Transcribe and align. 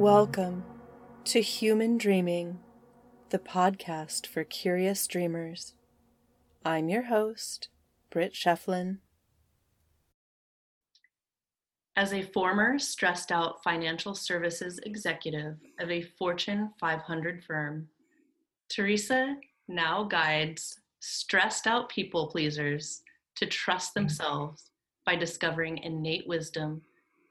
Welcome 0.00 0.64
to 1.24 1.42
Human 1.42 1.98
Dreaming, 1.98 2.60
the 3.28 3.38
podcast 3.38 4.26
for 4.26 4.44
curious 4.44 5.06
dreamers. 5.06 5.74
I'm 6.64 6.88
your 6.88 7.02
host, 7.02 7.68
Britt 8.08 8.32
Shefflin. 8.32 9.00
As 11.96 12.14
a 12.14 12.22
former 12.22 12.78
stressed 12.78 13.30
out 13.30 13.62
financial 13.62 14.14
services 14.14 14.80
executive 14.84 15.58
of 15.78 15.90
a 15.90 16.00
Fortune 16.18 16.70
500 16.80 17.44
firm, 17.44 17.86
Teresa 18.70 19.36
now 19.68 20.04
guides 20.04 20.80
stressed 21.00 21.66
out 21.66 21.90
people 21.90 22.28
pleasers 22.28 23.02
to 23.36 23.44
trust 23.44 23.92
themselves 23.92 24.70
by 25.04 25.14
discovering 25.14 25.76
innate 25.76 26.26
wisdom, 26.26 26.80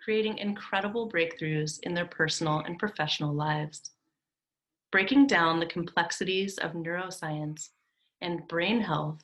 creating 0.09 0.39
incredible 0.39 1.07
breakthroughs 1.07 1.79
in 1.83 1.93
their 1.93 2.07
personal 2.07 2.61
and 2.61 2.79
professional 2.79 3.31
lives. 3.31 3.91
Breaking 4.91 5.27
down 5.27 5.59
the 5.59 5.67
complexities 5.67 6.57
of 6.57 6.71
neuroscience 6.71 7.69
and 8.19 8.47
brain 8.47 8.81
health 8.81 9.21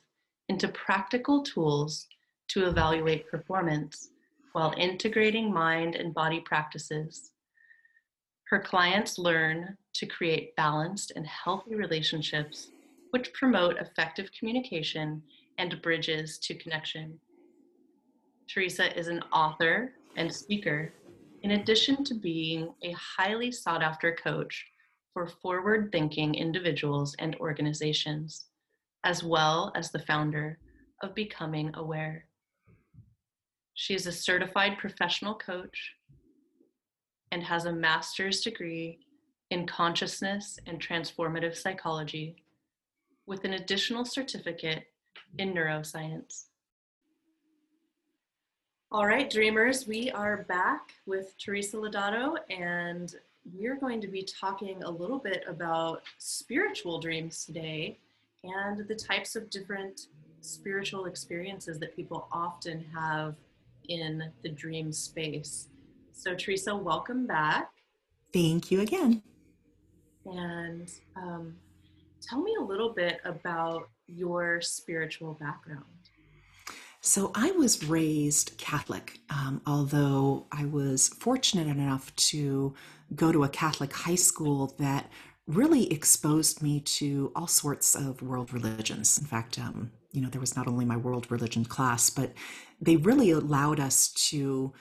into 0.48 0.68
practical 0.68 1.42
tools 1.42 2.06
to 2.50 2.68
evaluate 2.68 3.28
performance 3.28 4.10
while 4.52 4.72
integrating 4.76 5.52
mind 5.52 5.96
and 5.96 6.14
body 6.14 6.38
practices. 6.38 7.32
Her 8.44 8.60
clients 8.60 9.18
learn 9.18 9.76
to 9.94 10.06
create 10.06 10.54
balanced 10.54 11.10
and 11.16 11.26
healthy 11.26 11.74
relationships 11.74 12.68
which 13.10 13.32
promote 13.32 13.76
effective 13.78 14.30
communication 14.38 15.20
and 15.58 15.82
bridges 15.82 16.38
to 16.44 16.54
connection. 16.54 17.18
Teresa 18.48 18.96
is 18.96 19.08
an 19.08 19.24
author 19.32 19.90
and 20.16 20.32
speaker, 20.32 20.92
in 21.42 21.52
addition 21.52 22.02
to 22.04 22.14
being 22.14 22.74
a 22.82 22.92
highly 22.92 23.52
sought 23.52 23.82
after 23.82 24.14
coach 24.14 24.66
for 25.12 25.26
forward 25.26 25.90
thinking 25.92 26.34
individuals 26.34 27.14
and 27.18 27.36
organizations, 27.36 28.46
as 29.04 29.22
well 29.22 29.72
as 29.74 29.90
the 29.90 30.00
founder 30.00 30.58
of 31.02 31.14
Becoming 31.14 31.70
Aware. 31.74 32.26
She 33.74 33.94
is 33.94 34.06
a 34.06 34.12
certified 34.12 34.78
professional 34.78 35.34
coach 35.34 35.92
and 37.30 37.42
has 37.42 37.66
a 37.66 37.72
master's 37.72 38.40
degree 38.40 38.98
in 39.50 39.66
consciousness 39.66 40.58
and 40.66 40.80
transformative 40.80 41.56
psychology 41.56 42.36
with 43.26 43.44
an 43.44 43.54
additional 43.54 44.04
certificate 44.04 44.84
in 45.38 45.52
neuroscience. 45.52 46.46
All 48.92 49.04
right, 49.04 49.28
dreamers, 49.28 49.88
we 49.88 50.12
are 50.12 50.44
back 50.44 50.92
with 51.06 51.36
Teresa 51.38 51.76
Lodato, 51.76 52.36
and 52.48 53.12
we're 53.52 53.74
going 53.74 54.00
to 54.00 54.06
be 54.06 54.22
talking 54.22 54.84
a 54.84 54.90
little 54.90 55.18
bit 55.18 55.42
about 55.48 56.02
spiritual 56.18 57.00
dreams 57.00 57.44
today 57.44 57.98
and 58.44 58.86
the 58.86 58.94
types 58.94 59.34
of 59.34 59.50
different 59.50 60.02
spiritual 60.40 61.06
experiences 61.06 61.80
that 61.80 61.96
people 61.96 62.28
often 62.30 62.84
have 62.94 63.34
in 63.88 64.30
the 64.44 64.50
dream 64.50 64.92
space. 64.92 65.66
So, 66.12 66.36
Teresa, 66.36 66.74
welcome 66.76 67.26
back. 67.26 67.72
Thank 68.32 68.70
you 68.70 68.82
again. 68.82 69.20
And 70.26 70.88
um, 71.16 71.56
tell 72.22 72.40
me 72.40 72.54
a 72.60 72.62
little 72.62 72.90
bit 72.90 73.20
about 73.24 73.88
your 74.06 74.60
spiritual 74.60 75.34
background. 75.40 75.95
So, 77.06 77.30
I 77.36 77.52
was 77.52 77.84
raised 77.84 78.58
Catholic, 78.58 79.20
um, 79.30 79.62
although 79.64 80.46
I 80.50 80.64
was 80.64 81.06
fortunate 81.06 81.68
enough 81.68 82.14
to 82.16 82.74
go 83.14 83.30
to 83.30 83.44
a 83.44 83.48
Catholic 83.48 83.92
high 83.92 84.16
school 84.16 84.74
that 84.80 85.08
really 85.46 85.92
exposed 85.92 86.64
me 86.64 86.80
to 86.80 87.30
all 87.36 87.46
sorts 87.46 87.94
of 87.94 88.22
world 88.22 88.52
religions. 88.52 89.18
In 89.18 89.24
fact, 89.24 89.56
um, 89.56 89.92
you 90.10 90.20
know, 90.20 90.28
there 90.28 90.40
was 90.40 90.56
not 90.56 90.66
only 90.66 90.84
my 90.84 90.96
world 90.96 91.30
religion 91.30 91.64
class, 91.64 92.10
but 92.10 92.32
they 92.80 92.96
really 92.96 93.30
allowed 93.30 93.78
us 93.78 94.08
to 94.30 94.72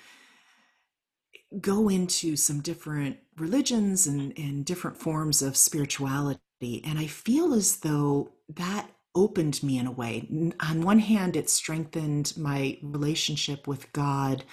go 1.61 1.89
into 1.89 2.35
some 2.35 2.59
different 2.59 3.17
religions 3.37 4.07
and, 4.07 4.33
and 4.35 4.65
different 4.65 4.97
forms 4.97 5.43
of 5.43 5.55
spirituality. 5.55 6.81
And 6.83 6.97
I 6.97 7.05
feel 7.05 7.53
as 7.53 7.77
though 7.77 8.31
that 8.49 8.89
opened 9.15 9.63
me 9.63 9.77
in 9.77 9.87
a 9.87 9.91
way. 9.91 10.27
On 10.59 10.81
one 10.81 10.99
hand, 10.99 11.35
it 11.35 11.49
strengthened 11.49 12.33
my 12.37 12.77
relationship 12.83 13.67
with 13.67 13.91
God 13.93 14.43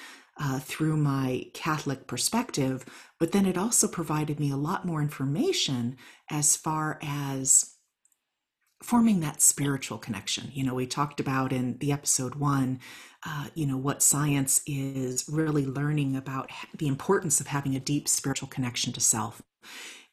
uh, 0.41 0.61
through 0.61 0.97
my 0.97 1.45
Catholic 1.53 2.07
perspective, 2.07 2.85
but 3.19 3.33
then 3.33 3.47
it 3.47 3.59
also 3.59 3.87
provided 3.87 4.41
me 4.41 4.51
a 4.51 4.57
lot 4.57 4.87
more 4.87 5.03
information 5.03 5.97
as 6.31 6.57
far 6.57 6.99
as 7.03 7.75
forming 8.83 9.21
that 9.21 9.41
spiritual 9.41 9.99
connection. 9.99 10.51
You 10.53 10.65
know, 10.65 10.75
we 10.75 10.87
talked 10.87 11.21
about 11.21 11.53
in 11.53 11.79
the 11.79 11.93
episode 11.93 12.35
one, 12.35 12.81
uh, 13.25 13.49
you 13.55 13.67
know, 13.67 13.77
what 13.77 14.03
science 14.03 14.61
is 14.67 15.29
really 15.29 15.65
learning 15.65 16.17
about 16.17 16.51
the 16.77 16.89
importance 16.89 17.41
of 17.41 17.47
having 17.47 17.77
a 17.77 17.81
deep 17.81 18.09
spiritual 18.09 18.49
connection 18.49 18.93
to 18.95 19.01
self. 19.01 19.43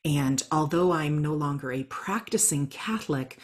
And 0.06 0.44
although 0.52 0.92
I'm 0.92 1.18
no 1.18 1.34
longer 1.34 1.72
a 1.72 1.84
practicing 1.84 2.68
Catholic, 2.68 3.40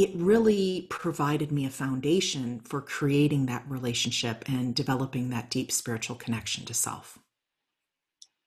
it 0.00 0.10
really 0.14 0.86
provided 0.88 1.52
me 1.52 1.66
a 1.66 1.70
foundation 1.70 2.58
for 2.60 2.80
creating 2.80 3.44
that 3.44 3.62
relationship 3.68 4.44
and 4.48 4.74
developing 4.74 5.28
that 5.28 5.50
deep 5.50 5.70
spiritual 5.70 6.16
connection 6.16 6.64
to 6.64 6.72
self. 6.72 7.18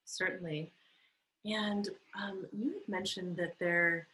Certainly. 0.03 0.71
And 1.45 1.89
um, 2.19 2.47
you 2.51 2.73
had 2.73 2.87
mentioned 2.87 3.37
that 3.37 3.53
there 3.59 4.07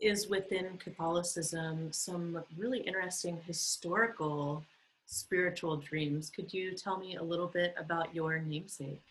is 0.00 0.26
within 0.28 0.76
Catholicism 0.78 1.92
some 1.92 2.42
really 2.56 2.80
interesting 2.80 3.40
historical 3.46 4.64
spiritual 5.06 5.76
dreams. 5.76 6.30
Could 6.34 6.52
you 6.52 6.72
tell 6.72 6.98
me 6.98 7.14
a 7.14 7.22
little 7.22 7.46
bit 7.46 7.76
about 7.78 8.12
your 8.12 8.40
namesake? 8.40 9.02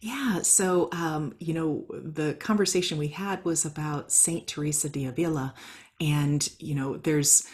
Yeah, 0.00 0.42
so 0.42 0.90
um, 0.92 1.34
you 1.40 1.54
know, 1.54 1.86
the 1.90 2.34
conversation 2.34 2.98
we 2.98 3.08
had 3.08 3.42
was 3.44 3.64
about 3.64 4.12
Saint 4.12 4.46
Teresa 4.46 4.88
de 4.88 5.06
Avila, 5.06 5.54
and 6.00 6.48
you 6.58 6.74
know 6.74 6.96
there's 6.96 7.46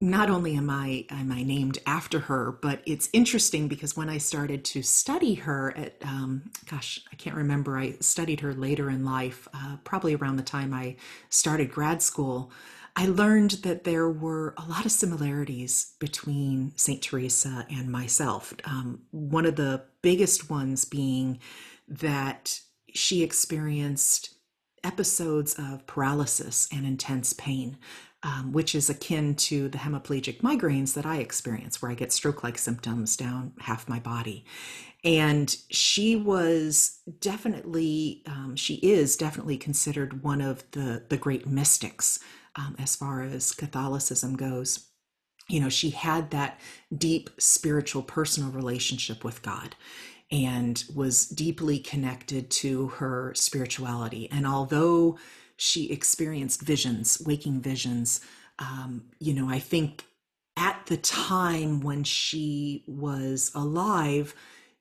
not 0.00 0.30
only 0.30 0.54
am 0.54 0.70
I 0.70 1.06
am 1.10 1.32
I 1.32 1.42
named 1.42 1.78
after 1.86 2.20
her, 2.20 2.52
but 2.62 2.82
it's 2.86 3.08
interesting 3.12 3.66
because 3.66 3.96
when 3.96 4.08
I 4.08 4.18
started 4.18 4.64
to 4.66 4.82
study 4.82 5.34
her 5.34 5.76
at, 5.76 5.96
um, 6.02 6.50
gosh, 6.70 7.00
I 7.12 7.16
can't 7.16 7.34
remember. 7.34 7.76
I 7.76 7.96
studied 8.00 8.40
her 8.40 8.54
later 8.54 8.90
in 8.90 9.04
life, 9.04 9.48
uh, 9.52 9.76
probably 9.82 10.14
around 10.14 10.36
the 10.36 10.44
time 10.44 10.72
I 10.72 10.96
started 11.30 11.72
grad 11.72 12.00
school. 12.00 12.52
I 12.94 13.06
learned 13.06 13.52
that 13.62 13.84
there 13.84 14.08
were 14.08 14.54
a 14.56 14.68
lot 14.68 14.84
of 14.84 14.92
similarities 14.92 15.94
between 15.98 16.72
Saint 16.76 17.02
Teresa 17.02 17.66
and 17.68 17.90
myself. 17.90 18.54
Um, 18.64 19.02
one 19.10 19.46
of 19.46 19.56
the 19.56 19.82
biggest 20.02 20.48
ones 20.48 20.84
being 20.84 21.40
that 21.88 22.60
she 22.94 23.22
experienced 23.22 24.37
episodes 24.84 25.54
of 25.58 25.86
paralysis 25.86 26.68
and 26.72 26.86
intense 26.86 27.32
pain, 27.32 27.78
um, 28.22 28.52
which 28.52 28.74
is 28.74 28.90
akin 28.90 29.34
to 29.34 29.68
the 29.68 29.78
hemiplegic 29.78 30.40
migraines 30.40 30.94
that 30.94 31.06
I 31.06 31.18
experience, 31.18 31.80
where 31.80 31.90
I 31.90 31.94
get 31.94 32.12
stroke 32.12 32.42
like 32.42 32.58
symptoms 32.58 33.16
down 33.16 33.52
half 33.60 33.88
my 33.88 33.98
body. 33.98 34.44
And 35.04 35.54
she 35.70 36.16
was 36.16 37.00
definitely, 37.20 38.22
um, 38.26 38.56
she 38.56 38.74
is 38.76 39.16
definitely 39.16 39.56
considered 39.56 40.22
one 40.24 40.40
of 40.40 40.68
the, 40.72 41.04
the 41.08 41.16
great 41.16 41.46
mystics 41.46 42.18
um, 42.56 42.74
as 42.78 42.96
far 42.96 43.22
as 43.22 43.52
Catholicism 43.52 44.36
goes. 44.36 44.88
You 45.48 45.60
know, 45.60 45.68
she 45.68 45.90
had 45.90 46.30
that 46.32 46.60
deep 46.94 47.30
spiritual 47.38 48.02
personal 48.02 48.50
relationship 48.50 49.24
with 49.24 49.42
God 49.42 49.76
and 50.30 50.84
was 50.94 51.26
deeply 51.26 51.78
connected 51.78 52.50
to 52.50 52.88
her 52.88 53.32
spirituality. 53.34 54.30
And 54.30 54.46
although 54.46 55.18
she 55.56 55.90
experienced 55.90 56.62
visions, 56.62 57.20
waking 57.24 57.60
visions, 57.60 58.20
um, 58.58 59.04
you 59.18 59.32
know, 59.32 59.48
I 59.48 59.58
think 59.58 60.04
at 60.56 60.86
the 60.86 60.96
time 60.96 61.80
when 61.80 62.04
she 62.04 62.84
was 62.86 63.50
alive, 63.54 64.34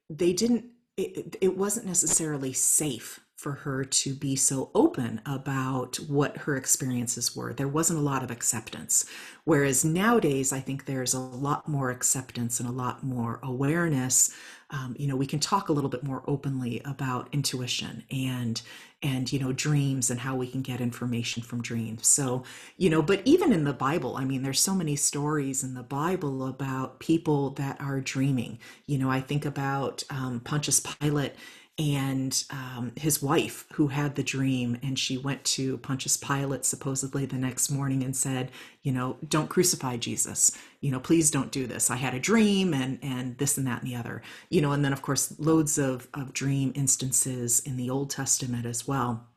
they 0.10 0.34
didn't, 0.34 0.66
it, 0.98 1.38
it 1.40 1.58
wasn't 1.58 1.86
necessarily 1.86 2.54
safe 2.54 3.20
for 3.38 3.52
her 3.54 3.86
to 3.86 4.14
be 4.14 4.36
so 4.36 4.72
open 4.74 5.22
about 5.26 5.98
what 6.08 6.38
her 6.38 6.58
experiences 6.58 7.36
were. 7.36 7.54
There 7.54 7.68
wasn't 7.68 8.00
a 8.00 8.02
lot 8.02 8.24
of 8.24 8.32
acceptance. 8.32 9.06
Whereas 9.46 9.86
nowadays, 9.86 10.52
I 10.52 10.60
think 10.60 10.86
there's 10.86 11.14
a 11.14 11.20
lot 11.20 11.70
more 11.70 11.92
acceptance 11.92 12.60
and 12.60 12.68
a 12.68 12.72
lot 12.72 13.04
more 13.04 13.40
awareness 13.44 14.36
um, 14.70 14.96
you 15.00 15.08
know 15.08 15.16
we 15.16 15.26
can 15.26 15.40
talk 15.40 15.70
a 15.70 15.74
little 15.74 15.90
bit 15.90 16.04
more 16.04 16.24
openly 16.28 16.82
about 16.84 17.30
intuition 17.32 18.04
and 18.12 18.62
and 19.02 19.32
you 19.32 19.40
know 19.40 19.54
dreams 19.54 20.10
and 20.10 20.20
how 20.20 20.36
we 20.36 20.48
can 20.48 20.62
get 20.62 20.82
information 20.82 21.42
from 21.42 21.62
dreams 21.62 22.08
so 22.08 22.44
you 22.78 22.90
know 22.90 23.02
but 23.02 23.22
even 23.24 23.54
in 23.54 23.64
the 23.64 23.74
bible 23.74 24.18
i 24.18 24.26
mean 24.26 24.42
there's 24.44 24.60
so 24.60 24.76
many 24.76 24.96
stories 24.96 25.64
in 25.64 25.74
the 25.74 25.84
bible 25.84 26.46
about 26.46 27.00
people 27.00 27.52
that 27.52 27.80
are 27.80 28.02
dreaming 28.02 28.60
you 28.88 28.98
know 28.98 29.10
i 29.10 29.22
think 29.22 29.46
about 29.46 30.04
um, 30.10 30.42
pontius 30.42 30.80
pilate 30.82 31.34
and 31.80 32.44
um, 32.50 32.92
his 32.96 33.22
wife 33.22 33.66
who 33.74 33.88
had 33.88 34.16
the 34.16 34.24
dream 34.24 34.80
and 34.82 34.98
she 34.98 35.18
went 35.18 35.44
to 35.46 35.78
pontius 35.78 36.18
pilate 36.18 36.66
supposedly 36.66 37.26
the 37.26 37.38
next 37.38 37.70
morning 37.70 38.04
and 38.04 38.16
said 38.16 38.52
you 38.84 38.92
know 38.92 39.18
don't 39.28 39.50
crucify 39.50 39.98
jesus. 39.98 40.52
You 40.82 40.92
know 40.92 41.00
please 41.00 41.32
don't 41.32 41.52
do 41.52 41.68
this. 41.68 41.90
I 41.92 41.98
had 41.98 42.14
a 42.16 42.20
dream 42.20 42.74
and 42.74 43.00
and 43.02 43.38
this 43.38 43.58
and 43.58 43.68
that 43.68 43.82
and 43.84 43.92
the 43.92 43.96
other. 43.96 44.22
You 44.50 44.62
know 44.62 44.72
and 44.72 44.84
then 44.86 44.94
of 44.94 45.02
course 45.02 45.34
loads 45.40 45.78
of 45.78 46.08
of 46.14 46.34
dream 46.34 46.72
instances 46.76 47.60
in 47.62 47.78
the 47.78 47.90
old 47.90 48.10
testament 48.10 48.66
as 48.66 48.88
well. 48.88 49.28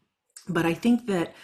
But 0.49 0.67
i 0.67 0.75
think 0.75 1.07
that 1.07 1.35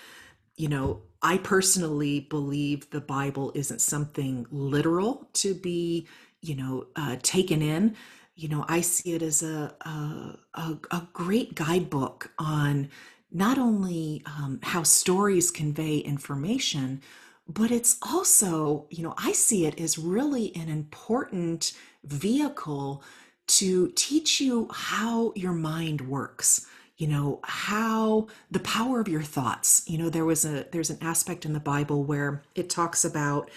you 0.56 0.69
know 0.69 1.02
i 1.22 1.37
personally 1.38 2.20
believe 2.20 2.90
the 2.90 3.00
bible 3.00 3.52
isn't 3.54 3.81
something 3.81 4.46
literal 4.50 5.28
to 5.34 5.54
be 5.54 6.06
you 6.42 6.54
know 6.54 6.87
uh, 6.96 7.16
taken 7.22 7.62
in 7.62 7.96
you 8.36 8.48
know, 8.48 8.64
I 8.68 8.82
see 8.82 9.14
it 9.14 9.22
as 9.22 9.42
a, 9.42 9.74
a, 9.80 10.38
a, 10.54 10.78
a 10.90 11.08
great 11.12 11.54
guidebook 11.54 12.30
on 12.38 12.90
not 13.32 13.58
only 13.58 14.22
um, 14.26 14.60
how 14.62 14.82
stories 14.82 15.50
convey 15.50 15.98
information, 15.98 17.00
but 17.48 17.70
it's 17.70 17.96
also, 18.02 18.86
you 18.90 19.02
know, 19.02 19.14
I 19.16 19.32
see 19.32 19.66
it 19.66 19.80
as 19.80 19.98
really 19.98 20.54
an 20.54 20.68
important 20.68 21.72
vehicle 22.04 23.02
to 23.46 23.92
teach 23.96 24.40
you 24.40 24.68
how 24.72 25.32
your 25.34 25.52
mind 25.52 26.02
works 26.02 26.66
you 26.96 27.06
know 27.06 27.40
how 27.44 28.26
the 28.50 28.60
power 28.60 29.00
of 29.00 29.08
your 29.08 29.22
thoughts. 29.22 29.82
You 29.86 29.98
know 29.98 30.08
there 30.08 30.24
was 30.24 30.44
a 30.44 30.66
there's 30.72 30.90
an 30.90 30.98
aspect 31.00 31.44
in 31.44 31.52
the 31.52 31.60
bible 31.60 32.04
where 32.04 32.42
it 32.54 32.70
talks 32.70 33.04
about 33.04 33.50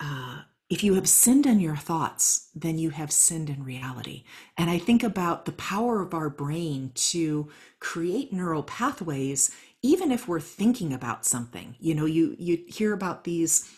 uh, 0.00 0.42
if 0.70 0.84
you 0.84 0.94
have 0.94 1.08
sinned 1.08 1.46
in 1.46 1.60
your 1.60 1.76
thoughts, 1.76 2.50
then 2.54 2.78
you 2.78 2.90
have 2.90 3.10
sinned 3.10 3.48
in 3.48 3.64
reality. 3.64 4.24
And 4.56 4.68
I 4.68 4.78
think 4.78 5.02
about 5.02 5.46
the 5.46 5.52
power 5.52 6.02
of 6.02 6.12
our 6.12 6.28
brain 6.28 6.92
to 6.94 7.48
create 7.80 8.32
neural 8.32 8.62
pathways, 8.62 9.50
even 9.82 10.12
if 10.12 10.28
we're 10.28 10.40
thinking 10.40 10.92
about 10.92 11.24
something. 11.24 11.76
You 11.80 11.94
know, 11.94 12.04
you 12.04 12.36
you 12.38 12.64
hear 12.68 12.92
about 12.92 13.24
these 13.24 13.70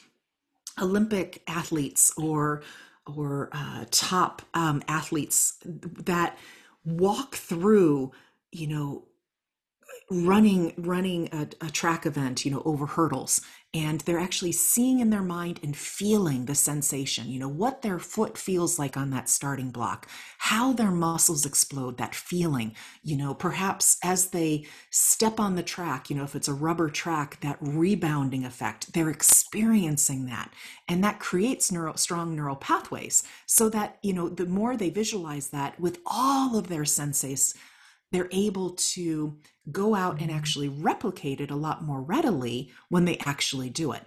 Olympic 0.80 1.42
athletes 1.46 2.12
or 2.16 2.62
or 3.06 3.50
uh, 3.52 3.84
top 3.90 4.42
um, 4.54 4.82
athletes 4.88 5.58
that 5.64 6.36
walk 6.84 7.36
through, 7.36 8.12
you 8.52 8.66
know, 8.66 9.04
running 10.10 10.74
running 10.76 11.28
a, 11.32 11.48
a, 11.64 11.70
track 11.70 12.04
event 12.04 12.44
you 12.44 12.50
know 12.50 12.62
over 12.64 12.86
hurdles. 12.86 13.40
And 13.72 14.00
they're 14.00 14.18
actually 14.18 14.50
seeing 14.50 14.98
in 14.98 15.10
their 15.10 15.22
mind 15.22 15.60
and 15.62 15.76
feeling 15.76 16.46
the 16.46 16.56
sensation 16.56 17.28
you 17.28 17.38
know 17.38 17.48
what 17.48 17.82
their 17.82 18.00
foot 18.00 18.36
feels 18.36 18.78
like 18.78 18.96
on 18.96 19.10
that 19.10 19.28
starting 19.28 19.70
block 19.70 20.08
how 20.38 20.72
their 20.72 20.90
muscles 20.90 21.46
explode 21.46 21.96
that 21.98 22.14
feeling. 22.14 22.74
You 23.04 23.16
know 23.16 23.34
perhaps 23.34 23.98
as 24.02 24.30
they 24.30 24.66
step 24.90 25.38
on 25.38 25.54
the 25.54 25.62
track 25.62 26.10
you 26.10 26.16
know 26.16 26.24
if 26.24 26.34
it's 26.34 26.48
a 26.48 26.54
rubber 26.54 26.90
track 26.90 27.40
that 27.42 27.58
rebounding 27.60 28.44
effect 28.44 28.92
they're 28.92 29.10
experiencing 29.10 30.26
that. 30.26 30.52
And 30.88 31.04
that 31.04 31.20
creates 31.20 31.72
strong 31.94 32.34
neural 32.34 32.56
pathways 32.56 33.22
so 33.46 33.68
that 33.70 33.98
you 34.02 34.12
know 34.12 34.28
the 34.28 34.46
more 34.46 34.76
they 34.76 34.90
visualize 34.90 35.50
that 35.50 35.78
with 35.78 36.00
all 36.04 36.56
of 36.56 36.66
their 36.66 36.84
senses 36.84 37.54
they're 38.12 38.28
able 38.32 38.70
to 38.70 39.36
go 39.70 39.94
out 39.94 40.20
and 40.20 40.28
mm-hmm. 40.30 40.38
actually 40.38 40.68
replicate 40.68 41.40
it 41.40 41.50
a 41.50 41.56
lot 41.56 41.84
more 41.84 42.00
readily 42.00 42.70
when 42.88 43.04
they 43.04 43.18
actually 43.24 43.70
do 43.70 43.92
it. 43.92 44.02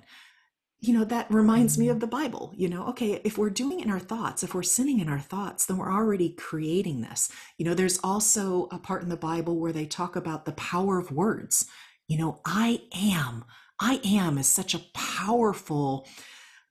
You 0.81 0.93
know, 0.93 1.05
that 1.05 1.31
reminds 1.31 1.77
me 1.77 1.87
of 1.87 1.93
mm-hmm. 1.93 2.01
the 2.01 2.07
Bible. 2.07 2.53
You 2.57 2.67
know, 2.67 2.87
okay, 2.87 3.21
if 3.23 3.37
we're 3.37 3.49
doing 3.49 3.79
it 3.79 3.85
in 3.85 3.91
our 3.91 3.99
thoughts, 3.99 4.43
if 4.43 4.53
we're 4.53 4.63
sinning 4.63 4.99
in 4.99 5.07
our 5.07 5.19
thoughts, 5.19 5.65
then 5.65 5.77
we're 5.77 5.91
already 5.91 6.29
creating 6.29 7.01
this. 7.01 7.31
You 7.57 7.65
know, 7.65 7.73
there's 7.73 7.99
also 8.03 8.67
a 8.71 8.77
part 8.77 9.03
in 9.03 9.09
the 9.09 9.15
Bible 9.15 9.57
where 9.57 9.71
they 9.71 9.85
talk 9.85 10.15
about 10.15 10.45
the 10.45 10.51
power 10.53 10.99
of 10.99 11.11
words. 11.11 11.65
You 12.07 12.17
know, 12.17 12.41
I 12.45 12.81
am. 12.93 13.45
I 13.79 14.01
am 14.03 14.37
is 14.37 14.47
such 14.47 14.73
a 14.73 14.83
powerful 14.93 16.05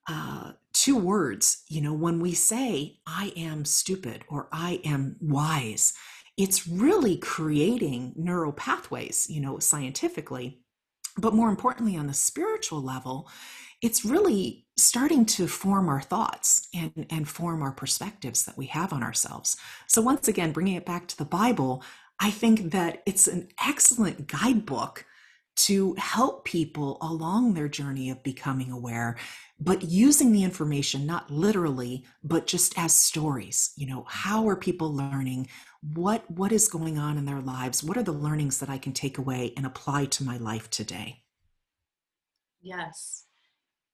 uh, 0.07 0.51
two 0.73 0.97
words. 0.97 1.63
You 1.69 1.81
know, 1.81 1.93
when 1.93 2.19
we 2.19 2.33
say, 2.33 2.99
I 3.07 3.33
am 3.35 3.65
stupid 3.65 4.23
or 4.29 4.47
I 4.51 4.79
am 4.83 5.15
wise, 5.21 5.93
it's 6.37 6.67
really 6.67 7.17
creating 7.17 8.13
neural 8.15 8.51
pathways, 8.51 9.27
you 9.29 9.39
know, 9.39 9.59
scientifically. 9.59 10.59
But 11.17 11.35
more 11.35 11.49
importantly, 11.49 11.95
on 11.95 12.07
the 12.07 12.13
spiritual 12.13 12.81
level, 12.81 13.29
it's 13.81 14.03
really 14.05 14.65
starting 14.77 15.25
to 15.25 15.47
form 15.47 15.89
our 15.89 16.01
thoughts 16.01 16.67
and, 16.73 17.05
and 17.09 17.27
form 17.27 17.61
our 17.61 17.71
perspectives 17.71 18.45
that 18.45 18.57
we 18.57 18.65
have 18.67 18.93
on 18.93 19.03
ourselves. 19.03 19.57
So, 19.87 20.01
once 20.01 20.27
again, 20.27 20.51
bringing 20.51 20.75
it 20.75 20.85
back 20.85 21.07
to 21.09 21.17
the 21.17 21.25
Bible, 21.25 21.83
I 22.19 22.31
think 22.31 22.71
that 22.71 23.03
it's 23.05 23.27
an 23.27 23.49
excellent 23.63 24.27
guidebook 24.27 25.05
to 25.55 25.93
help 25.99 26.45
people 26.45 26.97
along 27.01 27.53
their 27.53 27.67
journey 27.67 28.09
of 28.09 28.23
becoming 28.23 28.71
aware 28.71 29.17
but 29.63 29.83
using 29.83 30.31
the 30.31 30.43
information 30.43 31.05
not 31.05 31.31
literally 31.31 32.03
but 32.23 32.47
just 32.47 32.77
as 32.77 32.93
stories 32.93 33.71
you 33.75 33.87
know 33.87 34.05
how 34.07 34.47
are 34.47 34.55
people 34.55 34.93
learning? 34.93 35.47
What 35.93 36.29
what 36.29 36.51
is 36.51 36.67
going 36.67 36.97
on 36.97 37.17
in 37.17 37.25
their 37.25 37.41
lives? 37.41 37.83
What 37.83 37.97
are 37.97 38.03
the 38.03 38.11
learnings 38.11 38.59
that 38.59 38.69
i 38.69 38.77
can 38.77 38.93
take 38.93 39.17
away 39.17 39.53
and 39.57 39.65
apply 39.65 40.05
to 40.05 40.23
my 40.23 40.37
life 40.37 40.69
today? 40.69 41.23
Yes. 42.61 43.25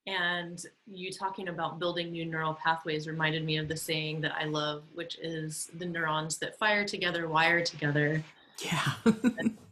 And 0.07 0.59
you 0.87 1.11
talking 1.11 1.49
about 1.49 1.79
building 1.79 2.11
new 2.11 2.25
neural 2.25 2.53
pathways 2.55 3.07
reminded 3.07 3.43
me 3.45 3.57
of 3.57 3.67
the 3.67 3.77
saying 3.77 4.21
that 4.21 4.33
i 4.35 4.45
love 4.45 4.83
which 4.93 5.17
is 5.21 5.69
the 5.77 5.85
neurons 5.85 6.37
that 6.37 6.57
fire 6.57 6.85
together 6.85 7.27
wire 7.27 7.63
together. 7.63 8.23
Yeah. 8.63 8.93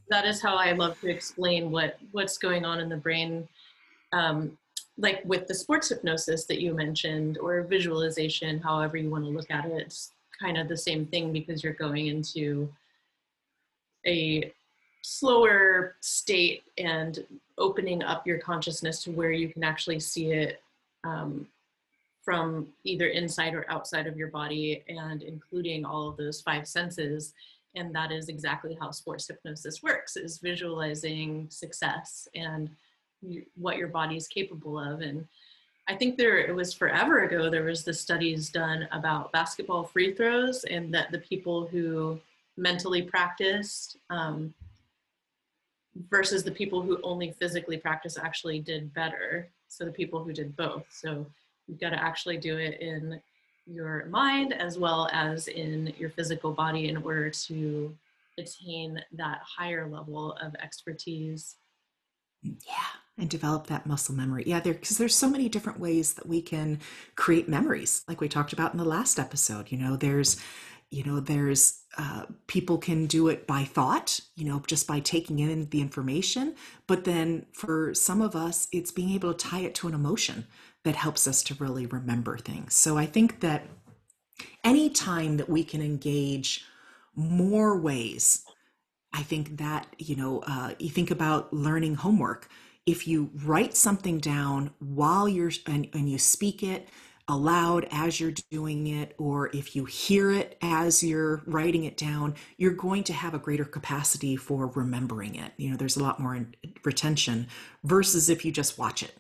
That 0.09 0.25
is 0.25 0.41
how 0.41 0.55
I 0.55 0.71
love 0.71 0.99
to 1.01 1.09
explain 1.09 1.71
what 1.71 1.97
what's 2.11 2.37
going 2.37 2.65
on 2.65 2.79
in 2.79 2.89
the 2.89 2.97
brain. 2.97 3.47
Um, 4.13 4.57
like 4.97 5.21
with 5.25 5.47
the 5.47 5.53
sports 5.53 5.89
hypnosis 5.89 6.45
that 6.45 6.61
you 6.61 6.73
mentioned, 6.73 7.37
or 7.37 7.61
visualization, 7.63 8.59
however 8.59 8.97
you 8.97 9.09
want 9.09 9.23
to 9.25 9.29
look 9.29 9.51
at 9.51 9.65
it, 9.65 9.81
it's 9.81 10.11
kind 10.39 10.57
of 10.57 10.67
the 10.67 10.77
same 10.77 11.05
thing 11.05 11.31
because 11.31 11.63
you're 11.63 11.73
going 11.73 12.07
into 12.07 12.69
a 14.05 14.51
slower 15.03 15.95
state 16.01 16.63
and 16.77 17.25
opening 17.57 18.03
up 18.03 18.25
your 18.25 18.39
consciousness 18.39 19.03
to 19.03 19.11
where 19.11 19.31
you 19.31 19.49
can 19.49 19.63
actually 19.63 19.99
see 19.99 20.31
it 20.31 20.61
um, 21.03 21.47
from 22.23 22.67
either 22.83 23.07
inside 23.07 23.53
or 23.53 23.65
outside 23.69 24.05
of 24.05 24.17
your 24.17 24.27
body 24.27 24.83
and 24.89 25.23
including 25.23 25.85
all 25.85 26.09
of 26.09 26.17
those 26.17 26.41
five 26.41 26.67
senses. 26.67 27.33
And 27.75 27.93
that 27.95 28.11
is 28.11 28.27
exactly 28.27 28.77
how 28.79 28.91
sports 28.91 29.27
hypnosis 29.27 29.81
works 29.81 30.17
is 30.17 30.39
visualizing 30.39 31.47
success 31.49 32.27
and 32.35 32.69
what 33.55 33.77
your 33.77 33.87
body 33.87 34.15
is 34.15 34.27
capable 34.27 34.79
of 34.79 35.01
and 35.01 35.25
i 35.87 35.95
think 35.95 36.17
there 36.17 36.37
it 36.37 36.55
was 36.55 36.73
forever 36.73 37.23
ago 37.23 37.49
there 37.49 37.63
was 37.63 37.83
the 37.83 37.93
studies 37.93 38.49
done 38.49 38.87
about 38.91 39.31
basketball 39.31 39.83
free 39.83 40.13
throws 40.13 40.63
and 40.65 40.93
that 40.93 41.11
the 41.11 41.19
people 41.19 41.67
who 41.67 42.19
mentally 42.57 43.01
practiced 43.01 43.97
um, 44.09 44.53
versus 46.09 46.43
the 46.43 46.51
people 46.51 46.81
who 46.81 46.99
only 47.03 47.31
physically 47.31 47.77
practice 47.77 48.17
actually 48.17 48.59
did 48.59 48.93
better. 48.93 49.47
So 49.67 49.85
the 49.85 49.91
people 49.91 50.23
who 50.23 50.33
did 50.33 50.55
both. 50.55 50.85
So 50.89 51.25
you've 51.67 51.79
got 51.79 51.91
to 51.91 52.03
actually 52.03 52.37
do 52.37 52.57
it 52.57 52.81
in 52.81 53.21
your 53.65 54.05
mind 54.05 54.53
as 54.53 54.77
well 54.77 55.09
as 55.11 55.47
in 55.47 55.93
your 55.97 56.09
physical 56.09 56.51
body 56.51 56.89
in 56.89 56.97
order 56.97 57.29
to 57.29 57.95
attain 58.37 59.01
that 59.13 59.41
higher 59.41 59.87
level 59.87 60.33
of 60.33 60.55
expertise. 60.55 61.57
Yeah 62.43 63.01
and 63.17 63.29
develop 63.29 63.67
that 63.67 63.85
muscle 63.85 64.15
memory 64.15 64.43
yeah 64.45 64.59
there 64.59 64.73
because 64.73 64.97
there's 64.97 65.15
so 65.15 65.29
many 65.29 65.49
different 65.49 65.79
ways 65.79 66.13
that 66.13 66.27
we 66.27 66.41
can 66.41 66.79
create 67.15 67.49
memories 67.49 68.03
like 68.07 68.21
we 68.21 68.29
talked 68.29 68.53
about 68.53 68.71
in 68.71 68.77
the 68.77 68.85
last 68.85 69.19
episode 69.19 69.71
you 69.71 69.77
know 69.77 69.95
there's 69.95 70.37
you 70.89 71.03
know 71.03 71.19
there's 71.19 71.81
uh, 71.97 72.25
people 72.45 72.77
can 72.77 73.07
do 73.07 73.27
it 73.27 73.45
by 73.45 73.63
thought 73.63 74.19
you 74.35 74.45
know 74.45 74.61
just 74.67 74.87
by 74.87 74.99
taking 74.99 75.39
in 75.39 75.69
the 75.69 75.81
information 75.81 76.55
but 76.85 77.03
then 77.03 77.45
for 77.53 77.93
some 77.93 78.21
of 78.21 78.35
us 78.35 78.67
it's 78.71 78.91
being 78.91 79.09
able 79.11 79.33
to 79.33 79.47
tie 79.47 79.59
it 79.59 79.75
to 79.75 79.87
an 79.87 79.93
emotion 79.93 80.45
that 80.87 80.95
helps 80.95 81.27
us 81.27 81.43
to 81.43 81.53
really 81.55 81.85
remember 81.85 82.37
things. 82.37 82.73
So 82.73 82.97
I 82.97 83.05
think 83.05 83.41
that 83.41 83.67
any 84.63 84.89
time 84.89 85.35
that 85.35 85.49
we 85.49 85.63
can 85.65 85.81
engage 85.81 86.63
more 87.13 87.77
ways, 87.77 88.45
I 89.11 89.21
think 89.23 89.57
that, 89.57 89.87
you 89.97 90.15
know, 90.15 90.43
uh, 90.47 90.75
you 90.79 90.89
think 90.89 91.11
about 91.11 91.51
learning 91.51 91.95
homework. 91.95 92.47
If 92.87 93.07
you 93.07 93.29
write 93.43 93.77
something 93.77 94.17
down 94.17 94.71
while 94.79 95.29
you're, 95.29 95.51
and, 95.67 95.87
and 95.93 96.09
you 96.09 96.17
speak 96.17 96.63
it, 96.63 96.89
aloud 97.27 97.85
as 97.91 98.19
you're 98.19 98.33
doing 98.49 98.87
it, 98.87 99.13
or 99.17 99.49
if 99.53 99.75
you 99.75 99.85
hear 99.85 100.31
it 100.31 100.57
as 100.61 101.03
you're 101.03 101.43
writing 101.45 101.83
it 101.83 101.97
down, 101.97 102.33
you're 102.57 102.71
going 102.71 103.03
to 103.03 103.13
have 103.13 103.33
a 103.33 103.39
greater 103.39 103.65
capacity 103.65 104.37
for 104.37 104.67
remembering 104.67 105.35
it. 105.35 105.51
You 105.57 105.71
know, 105.71 105.77
there's 105.77 105.97
a 105.97 106.03
lot 106.03 106.19
more 106.19 106.47
retention 106.85 107.47
versus 107.83 108.29
if 108.29 108.45
you 108.45 108.51
just 108.51 108.79
watch 108.79 109.03
it 109.03 109.13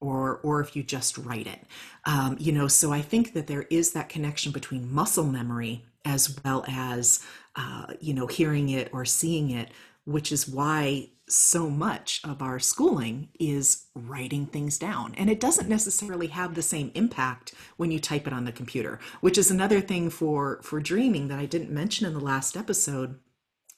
or 0.00 0.40
or 0.42 0.60
if 0.60 0.76
you 0.76 0.82
just 0.82 1.16
write 1.18 1.46
it 1.46 1.60
um, 2.04 2.36
you 2.38 2.52
know 2.52 2.68
so 2.68 2.92
i 2.92 3.00
think 3.00 3.32
that 3.32 3.46
there 3.46 3.62
is 3.70 3.92
that 3.92 4.08
connection 4.08 4.52
between 4.52 4.92
muscle 4.92 5.24
memory 5.24 5.84
as 6.04 6.38
well 6.44 6.64
as 6.68 7.24
uh, 7.56 7.86
you 8.00 8.12
know 8.12 8.26
hearing 8.26 8.68
it 8.68 8.90
or 8.92 9.04
seeing 9.04 9.50
it 9.50 9.70
which 10.04 10.30
is 10.30 10.46
why 10.46 11.08
so 11.28 11.68
much 11.68 12.20
of 12.24 12.40
our 12.40 12.58
schooling 12.58 13.28
is 13.38 13.86
writing 13.94 14.46
things 14.46 14.78
down. 14.78 15.14
And 15.16 15.28
it 15.28 15.40
doesn't 15.40 15.68
necessarily 15.68 16.28
have 16.28 16.54
the 16.54 16.62
same 16.62 16.92
impact 16.94 17.52
when 17.76 17.90
you 17.90 17.98
type 17.98 18.26
it 18.26 18.32
on 18.32 18.44
the 18.44 18.52
computer, 18.52 19.00
which 19.20 19.38
is 19.38 19.50
another 19.50 19.80
thing 19.80 20.10
for, 20.10 20.60
for 20.62 20.80
dreaming 20.80 21.28
that 21.28 21.38
I 21.38 21.46
didn't 21.46 21.70
mention 21.70 22.06
in 22.06 22.14
the 22.14 22.20
last 22.20 22.56
episode. 22.56 23.18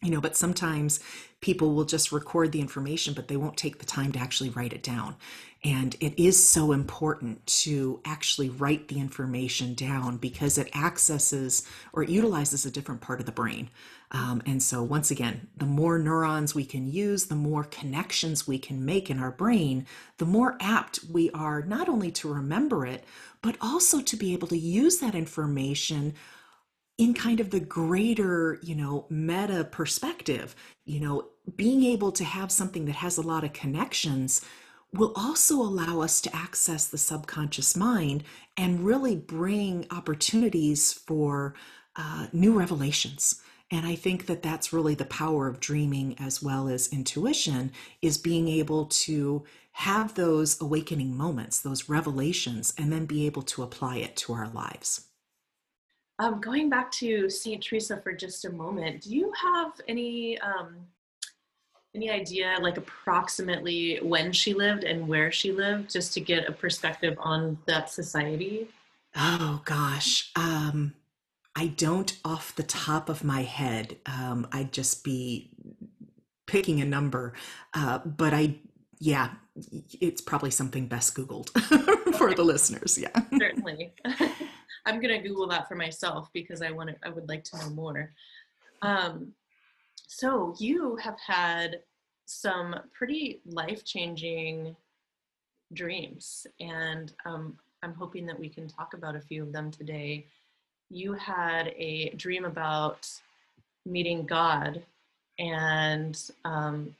You 0.00 0.10
know 0.10 0.20
but 0.20 0.36
sometimes 0.36 1.00
people 1.40 1.74
will 1.74 1.84
just 1.84 2.12
record 2.12 2.52
the 2.52 2.60
information 2.60 3.14
but 3.14 3.26
they 3.26 3.36
won't 3.36 3.56
take 3.56 3.80
the 3.80 3.84
time 3.84 4.12
to 4.12 4.20
actually 4.20 4.50
write 4.50 4.72
it 4.72 4.82
down. 4.84 5.16
And 5.64 5.96
it 5.98 6.22
is 6.22 6.48
so 6.48 6.70
important 6.70 7.44
to 7.64 8.00
actually 8.04 8.48
write 8.48 8.86
the 8.86 9.00
information 9.00 9.74
down 9.74 10.18
because 10.18 10.56
it 10.56 10.74
accesses 10.76 11.66
or 11.92 12.04
utilizes 12.04 12.64
a 12.64 12.70
different 12.70 13.00
part 13.00 13.18
of 13.18 13.26
the 13.26 13.32
brain 13.32 13.70
um, 14.10 14.42
and 14.46 14.62
so 14.62 14.82
once 14.82 15.10
again 15.10 15.48
the 15.56 15.66
more 15.66 15.98
neurons 15.98 16.54
we 16.54 16.64
can 16.64 16.86
use 16.86 17.26
the 17.26 17.34
more 17.34 17.64
connections 17.64 18.46
we 18.46 18.58
can 18.58 18.84
make 18.84 19.10
in 19.10 19.18
our 19.18 19.32
brain 19.32 19.86
the 20.18 20.26
more 20.26 20.56
apt 20.60 21.00
we 21.10 21.30
are 21.30 21.62
not 21.62 21.88
only 21.88 22.10
to 22.10 22.32
remember 22.32 22.86
it 22.86 23.04
but 23.42 23.56
also 23.60 24.00
to 24.00 24.16
be 24.16 24.32
able 24.32 24.48
to 24.48 24.58
use 24.58 24.98
that 24.98 25.14
information 25.14 26.14
in 26.98 27.14
kind 27.14 27.38
of 27.38 27.50
the 27.50 27.60
greater, 27.60 28.58
you 28.60 28.74
know, 28.74 29.06
meta 29.08 29.64
perspective, 29.64 30.56
you 30.84 30.98
know, 30.98 31.28
being 31.56 31.84
able 31.84 32.10
to 32.12 32.24
have 32.24 32.50
something 32.50 32.84
that 32.86 32.96
has 32.96 33.16
a 33.16 33.22
lot 33.22 33.44
of 33.44 33.52
connections 33.52 34.44
will 34.92 35.12
also 35.14 35.56
allow 35.56 36.00
us 36.00 36.20
to 36.20 36.34
access 36.34 36.86
the 36.88 36.98
subconscious 36.98 37.76
mind 37.76 38.24
and 38.56 38.84
really 38.84 39.14
bring 39.14 39.86
opportunities 39.90 40.92
for 40.92 41.54
uh, 41.94 42.26
new 42.32 42.58
revelations. 42.58 43.40
And 43.70 43.86
I 43.86 43.94
think 43.96 44.26
that 44.26 44.42
that's 44.42 44.72
really 44.72 44.94
the 44.94 45.04
power 45.04 45.46
of 45.46 45.60
dreaming 45.60 46.16
as 46.18 46.42
well 46.42 46.68
as 46.68 46.92
intuition 46.92 47.70
is 48.00 48.16
being 48.16 48.48
able 48.48 48.86
to 48.86 49.44
have 49.72 50.14
those 50.14 50.60
awakening 50.60 51.16
moments, 51.16 51.60
those 51.60 51.88
revelations, 51.88 52.72
and 52.78 52.90
then 52.90 53.04
be 53.04 53.26
able 53.26 53.42
to 53.42 53.62
apply 53.62 53.98
it 53.98 54.16
to 54.16 54.32
our 54.32 54.48
lives. 54.48 55.08
Um, 56.18 56.40
going 56.40 56.68
back 56.68 56.90
to 56.92 57.30
Saint 57.30 57.62
Teresa 57.62 57.98
for 57.98 58.12
just 58.12 58.44
a 58.44 58.50
moment, 58.50 59.02
do 59.02 59.14
you 59.14 59.32
have 59.40 59.72
any 59.86 60.38
um, 60.40 60.78
any 61.94 62.10
idea, 62.10 62.56
like 62.60 62.76
approximately 62.76 63.98
when 64.02 64.32
she 64.32 64.52
lived 64.52 64.84
and 64.84 65.06
where 65.06 65.30
she 65.30 65.52
lived, 65.52 65.90
just 65.90 66.12
to 66.14 66.20
get 66.20 66.48
a 66.48 66.52
perspective 66.52 67.16
on 67.20 67.58
that 67.66 67.90
society? 67.90 68.68
Oh 69.16 69.62
gosh, 69.64 70.30
um, 70.34 70.94
I 71.56 71.68
don't 71.68 72.16
off 72.24 72.54
the 72.54 72.62
top 72.62 73.08
of 73.08 73.24
my 73.24 73.42
head. 73.42 73.98
Um, 74.06 74.46
I'd 74.52 74.72
just 74.72 75.02
be 75.04 75.50
picking 76.46 76.80
a 76.80 76.84
number, 76.84 77.34
uh, 77.74 77.98
but 77.98 78.32
I, 78.32 78.56
yeah, 79.00 79.30
it's 80.00 80.20
probably 80.20 80.50
something 80.50 80.86
best 80.86 81.14
Googled 81.14 81.50
for 82.16 82.34
the 82.34 82.44
listeners. 82.44 82.98
Yeah, 82.98 83.10
certainly. 83.38 83.92
I'm 84.86 85.00
gonna 85.00 85.20
Google 85.20 85.48
that 85.48 85.68
for 85.68 85.74
myself 85.74 86.30
because 86.32 86.62
I 86.62 86.70
want 86.70 86.90
to. 86.90 86.96
I 87.02 87.10
would 87.10 87.28
like 87.28 87.44
to 87.44 87.58
know 87.58 87.70
more. 87.70 88.12
Um, 88.82 89.32
so 90.06 90.54
you 90.58 90.96
have 90.96 91.18
had 91.24 91.80
some 92.24 92.74
pretty 92.92 93.40
life 93.46 93.84
changing 93.84 94.76
dreams, 95.74 96.46
and 96.60 97.12
um, 97.24 97.58
I'm 97.82 97.94
hoping 97.94 98.26
that 98.26 98.38
we 98.38 98.48
can 98.48 98.68
talk 98.68 98.94
about 98.94 99.16
a 99.16 99.20
few 99.20 99.42
of 99.42 99.52
them 99.52 99.70
today. 99.70 100.26
You 100.90 101.12
had 101.14 101.68
a 101.76 102.10
dream 102.10 102.44
about 102.44 103.08
meeting 103.84 104.24
God, 104.24 104.82
and 105.38 106.20
um, 106.44 106.94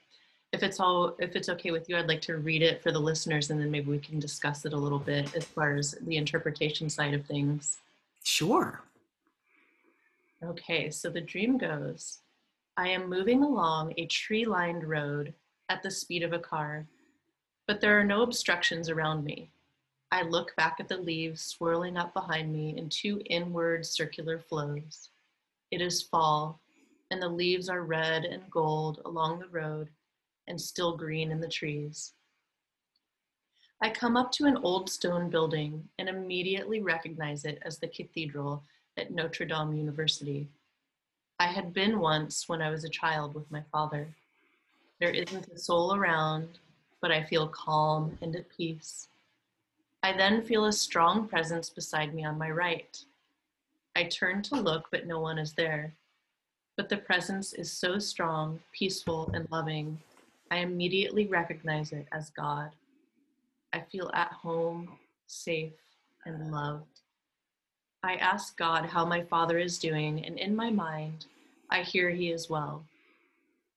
if 0.52 0.62
it's 0.62 0.80
all 0.80 1.14
if 1.18 1.36
it's 1.36 1.48
okay 1.48 1.70
with 1.70 1.88
you 1.88 1.96
i'd 1.96 2.08
like 2.08 2.20
to 2.22 2.36
read 2.36 2.62
it 2.62 2.82
for 2.82 2.90
the 2.90 2.98
listeners 2.98 3.50
and 3.50 3.60
then 3.60 3.70
maybe 3.70 3.90
we 3.90 3.98
can 3.98 4.18
discuss 4.18 4.64
it 4.64 4.72
a 4.72 4.76
little 4.76 4.98
bit 4.98 5.34
as 5.34 5.44
far 5.44 5.74
as 5.74 5.92
the 6.02 6.16
interpretation 6.16 6.88
side 6.88 7.14
of 7.14 7.24
things. 7.26 7.78
Sure. 8.24 8.80
Okay 10.42 10.90
so 10.90 11.10
the 11.10 11.20
dream 11.20 11.58
goes 11.58 12.18
i 12.76 12.88
am 12.88 13.08
moving 13.08 13.42
along 13.42 13.92
a 13.96 14.06
tree 14.06 14.44
lined 14.44 14.84
road 14.84 15.34
at 15.68 15.82
the 15.82 15.90
speed 15.90 16.22
of 16.22 16.32
a 16.32 16.38
car 16.38 16.86
but 17.66 17.80
there 17.80 17.98
are 17.98 18.04
no 18.04 18.22
obstructions 18.22 18.88
around 18.88 19.24
me 19.24 19.50
i 20.10 20.22
look 20.22 20.54
back 20.56 20.76
at 20.78 20.88
the 20.88 20.96
leaves 20.96 21.42
swirling 21.42 21.96
up 21.96 22.12
behind 22.14 22.52
me 22.52 22.76
in 22.76 22.88
two 22.88 23.20
inward 23.26 23.84
circular 23.84 24.38
flows 24.38 25.10
it 25.70 25.80
is 25.80 26.02
fall 26.02 26.60
and 27.10 27.22
the 27.22 27.28
leaves 27.28 27.68
are 27.68 27.82
red 27.82 28.24
and 28.24 28.50
gold 28.50 29.00
along 29.04 29.38
the 29.38 29.48
road 29.48 29.88
and 30.46 30.60
still 30.60 30.96
green 30.96 31.30
in 31.30 31.40
the 31.40 31.48
trees. 31.48 32.12
I 33.80 33.90
come 33.90 34.16
up 34.16 34.32
to 34.32 34.46
an 34.46 34.56
old 34.56 34.90
stone 34.90 35.30
building 35.30 35.88
and 35.98 36.08
immediately 36.08 36.82
recognize 36.82 37.44
it 37.44 37.60
as 37.62 37.78
the 37.78 37.86
cathedral 37.86 38.62
at 38.96 39.12
Notre 39.12 39.44
Dame 39.44 39.74
University. 39.74 40.48
I 41.38 41.46
had 41.46 41.72
been 41.72 42.00
once 42.00 42.48
when 42.48 42.60
I 42.60 42.70
was 42.70 42.82
a 42.82 42.88
child 42.88 43.34
with 43.34 43.48
my 43.50 43.62
father. 43.70 44.08
There 44.98 45.10
isn't 45.10 45.52
a 45.52 45.58
soul 45.58 45.94
around, 45.94 46.48
but 47.00 47.12
I 47.12 47.22
feel 47.22 47.46
calm 47.46 48.18
and 48.20 48.34
at 48.34 48.48
peace. 48.48 49.06
I 50.02 50.12
then 50.16 50.42
feel 50.42 50.66
a 50.66 50.72
strong 50.72 51.28
presence 51.28 51.70
beside 51.70 52.14
me 52.14 52.24
on 52.24 52.38
my 52.38 52.50
right. 52.50 52.96
I 53.96 54.04
turn 54.04 54.42
to 54.42 54.56
look, 54.56 54.88
but 54.90 55.06
no 55.06 55.20
one 55.20 55.38
is 55.38 55.52
there. 55.52 55.92
But 56.76 56.88
the 56.88 56.98
presence 56.98 57.52
is 57.52 57.72
so 57.72 57.98
strong, 57.98 58.60
peaceful, 58.72 59.30
and 59.34 59.50
loving 59.50 59.98
I 60.50 60.58
immediately 60.58 61.26
recognize 61.26 61.92
it 61.92 62.06
as 62.12 62.30
God. 62.30 62.70
I 63.72 63.80
feel 63.80 64.10
at 64.14 64.32
home, 64.32 64.98
safe, 65.26 65.72
and 66.24 66.50
loved. 66.50 67.00
I 68.02 68.14
ask 68.14 68.56
God 68.56 68.86
how 68.86 69.04
my 69.04 69.22
father 69.24 69.58
is 69.58 69.78
doing, 69.78 70.24
and 70.24 70.38
in 70.38 70.56
my 70.56 70.70
mind, 70.70 71.26
I 71.70 71.82
hear 71.82 72.10
he 72.10 72.30
is 72.30 72.48
well. 72.48 72.84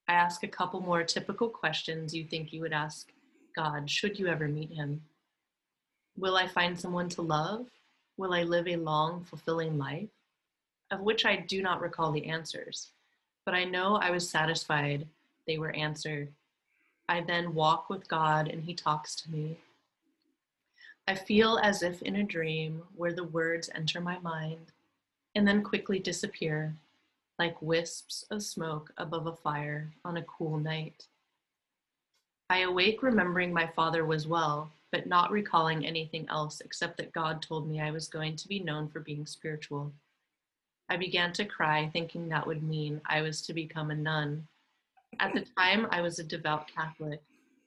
I 0.08 0.14
ask 0.14 0.44
a 0.44 0.48
couple 0.48 0.80
more 0.80 1.04
typical 1.04 1.48
questions 1.48 2.14
you 2.14 2.24
think 2.24 2.52
you 2.52 2.62
would 2.62 2.72
ask 2.72 3.12
God 3.54 3.90
should 3.90 4.18
you 4.18 4.28
ever 4.28 4.48
meet 4.48 4.72
him. 4.72 5.02
Will 6.16 6.36
I 6.36 6.46
find 6.46 6.78
someone 6.78 7.08
to 7.10 7.22
love? 7.22 7.66
Will 8.16 8.34
I 8.34 8.42
live 8.42 8.68
a 8.68 8.76
long, 8.76 9.24
fulfilling 9.24 9.78
life? 9.78 10.10
Of 10.90 11.00
which 11.00 11.24
I 11.24 11.36
do 11.36 11.62
not 11.62 11.80
recall 11.80 12.12
the 12.12 12.26
answers, 12.26 12.88
but 13.44 13.54
I 13.54 13.64
know 13.64 13.96
I 13.96 14.10
was 14.10 14.28
satisfied 14.28 15.06
they 15.46 15.58
were 15.58 15.72
answered 15.72 16.28
I 17.08 17.20
then 17.20 17.54
walk 17.54 17.90
with 17.90 18.08
God 18.08 18.48
and 18.48 18.64
He 18.64 18.74
talks 18.74 19.14
to 19.16 19.30
me. 19.30 19.58
I 21.06 21.14
feel 21.14 21.58
as 21.58 21.82
if 21.82 22.00
in 22.00 22.16
a 22.16 22.22
dream 22.22 22.84
where 22.96 23.12
the 23.12 23.24
words 23.24 23.68
enter 23.74 24.00
my 24.00 24.18
mind 24.20 24.72
and 25.34 25.46
then 25.46 25.62
quickly 25.62 25.98
disappear 25.98 26.74
like 27.38 27.60
wisps 27.60 28.24
of 28.30 28.42
smoke 28.42 28.92
above 28.96 29.26
a 29.26 29.34
fire 29.34 29.90
on 30.04 30.16
a 30.16 30.22
cool 30.22 30.58
night. 30.58 31.06
I 32.48 32.60
awake 32.60 33.02
remembering 33.02 33.52
my 33.52 33.66
father 33.66 34.04
was 34.04 34.26
well, 34.26 34.70
but 34.92 35.06
not 35.06 35.32
recalling 35.32 35.84
anything 35.84 36.26
else 36.28 36.60
except 36.60 36.98
that 36.98 37.12
God 37.12 37.42
told 37.42 37.68
me 37.68 37.80
I 37.80 37.90
was 37.90 38.06
going 38.06 38.36
to 38.36 38.48
be 38.48 38.60
known 38.60 38.88
for 38.88 39.00
being 39.00 39.26
spiritual. 39.26 39.92
I 40.88 40.96
began 40.96 41.32
to 41.32 41.44
cry, 41.44 41.90
thinking 41.92 42.28
that 42.28 42.46
would 42.46 42.62
mean 42.62 43.00
I 43.06 43.22
was 43.22 43.42
to 43.42 43.54
become 43.54 43.90
a 43.90 43.94
nun 43.94 44.46
at 45.20 45.34
the 45.34 45.44
time, 45.56 45.86
I 45.90 46.00
was 46.00 46.18
a 46.18 46.24
devout 46.24 46.70
Catholic, 46.74 47.22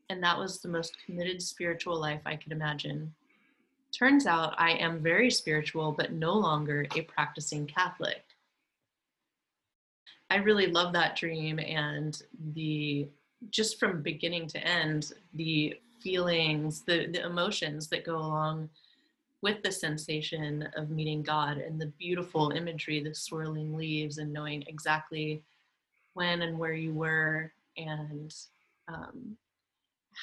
and 0.10 0.22
that 0.24 0.38
was 0.38 0.60
the 0.60 0.67
most 0.67 0.98
committed 1.05 1.41
spiritual 1.41 2.00
life 2.00 2.22
I 2.25 2.36
could 2.36 2.51
imagine. 2.51 3.13
Turns 3.91 4.25
out 4.25 4.55
I 4.58 4.72
am 4.72 5.01
very 5.01 5.29
spiritual, 5.29 5.91
but 5.91 6.12
no 6.12 6.34
longer 6.34 6.86
a 6.96 7.01
practicing 7.01 7.65
Catholic. 7.65 8.24
I 10.29 10.38
really 10.38 10.67
love 10.67 10.91
that 10.94 11.15
dream 11.15 11.60
and 11.60 12.20
the 12.53 13.08
just 13.51 13.79
from 13.79 14.01
beginning 14.01 14.48
to 14.48 14.67
end, 14.67 15.13
the 15.36 15.75
feelings, 16.06 16.84
the, 16.84 17.08
the 17.08 17.26
emotions 17.26 17.88
that 17.88 18.06
go 18.06 18.18
along 18.18 18.70
with 19.42 19.64
the 19.64 19.72
sensation 19.72 20.70
of 20.76 20.92
meeting 20.92 21.24
God 21.24 21.58
and 21.58 21.82
the 21.82 21.92
beautiful 21.98 22.52
imagery, 22.52 23.02
the 23.02 23.16
swirling 23.16 23.76
leaves, 23.76 24.20
and 24.20 24.32
knowing 24.32 24.64
exactly 24.68 25.42
when 26.14 26.44
and 26.44 26.60
where 26.60 26.74
you 26.74 26.94
were 26.94 27.52
and 27.76 28.32
um, 28.88 29.36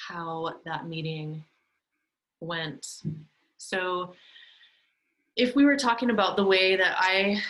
how 0.07 0.53
that 0.63 0.87
meeting 0.87 1.43
went. 2.39 3.01
So, 3.57 4.15
if 5.35 5.53
we 5.53 5.65
were 5.65 5.77
talking 5.77 6.11
about 6.11 6.37
the 6.37 6.45
way 6.45 6.77
that 6.77 6.95
I 6.97 7.41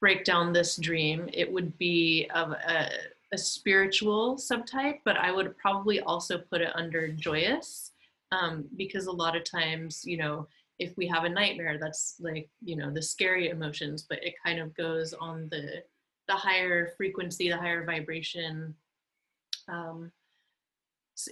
break 0.00 0.24
down 0.24 0.52
this 0.52 0.76
dream, 0.76 1.28
it 1.32 1.50
would 1.50 1.76
be 1.78 2.30
of 2.32 2.52
a, 2.52 2.90
a 3.34 3.38
spiritual 3.38 4.36
subtype, 4.36 5.00
but 5.04 5.16
I 5.18 5.30
would 5.32 5.58
probably 5.58 6.00
also 6.00 6.38
put 6.38 6.60
it 6.60 6.70
under 6.74 7.08
joyous 7.08 7.90
um, 8.32 8.64
because 8.76 9.06
a 9.06 9.12
lot 9.12 9.36
of 9.36 9.44
times, 9.44 10.04
you 10.04 10.16
know, 10.16 10.46
if 10.78 10.96
we 10.96 11.06
have 11.06 11.24
a 11.24 11.28
nightmare 11.28 11.78
that's 11.80 12.16
like 12.18 12.48
you 12.64 12.74
know 12.74 12.90
the 12.90 13.00
scary 13.00 13.48
emotions 13.48 14.06
but 14.08 14.18
it 14.24 14.34
kind 14.44 14.58
of 14.58 14.74
goes 14.74 15.14
on 15.14 15.48
the 15.52 15.84
the 16.26 16.34
higher 16.34 16.90
frequency 16.96 17.48
the 17.48 17.56
higher 17.56 17.84
vibration 17.84 18.74
um, 19.68 20.10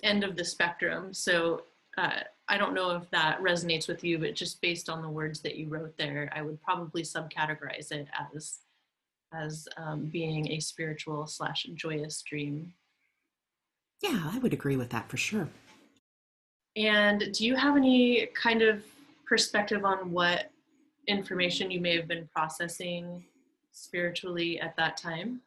end 0.05 0.23
of 0.23 0.37
the 0.37 0.45
spectrum. 0.45 1.13
So 1.13 1.63
uh, 1.99 2.21
i 2.49 2.57
don't 2.57 2.75
know 2.75 2.91
if 2.93 3.11
that 3.11 3.41
resonates 3.41 3.87
with 3.87 4.03
you 4.03 4.19
but 4.19 4.35
just 4.35 4.61
based 4.63 4.89
on 4.89 5.03
the 5.03 5.09
words 5.09 5.41
that 5.41 5.57
you 5.57 5.69
wrote 5.69 5.97
there 5.99 6.31
i 6.35 6.41
would 6.41 6.61
probably 6.63 7.03
subcategorize 7.03 7.93
it 7.93 8.07
as 8.35 8.61
as 9.35 9.69
um, 9.77 10.07
being 10.07 10.51
a 10.53 10.61
spiritual 10.61 11.27
slash 11.27 11.67
joyous 11.75 12.23
dream 12.23 12.73
yeah 14.03 14.31
i 14.33 14.39
would 14.39 14.53
agree 14.53 14.77
with 14.77 14.91
that 14.91 15.09
for 15.09 15.17
sure 15.17 15.49
and 16.77 17.33
do 17.33 17.45
you 17.45 17.55
have 17.55 17.77
any 17.77 18.29
kind 18.35 18.63
of 18.63 18.83
perspective 19.27 19.85
on 19.85 20.11
what 20.11 20.51
information 21.07 21.71
you 21.71 21.81
may 21.81 21.97
have 21.97 22.09
been 22.09 22.29
processing 22.35 23.25
spiritually 23.73 24.61
at 24.61 24.77
that 24.77 24.97
time? 24.97 25.41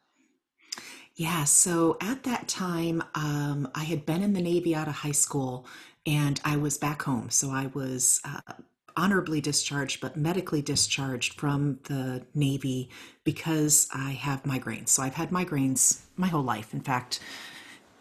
Yeah, 1.14 1.44
so 1.44 1.96
at 2.00 2.24
that 2.24 2.46
time, 2.46 3.02
um, 3.14 3.70
I 3.74 3.84
had 3.84 4.04
been 4.04 4.22
in 4.22 4.34
the 4.34 4.42
Navy 4.42 4.74
out 4.74 4.86
of 4.86 4.94
high 4.94 5.12
school 5.12 5.66
and 6.04 6.40
I 6.44 6.56
was 6.56 6.76
back 6.76 7.02
home. 7.02 7.30
So 7.30 7.50
I 7.50 7.66
was 7.68 8.20
uh, 8.24 8.52
honorably 8.96 9.40
discharged, 9.40 10.00
but 10.00 10.16
medically 10.16 10.62
discharged 10.62 11.34
from 11.34 11.78
the 11.84 12.24
Navy 12.34 12.90
because 13.24 13.88
I 13.94 14.12
have 14.12 14.42
migraines. 14.44 14.88
So 14.88 15.02
I've 15.02 15.14
had 15.14 15.30
migraines 15.30 16.02
my 16.16 16.28
whole 16.28 16.42
life. 16.42 16.72
In 16.72 16.80
fact, 16.80 17.20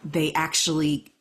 they 0.04 0.32
actually 0.34 1.12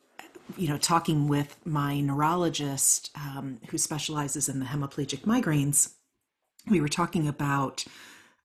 you 0.57 0.67
know, 0.67 0.77
talking 0.77 1.27
with 1.27 1.57
my 1.65 1.99
neurologist 1.99 3.11
um, 3.15 3.59
who 3.69 3.77
specializes 3.77 4.47
in 4.47 4.59
the 4.59 4.65
hemiplegic 4.65 5.21
migraines, 5.21 5.93
we 6.69 6.81
were 6.81 6.87
talking 6.87 7.27
about 7.27 7.85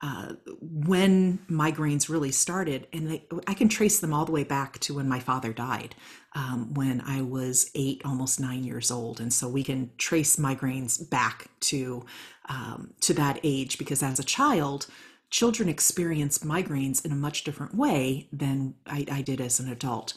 uh, 0.02 0.32
when 0.60 1.38
migraines 1.50 2.08
really 2.08 2.32
started, 2.32 2.86
and 2.92 3.10
they, 3.10 3.26
I 3.46 3.54
can 3.54 3.68
trace 3.68 4.00
them 4.00 4.14
all 4.14 4.24
the 4.24 4.32
way 4.32 4.44
back 4.44 4.78
to 4.80 4.94
when 4.94 5.08
my 5.08 5.20
father 5.20 5.52
died, 5.52 5.94
um, 6.34 6.74
when 6.74 7.00
I 7.00 7.22
was 7.22 7.70
eight, 7.74 8.02
almost 8.04 8.38
nine 8.40 8.64
years 8.64 8.90
old, 8.90 9.20
and 9.20 9.32
so 9.32 9.48
we 9.48 9.64
can 9.64 9.90
trace 9.98 10.36
migraines 10.36 11.08
back 11.08 11.48
to 11.60 12.04
um, 12.48 12.94
to 13.00 13.14
that 13.14 13.40
age 13.42 13.78
because 13.78 14.02
as 14.02 14.18
a 14.18 14.24
child, 14.24 14.86
children 15.30 15.68
experience 15.68 16.38
migraines 16.38 17.04
in 17.04 17.12
a 17.12 17.16
much 17.16 17.44
different 17.44 17.74
way 17.74 18.28
than 18.32 18.74
I, 18.86 19.06
I 19.10 19.22
did 19.22 19.40
as 19.40 19.60
an 19.60 19.70
adult. 19.70 20.14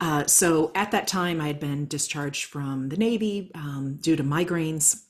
Uh, 0.00 0.26
so 0.26 0.72
at 0.74 0.90
that 0.90 1.06
time, 1.06 1.40
I 1.40 1.46
had 1.46 1.60
been 1.60 1.86
discharged 1.86 2.44
from 2.44 2.90
the 2.90 2.96
Navy 2.96 3.50
um, 3.54 3.98
due 4.00 4.16
to 4.16 4.22
migraines. 4.22 5.02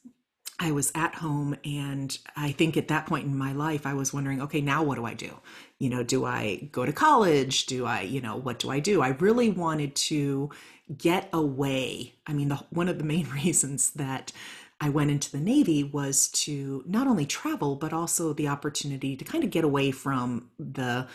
I 0.59 0.73
was 0.73 0.91
at 0.95 1.15
home, 1.15 1.55
and 1.65 2.17
I 2.35 2.53
think 2.53 2.77
at 2.77 2.89
that 2.89 3.07
point 3.07 3.27
in 3.27 3.37
my 3.37 3.53
life, 3.53 3.87
I 3.87 3.93
was 3.93 4.15
wondering, 4.15 4.41
okay, 4.41 4.63
now 4.63 4.83
what 4.83 4.95
do 4.95 5.05
I 5.05 5.13
do? 5.13 5.39
You 5.79 5.91
know, 5.91 6.03
do 6.03 6.25
I 6.25 6.69
go 6.73 6.87
to 6.87 6.93
college? 6.93 7.67
Do 7.67 7.85
I, 7.85 8.03
you 8.03 8.23
know, 8.23 8.37
what 8.37 8.59
do 8.59 8.71
I 8.71 8.81
do? 8.81 9.03
I 9.03 9.09
really 9.09 9.51
wanted 9.51 9.95
to 9.97 10.51
get 10.97 11.29
away. 11.33 12.15
I 12.27 12.33
mean, 12.33 12.49
the, 12.49 12.57
one 12.71 12.89
of 12.89 12.99
the 12.99 13.05
main 13.05 13.29
reasons 13.45 13.91
that 13.91 14.33
I 14.81 14.89
went 14.89 15.11
into 15.11 15.31
the 15.31 15.41
Navy 15.41 15.85
was 15.85 16.29
to 16.29 16.83
not 16.87 17.07
only 17.07 17.27
travel, 17.27 17.77
but 17.77 17.93
also 17.93 18.33
the 18.33 18.49
opportunity 18.49 19.17
to 19.17 19.25
kind 19.25 19.45
of 19.45 19.51
get 19.51 19.65
away 19.65 19.91
from 19.91 20.51
the 20.59 21.07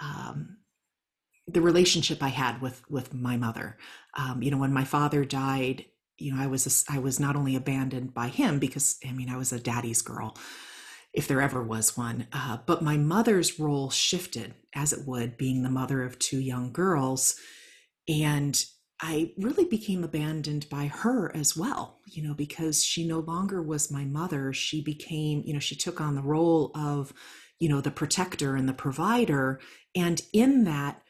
um, 0.00 0.56
the 1.46 1.60
relationship 1.60 2.22
I 2.22 2.28
had 2.28 2.60
with 2.60 2.82
with 2.90 3.14
my 3.14 3.36
mother. 3.36 3.76
Um, 4.16 4.42
you 4.42 4.50
know, 4.50 4.58
when 4.58 4.72
my 4.72 4.84
father 4.84 5.24
died, 5.24 5.84
you 6.18 6.32
know, 6.34 6.42
I 6.42 6.46
was 6.46 6.86
a, 6.88 6.92
I 6.92 6.98
was 6.98 7.18
not 7.18 7.36
only 7.36 7.56
abandoned 7.56 8.14
by 8.14 8.28
him 8.28 8.58
because 8.58 8.98
I 9.06 9.12
mean 9.12 9.28
I 9.28 9.36
was 9.36 9.52
a 9.52 9.60
daddy's 9.60 10.02
girl, 10.02 10.36
if 11.12 11.28
there 11.28 11.40
ever 11.40 11.62
was 11.62 11.96
one, 11.96 12.26
uh, 12.32 12.58
but 12.66 12.82
my 12.82 12.96
mother's 12.96 13.58
role 13.58 13.90
shifted 13.90 14.54
as 14.74 14.92
it 14.92 15.06
would, 15.06 15.36
being 15.36 15.62
the 15.62 15.70
mother 15.70 16.02
of 16.02 16.18
two 16.18 16.38
young 16.38 16.72
girls, 16.72 17.36
and 18.08 18.64
I 19.00 19.32
really 19.38 19.64
became 19.64 20.04
abandoned 20.04 20.66
by 20.70 20.86
her 20.86 21.34
as 21.34 21.56
well. 21.56 22.00
You 22.06 22.22
know, 22.22 22.34
because 22.34 22.84
she 22.84 23.06
no 23.06 23.20
longer 23.20 23.62
was 23.62 23.90
my 23.90 24.04
mother. 24.04 24.52
She 24.52 24.82
became, 24.82 25.42
you 25.44 25.52
know, 25.52 25.60
she 25.60 25.76
took 25.76 26.00
on 26.00 26.14
the 26.14 26.22
role 26.22 26.70
of, 26.74 27.12
you 27.58 27.68
know, 27.68 27.80
the 27.80 27.90
protector 27.90 28.56
and 28.56 28.68
the 28.68 28.72
provider, 28.72 29.60
and 29.94 30.22
in 30.32 30.64
that 30.64 31.02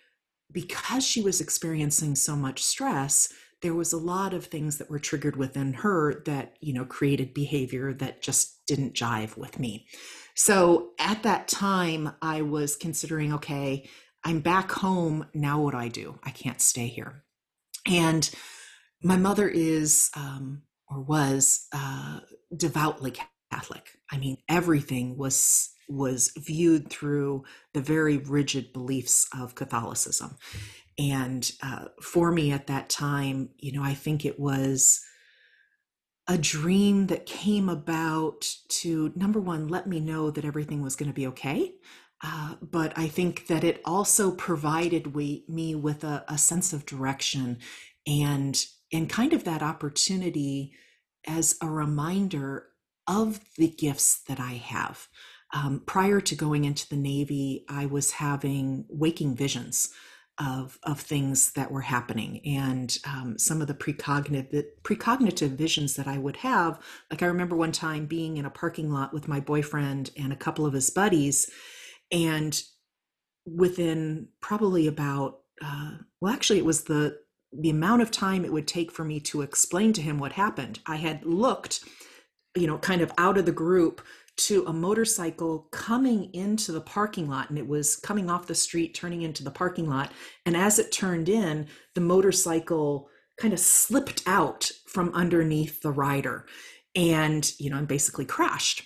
because 0.52 1.06
she 1.06 1.20
was 1.20 1.40
experiencing 1.40 2.14
so 2.14 2.36
much 2.36 2.62
stress, 2.62 3.32
there 3.64 3.74
was 3.74 3.94
a 3.94 3.98
lot 3.98 4.34
of 4.34 4.44
things 4.44 4.76
that 4.76 4.90
were 4.90 4.98
triggered 4.98 5.36
within 5.36 5.72
her 5.72 6.22
that, 6.26 6.54
you 6.60 6.74
know, 6.74 6.84
created 6.84 7.32
behavior 7.32 7.94
that 7.94 8.20
just 8.20 8.66
didn't 8.66 8.92
jive 8.92 9.38
with 9.38 9.58
me. 9.58 9.86
So 10.34 10.90
at 10.98 11.22
that 11.22 11.48
time, 11.48 12.12
I 12.20 12.42
was 12.42 12.76
considering, 12.76 13.32
okay, 13.32 13.88
I'm 14.22 14.40
back 14.40 14.70
home. 14.70 15.28
Now 15.32 15.62
what 15.62 15.70
do 15.70 15.78
I 15.78 15.88
do? 15.88 16.18
I 16.22 16.28
can't 16.28 16.60
stay 16.60 16.88
here. 16.88 17.24
And 17.86 18.28
my 19.02 19.16
mother 19.16 19.48
is, 19.48 20.10
um, 20.14 20.64
or 20.90 21.00
was, 21.00 21.66
uh, 21.72 22.20
devoutly 22.54 23.14
Catholic. 23.50 23.92
I 24.12 24.18
mean, 24.18 24.36
everything 24.46 25.16
was 25.16 25.70
was 25.88 26.32
viewed 26.36 26.90
through 26.90 27.44
the 27.72 27.80
very 27.80 28.16
rigid 28.16 28.72
beliefs 28.72 29.26
of 29.38 29.54
Catholicism. 29.54 30.36
And 30.98 31.50
uh, 31.62 31.86
for 32.00 32.30
me 32.30 32.52
at 32.52 32.68
that 32.68 32.88
time, 32.88 33.50
you 33.58 33.72
know, 33.72 33.82
I 33.82 33.94
think 33.94 34.24
it 34.24 34.38
was 34.38 35.00
a 36.26 36.38
dream 36.38 37.08
that 37.08 37.26
came 37.26 37.68
about 37.68 38.48
to 38.68 39.12
number 39.14 39.40
one, 39.40 39.68
let 39.68 39.86
me 39.86 40.00
know 40.00 40.30
that 40.30 40.44
everything 40.44 40.82
was 40.82 40.96
going 40.96 41.10
to 41.10 41.14
be 41.14 41.26
okay. 41.26 41.74
Uh, 42.22 42.54
but 42.62 42.96
I 42.96 43.08
think 43.08 43.48
that 43.48 43.64
it 43.64 43.82
also 43.84 44.30
provided 44.30 45.14
we, 45.14 45.44
me 45.48 45.74
with 45.74 46.04
a, 46.04 46.24
a 46.28 46.38
sense 46.38 46.72
of 46.72 46.86
direction 46.86 47.58
and 48.06 48.64
and 48.92 49.10
kind 49.10 49.32
of 49.32 49.44
that 49.44 49.62
opportunity 49.62 50.72
as 51.26 51.56
a 51.60 51.68
reminder 51.68 52.68
of 53.06 53.40
the 53.56 53.68
gifts 53.68 54.22
that 54.28 54.38
I 54.38 54.52
have 54.52 55.08
um, 55.54 55.82
prior 55.86 56.20
to 56.20 56.34
going 56.34 56.64
into 56.64 56.88
the 56.88 56.96
Navy, 56.96 57.64
I 57.68 57.86
was 57.86 58.10
having 58.12 58.84
waking 58.88 59.36
visions 59.36 59.90
of 60.38 60.80
of 60.82 60.98
things 60.98 61.52
that 61.52 61.70
were 61.70 61.80
happening, 61.80 62.40
and 62.44 62.98
um, 63.06 63.38
some 63.38 63.62
of 63.62 63.68
the 63.68 63.74
precognitive 63.74 64.64
precognitive 64.82 65.50
visions 65.50 65.94
that 65.94 66.08
I 66.08 66.18
would 66.18 66.36
have. 66.38 66.80
Like 67.10 67.22
I 67.22 67.26
remember 67.26 67.54
one 67.54 67.72
time 67.72 68.06
being 68.06 68.36
in 68.36 68.44
a 68.44 68.50
parking 68.50 68.90
lot 68.90 69.14
with 69.14 69.28
my 69.28 69.38
boyfriend 69.38 70.10
and 70.16 70.32
a 70.32 70.36
couple 70.36 70.66
of 70.66 70.72
his 70.72 70.90
buddies, 70.90 71.48
and 72.10 72.60
within 73.46 74.28
probably 74.40 74.88
about 74.88 75.38
uh, 75.62 75.92
well, 76.20 76.32
actually, 76.32 76.58
it 76.58 76.64
was 76.64 76.84
the 76.84 77.18
the 77.52 77.70
amount 77.70 78.02
of 78.02 78.10
time 78.10 78.44
it 78.44 78.52
would 78.52 78.66
take 78.66 78.90
for 78.90 79.04
me 79.04 79.20
to 79.20 79.42
explain 79.42 79.92
to 79.92 80.02
him 80.02 80.18
what 80.18 80.32
happened. 80.32 80.80
I 80.86 80.96
had 80.96 81.24
looked, 81.24 81.84
you 82.56 82.66
know, 82.66 82.78
kind 82.78 83.00
of 83.00 83.12
out 83.16 83.38
of 83.38 83.46
the 83.46 83.52
group 83.52 84.00
to 84.36 84.64
a 84.66 84.72
motorcycle 84.72 85.68
coming 85.70 86.32
into 86.34 86.72
the 86.72 86.80
parking 86.80 87.28
lot 87.28 87.50
and 87.50 87.58
it 87.58 87.66
was 87.66 87.96
coming 87.96 88.28
off 88.28 88.46
the 88.46 88.54
street 88.54 88.94
turning 88.94 89.22
into 89.22 89.44
the 89.44 89.50
parking 89.50 89.88
lot. 89.88 90.12
And 90.44 90.56
as 90.56 90.78
it 90.78 90.90
turned 90.90 91.28
in 91.28 91.68
the 91.94 92.00
motorcycle 92.00 93.08
kind 93.38 93.52
of 93.52 93.60
slipped 93.60 94.22
out 94.26 94.70
from 94.86 95.12
underneath 95.14 95.80
the 95.82 95.90
rider 95.90 96.46
and 96.94 97.52
you 97.58 97.70
know 97.70 97.78
and 97.78 97.88
basically 97.88 98.24
crashed. 98.24 98.82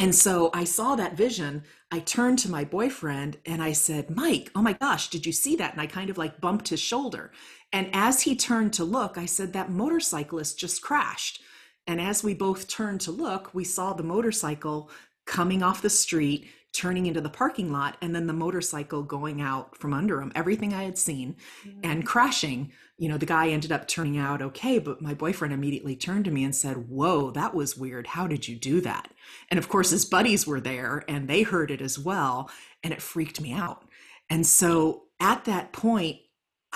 And 0.00 0.14
so 0.14 0.50
i 0.52 0.64
saw 0.64 0.96
that 0.96 1.16
vision. 1.16 1.64
I 1.90 2.00
turned 2.00 2.38
to 2.40 2.50
my 2.50 2.64
boyfriend 2.64 3.38
and 3.46 3.62
i 3.62 3.72
said 3.72 4.10
mike 4.10 4.50
oh 4.54 4.62
my 4.62 4.74
gosh 4.74 5.08
did 5.08 5.24
you 5.24 5.32
see 5.32 5.56
that? 5.56 5.72
And 5.72 5.80
i 5.80 5.86
kind 5.86 6.10
of 6.10 6.18
like 6.18 6.40
bumped 6.40 6.68
his 6.68 6.80
shoulder. 6.80 7.32
And 7.72 7.88
as 7.92 8.22
he 8.22 8.36
turned 8.36 8.74
to 8.74 8.84
look 8.84 9.16
i 9.16 9.24
said 9.24 9.54
that 9.54 9.70
motorcyclist 9.70 10.58
just 10.58 10.82
crashed 10.82 11.40
and 11.86 12.00
as 12.00 12.24
we 12.24 12.34
both 12.34 12.68
turned 12.68 13.00
to 13.02 13.10
look, 13.10 13.54
we 13.54 13.64
saw 13.64 13.92
the 13.92 14.02
motorcycle 14.02 14.90
coming 15.26 15.62
off 15.62 15.82
the 15.82 15.90
street, 15.90 16.48
turning 16.72 17.06
into 17.06 17.20
the 17.20 17.30
parking 17.30 17.72
lot, 17.72 17.96
and 18.00 18.14
then 18.14 18.26
the 18.26 18.32
motorcycle 18.32 19.02
going 19.02 19.40
out 19.40 19.76
from 19.76 19.92
under 19.92 20.20
him, 20.20 20.32
everything 20.34 20.74
I 20.74 20.84
had 20.84 20.98
seen, 20.98 21.36
mm-hmm. 21.66 21.80
and 21.82 22.06
crashing. 22.06 22.72
You 22.98 23.08
know, 23.08 23.18
the 23.18 23.26
guy 23.26 23.48
ended 23.48 23.72
up 23.72 23.86
turning 23.86 24.18
out 24.18 24.42
okay, 24.42 24.78
but 24.78 25.02
my 25.02 25.14
boyfriend 25.14 25.52
immediately 25.52 25.96
turned 25.96 26.24
to 26.26 26.30
me 26.30 26.44
and 26.44 26.54
said, 26.54 26.88
Whoa, 26.88 27.30
that 27.32 27.54
was 27.54 27.76
weird. 27.76 28.08
How 28.08 28.26
did 28.26 28.48
you 28.48 28.56
do 28.56 28.80
that? 28.82 29.12
And 29.50 29.58
of 29.58 29.68
course, 29.68 29.90
his 29.90 30.04
buddies 30.04 30.46
were 30.46 30.60
there 30.60 31.04
and 31.08 31.28
they 31.28 31.42
heard 31.42 31.70
it 31.70 31.80
as 31.80 31.98
well, 31.98 32.50
and 32.82 32.92
it 32.92 33.02
freaked 33.02 33.40
me 33.40 33.52
out. 33.52 33.84
And 34.30 34.46
so 34.46 35.04
at 35.20 35.44
that 35.44 35.72
point, 35.72 36.18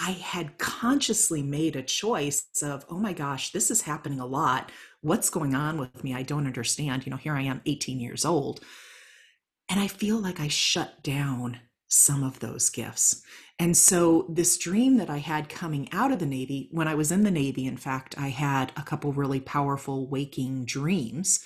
I 0.00 0.12
had 0.12 0.58
consciously 0.58 1.42
made 1.42 1.74
a 1.74 1.82
choice 1.82 2.46
of, 2.62 2.84
oh 2.88 2.98
my 2.98 3.12
gosh, 3.12 3.50
this 3.50 3.70
is 3.70 3.82
happening 3.82 4.20
a 4.20 4.26
lot 4.26 4.70
what's 5.00 5.30
going 5.30 5.54
on 5.54 5.78
with 5.78 6.02
me? 6.02 6.14
I 6.14 6.22
don't 6.22 6.46
understand. 6.46 7.06
You 7.06 7.10
know, 7.10 7.16
here 7.16 7.34
I 7.34 7.42
am 7.42 7.62
18 7.66 8.00
years 8.00 8.24
old. 8.24 8.60
And 9.68 9.78
I 9.78 9.86
feel 9.86 10.18
like 10.18 10.40
I 10.40 10.48
shut 10.48 11.02
down 11.02 11.60
some 11.88 12.22
of 12.22 12.40
those 12.40 12.70
gifts. 12.70 13.22
And 13.58 13.76
so, 13.76 14.26
this 14.28 14.56
dream 14.56 14.98
that 14.98 15.10
I 15.10 15.18
had 15.18 15.48
coming 15.48 15.88
out 15.92 16.12
of 16.12 16.20
the 16.20 16.26
Navy, 16.26 16.68
when 16.70 16.86
I 16.86 16.94
was 16.94 17.10
in 17.10 17.24
the 17.24 17.30
Navy, 17.30 17.66
in 17.66 17.76
fact, 17.76 18.14
I 18.16 18.28
had 18.28 18.72
a 18.76 18.82
couple 18.82 19.12
really 19.12 19.40
powerful 19.40 20.08
waking 20.08 20.64
dreams. 20.64 21.40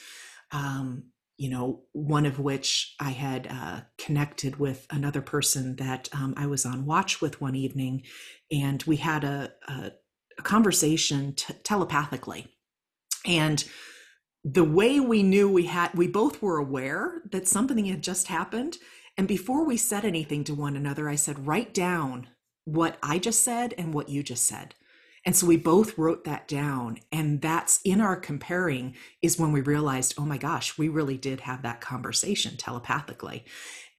Um, 0.50 1.04
you 1.38 1.48
know, 1.48 1.84
one 1.92 2.26
of 2.26 2.38
which 2.38 2.94
I 3.00 3.10
had 3.10 3.48
uh, 3.50 3.80
connected 3.98 4.56
with 4.56 4.86
another 4.90 5.22
person 5.22 5.76
that 5.76 6.08
um, 6.12 6.34
I 6.36 6.46
was 6.46 6.66
on 6.66 6.84
watch 6.84 7.20
with 7.22 7.40
one 7.40 7.54
evening, 7.54 8.02
and 8.50 8.82
we 8.82 8.96
had 8.96 9.24
a, 9.24 9.52
a, 9.66 9.92
a 10.38 10.42
conversation 10.42 11.34
t- 11.34 11.54
telepathically. 11.64 12.46
And 13.26 13.64
the 14.44 14.64
way 14.64 14.98
we 14.98 15.22
knew 15.22 15.48
we 15.48 15.66
had, 15.66 15.94
we 15.94 16.08
both 16.08 16.42
were 16.42 16.58
aware 16.58 17.22
that 17.30 17.46
something 17.46 17.84
had 17.84 18.02
just 18.02 18.28
happened 18.28 18.78
and 19.16 19.28
before 19.28 19.64
we 19.64 19.76
said 19.76 20.04
anything 20.04 20.44
to 20.44 20.54
one 20.54 20.76
another, 20.76 21.08
I 21.08 21.16
said, 21.16 21.46
write 21.46 21.74
down 21.74 22.28
what 22.64 22.96
I 23.02 23.18
just 23.18 23.42
said 23.42 23.74
and 23.76 23.92
what 23.92 24.08
you 24.08 24.22
just 24.22 24.46
said. 24.46 24.74
And 25.24 25.36
so 25.36 25.46
we 25.46 25.56
both 25.56 25.98
wrote 25.98 26.24
that 26.24 26.48
down. 26.48 26.98
And 27.12 27.40
that's 27.40 27.80
in 27.84 28.00
our 28.00 28.16
comparing 28.16 28.96
is 29.20 29.38
when 29.38 29.52
we 29.52 29.60
realized, 29.60 30.14
oh 30.18 30.24
my 30.24 30.38
gosh, 30.38 30.78
we 30.78 30.88
really 30.88 31.16
did 31.16 31.40
have 31.40 31.62
that 31.62 31.80
conversation 31.80 32.56
telepathically. 32.56 33.44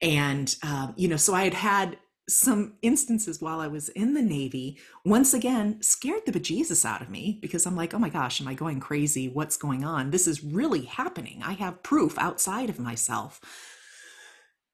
And, 0.02 0.54
um, 0.64 0.94
you 0.98 1.08
know, 1.08 1.16
so 1.16 1.34
I 1.34 1.46
had 1.46 1.54
had 1.54 1.98
some 2.30 2.76
instances 2.82 3.42
while 3.42 3.60
I 3.60 3.68
was 3.68 3.90
in 3.90 4.14
the 4.14 4.22
Navy, 4.22 4.78
once 5.04 5.34
again, 5.34 5.82
scared 5.82 6.26
the 6.26 6.32
bejesus 6.32 6.86
out 6.86 7.02
of 7.02 7.10
me 7.10 7.40
because 7.42 7.66
I'm 7.66 7.76
like, 7.76 7.94
oh 7.94 8.00
my 8.00 8.10
gosh, 8.10 8.40
am 8.40 8.48
I 8.48 8.54
going 8.54 8.80
crazy? 8.80 9.28
What's 9.28 9.58
going 9.58 9.84
on? 9.84 10.12
This 10.12 10.28
is 10.28 10.44
really 10.44 10.86
happening. 10.86 11.42
I 11.44 11.54
have 11.54 11.84
proof 11.84 12.18
outside 12.18 12.70
of 12.70 12.80
myself. 12.80 13.42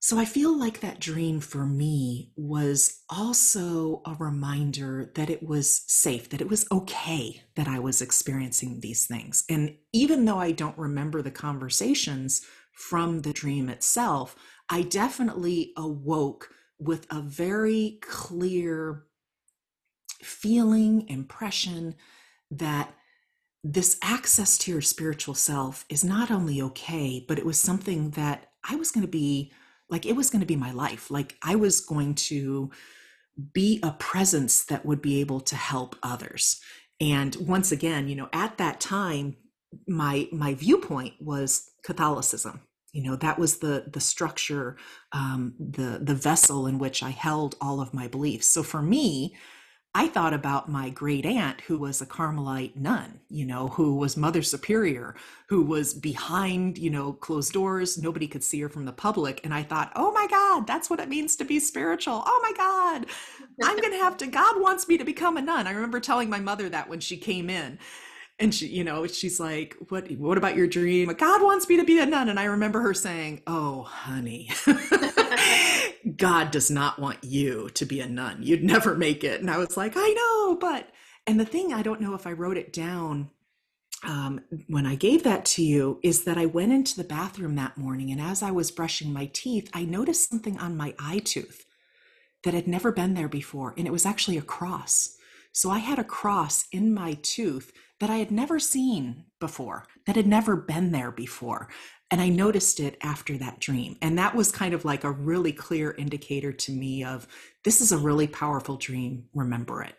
So 0.02 0.18
I 0.18 0.24
feel 0.24 0.58
like 0.58 0.80
that 0.80 1.02
dream 1.02 1.42
for 1.42 1.66
me 1.66 2.32
was 2.38 3.02
also 3.10 4.02
a 4.06 4.16
reminder 4.18 5.12
that 5.16 5.30
it 5.30 5.44
was 5.44 5.84
safe, 5.92 6.30
that 6.30 6.40
it 6.40 6.50
was 6.50 6.66
okay 6.72 7.44
that 7.56 7.68
I 7.68 7.80
was 7.80 8.02
experiencing 8.02 8.80
these 8.80 9.08
things. 9.08 9.44
And 9.50 9.76
even 9.92 10.24
though 10.24 10.40
I 10.40 10.52
don't 10.52 10.78
remember 10.78 11.22
the 11.22 11.32
conversations 11.32 12.42
from 12.72 13.24
the 13.24 13.34
dream 13.34 13.68
itself, 13.68 14.38
I 14.70 14.84
definitely 14.84 15.74
awoke 15.76 16.50
with 16.80 17.06
a 17.10 17.22
very 17.22 18.00
clear 18.02 19.04
feeling, 20.22 21.08
impression 21.08 21.96
that 22.52 22.94
this 23.63 23.98
access 24.02 24.58
to 24.58 24.72
your 24.72 24.82
spiritual 24.82 25.34
self 25.34 25.86
is 25.89 26.04
not 26.04 26.32
only 26.32 26.62
okay, 26.62 27.24
but 27.28 27.38
it 27.38 27.46
was 27.46 27.60
something 27.60 28.12
that 28.12 28.52
I 28.68 28.76
was 28.76 28.92
going 28.92 29.06
to 29.06 29.12
be 29.12 29.52
like 29.89 30.06
it 30.06 30.15
was 30.15 30.30
going 30.30 30.42
to 30.42 30.46
be 30.46 30.56
my 30.56 30.72
life. 30.72 31.10
Like 31.12 31.36
i 31.42 31.56
was 31.56 31.82
going 31.82 32.15
to 32.15 32.70
be 33.54 33.80
a 33.84 33.92
presence 33.92 34.65
that 34.65 34.86
would 34.86 35.02
be 35.02 35.20
able 35.20 35.39
to 35.39 35.56
help 35.56 35.96
others. 36.04 36.62
And 37.02 37.36
once 37.36 37.72
again 37.72 38.08
you 38.08 38.15
know 38.15 38.30
at 38.34 38.58
that 38.58 38.80
time 38.80 39.36
my 39.88 40.28
my 40.32 40.54
viewpoint 40.54 41.13
was 41.20 41.70
catholicism 41.84 42.62
you 42.91 43.04
know 43.04 43.15
that 43.15 43.38
was 43.38 43.58
the 43.60 43.86
the 43.91 43.99
structure 43.99 44.78
um, 45.12 45.54
the 45.60 45.99
the 46.02 46.15
vessel 46.15 46.67
in 46.67 46.80
which 46.80 47.04
i 47.04 47.10
held 47.10 47.56
all 47.62 47.82
of 47.82 47.93
my 47.93 48.08
beliefs 48.08 48.47
so 48.47 48.63
for 48.63 48.82
me 48.82 49.36
I 49.95 50.08
thought 50.08 50.36
about 50.36 50.69
my 50.69 50.91
great 50.91 51.25
aunt 51.25 51.62
who 51.62 51.80
was 51.80 51.99
a 51.99 52.06
Carmelite 52.06 52.75
nun, 52.75 53.19
you 53.28 53.43
know, 53.43 53.69
who 53.69 53.95
was 53.95 54.15
Mother 54.15 54.43
Superior, 54.43 55.15
who 55.47 55.63
was 55.63 55.95
behind, 55.95 56.78
you 56.78 56.91
know, 56.91 57.13
closed 57.13 57.54
doors. 57.54 57.97
Nobody 57.97 58.28
could 58.28 58.43
see 58.43 58.62
her 58.62 58.69
from 58.69 58.86
the 58.86 58.91
public. 58.91 59.41
And 59.43 59.52
I 59.52 59.63
thought, 59.63 59.91
oh 59.95 60.12
my 60.12 60.28
God, 60.28 60.67
that's 60.67 60.91
what 60.91 60.99
it 60.99 61.10
means 61.10 61.36
to 61.38 61.43
be 61.43 61.60
spiritual. 61.60 62.21
Oh 62.23 62.39
my 62.43 62.54
God, 62.56 63.08
I'm 63.63 63.78
to 63.78 63.97
have 63.97 64.15
to, 64.17 64.28
God 64.28 64.62
wants 64.62 64.88
me 64.88 64.99
to 64.99 65.04
become 65.04 65.38
a 65.38 65.41
nun. 65.41 65.65
I 65.65 65.71
remember 65.71 65.99
telling 65.99 66.30
my 66.30 66.39
mother 66.39 66.69
that 66.69 66.88
when 66.88 66.99
she 66.99 67.17
came 67.17 67.49
in 67.49 67.80
and 68.39 68.54
she 68.54 68.67
you 68.67 68.84
know 68.84 69.06
she's 69.06 69.39
like 69.39 69.75
what 69.89 70.10
what 70.12 70.38
about 70.38 70.56
your 70.56 70.67
dream 70.67 71.12
god 71.13 71.41
wants 71.41 71.67
me 71.67 71.78
to 71.78 71.84
be 71.84 71.99
a 71.99 72.06
nun 72.06 72.30
and 72.30 72.39
i 72.39 72.45
remember 72.45 72.82
her 72.82 72.93
saying 72.93 73.41
oh 73.47 73.84
honey 73.84 74.49
god 76.17 76.52
does 76.52 76.71
not 76.71 76.99
want 76.99 77.23
you 77.23 77.69
to 77.71 77.86
be 77.86 77.99
a 77.99 78.08
nun 78.08 78.38
you'd 78.41 78.63
never 78.63 78.95
make 78.95 79.23
it 79.23 79.41
and 79.41 79.49
i 79.49 79.58
was 79.58 79.75
like 79.75 79.93
i 79.95 80.10
know 80.10 80.56
but 80.56 80.89
and 81.28 81.39
the 81.39 81.45
thing 81.45 81.73
i 81.73 81.82
don't 81.82 82.02
know 82.02 82.13
if 82.13 82.25
i 82.25 82.32
wrote 82.32 82.58
it 82.58 82.73
down 82.73 83.30
um, 84.04 84.39
when 84.67 84.86
I 84.86 84.95
gave 84.95 85.23
that 85.23 85.43
to 85.45 85.62
you 85.62 85.99
is 86.04 86.23
that 86.23 86.38
I 86.38 86.45
went 86.45 86.71
into 86.71 86.95
the 86.95 87.04
bathroom 87.04 87.56
that 87.56 87.78
morning 87.78 88.12
and 88.12 88.21
as 88.21 88.41
I 88.41 88.49
was 88.49 88.71
brushing 88.71 89.12
my 89.12 89.30
teeth, 89.34 89.69
I 89.73 89.84
noticed 89.84 90.30
something 90.30 90.58
on 90.58 90.78
my 90.78 90.95
eye 90.97 91.19
tooth 91.19 91.65
that 92.43 92.54
had 92.54 92.67
never 92.67 92.91
been 92.91 93.13
there 93.13 93.28
before. 93.28 93.73
And 93.78 93.86
it 93.86 93.91
was 93.91 94.06
actually 94.06 94.38
a 94.38 94.41
cross. 94.41 95.17
So 95.52 95.69
I 95.69 95.80
had 95.80 95.99
a 95.99 96.04
cross 96.04 96.65
in 96.71 96.93
my 96.93 97.17
tooth 97.21 97.73
that 98.00 98.10
I 98.10 98.18
had 98.18 98.32
never 98.32 98.60
seen 98.60 99.26
before, 99.40 99.86
that 100.06 100.16
had 100.16 100.28
never 100.28 100.56
been 100.56 100.92
there 100.92 101.12
before. 101.12 101.70
And 102.12 102.22
I 102.22 102.30
noticed 102.30 102.80
it 102.80 102.98
after 103.02 103.38
that 103.38 103.60
dream. 103.60 103.98
And 104.02 104.18
that 104.18 104.36
was 104.36 104.52
kind 104.52 104.74
of 104.74 104.84
like 104.86 105.04
a 105.04 105.12
really 105.12 105.52
clear 105.52 105.92
indicator 105.92 106.52
to 106.52 106.72
me 106.72 107.04
of 107.04 107.28
this 107.64 107.82
is 107.82 107.92
a 107.92 107.98
really 107.98 108.28
powerful 108.28 108.78
dream. 108.78 109.26
Remember 109.34 109.84
it. 109.84 109.96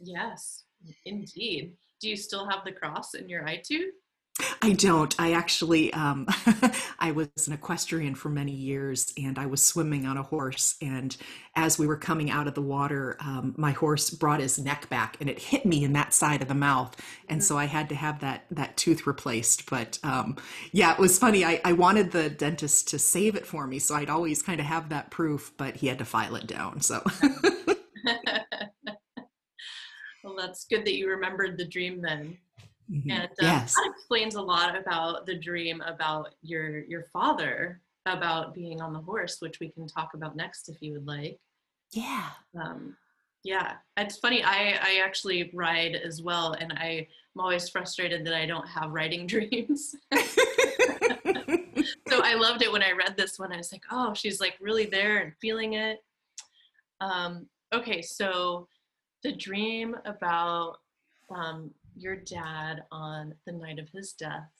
Yes, 0.00 0.64
indeed. 1.04 1.74
Do 2.00 2.08
you 2.08 2.16
still 2.16 2.48
have 2.48 2.64
the 2.64 2.72
cross 2.72 3.14
in 3.14 3.28
your 3.28 3.46
eye 3.46 3.62
tooth? 3.64 3.94
I 4.60 4.72
don't. 4.72 5.14
I 5.18 5.32
actually, 5.32 5.92
um, 5.92 6.26
I 6.98 7.12
was 7.12 7.28
an 7.46 7.52
equestrian 7.52 8.14
for 8.14 8.28
many 8.28 8.52
years, 8.52 9.12
and 9.16 9.38
I 9.38 9.46
was 9.46 9.62
swimming 9.62 10.06
on 10.06 10.16
a 10.16 10.22
horse. 10.22 10.76
And 10.82 11.16
as 11.54 11.78
we 11.78 11.86
were 11.86 11.96
coming 11.96 12.30
out 12.30 12.46
of 12.46 12.54
the 12.54 12.62
water, 12.62 13.16
um, 13.20 13.54
my 13.56 13.70
horse 13.70 14.10
brought 14.10 14.40
his 14.40 14.58
neck 14.58 14.88
back, 14.88 15.16
and 15.20 15.30
it 15.30 15.38
hit 15.38 15.64
me 15.64 15.84
in 15.84 15.94
that 15.94 16.12
side 16.12 16.42
of 16.42 16.48
the 16.48 16.54
mouth, 16.54 16.94
and 17.28 17.42
so 17.42 17.56
I 17.56 17.64
had 17.64 17.88
to 17.88 17.94
have 17.94 18.20
that 18.20 18.44
that 18.50 18.76
tooth 18.76 19.06
replaced. 19.06 19.70
But 19.70 19.98
um, 20.02 20.36
yeah, 20.72 20.92
it 20.92 20.98
was 20.98 21.18
funny. 21.18 21.44
I, 21.44 21.60
I 21.64 21.72
wanted 21.72 22.12
the 22.12 22.28
dentist 22.28 22.88
to 22.88 22.98
save 22.98 23.36
it 23.36 23.46
for 23.46 23.66
me, 23.66 23.78
so 23.78 23.94
I'd 23.94 24.10
always 24.10 24.42
kind 24.42 24.60
of 24.60 24.66
have 24.66 24.90
that 24.90 25.10
proof, 25.10 25.52
but 25.56 25.76
he 25.76 25.86
had 25.86 25.98
to 25.98 26.04
file 26.04 26.36
it 26.36 26.46
down. 26.46 26.80
So. 26.82 27.02
well, 30.24 30.36
that's 30.36 30.66
good 30.66 30.84
that 30.84 30.94
you 30.94 31.08
remembered 31.08 31.56
the 31.56 31.66
dream 31.66 32.02
then. 32.02 32.38
Mm-hmm. 32.90 33.10
And 33.10 33.24
uh, 33.24 33.28
yes. 33.40 33.74
that 33.74 33.90
explains 33.90 34.36
a 34.36 34.42
lot 34.42 34.76
about 34.76 35.26
the 35.26 35.38
dream 35.38 35.80
about 35.80 36.34
your 36.42 36.84
your 36.84 37.04
father 37.12 37.80
about 38.06 38.54
being 38.54 38.80
on 38.80 38.92
the 38.92 39.00
horse, 39.00 39.38
which 39.40 39.58
we 39.60 39.68
can 39.68 39.88
talk 39.88 40.14
about 40.14 40.36
next 40.36 40.68
if 40.68 40.80
you 40.80 40.92
would 40.92 41.06
like. 41.06 41.38
Yeah. 41.92 42.28
Um, 42.58 42.96
yeah, 43.42 43.74
it's 43.96 44.18
funny. 44.18 44.42
I 44.42 44.78
I 44.82 45.00
actually 45.04 45.50
ride 45.54 45.94
as 45.94 46.20
well, 46.20 46.54
and 46.54 46.72
I 46.72 47.06
am 47.36 47.40
always 47.40 47.68
frustrated 47.68 48.24
that 48.26 48.34
I 48.34 48.44
don't 48.44 48.66
have 48.66 48.90
riding 48.90 49.26
dreams. 49.32 49.94
so 52.08 52.20
I 52.22 52.34
loved 52.34 52.62
it 52.62 52.72
when 52.72 52.82
I 52.82 52.92
read 52.92 53.16
this 53.16 53.38
one. 53.38 53.52
I 53.52 53.58
was 53.58 53.70
like, 53.70 53.84
oh, 53.90 54.14
she's 54.14 54.40
like 54.40 54.56
really 54.60 54.86
there 54.86 55.18
and 55.18 55.32
feeling 55.40 55.74
it. 55.74 55.98
Um, 57.00 57.46
okay, 57.72 58.02
so 58.02 58.68
the 59.22 59.32
dream 59.32 59.96
about 60.04 60.78
um, 61.30 61.70
your 61.96 62.16
dad 62.16 62.84
on 62.92 63.34
the 63.46 63.52
night 63.52 63.78
of 63.78 63.88
his 63.88 64.12
death. 64.12 64.50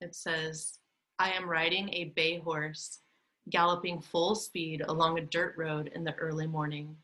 It 0.00 0.14
says, 0.14 0.78
I 1.18 1.30
am 1.30 1.48
riding 1.48 1.88
a 1.92 2.12
bay 2.16 2.38
horse, 2.38 2.98
galloping 3.48 4.00
full 4.00 4.34
speed 4.34 4.82
along 4.86 5.18
a 5.18 5.22
dirt 5.22 5.54
road 5.56 5.90
in 5.94 6.04
the 6.04 6.14
early 6.16 6.46
morning. 6.46 6.96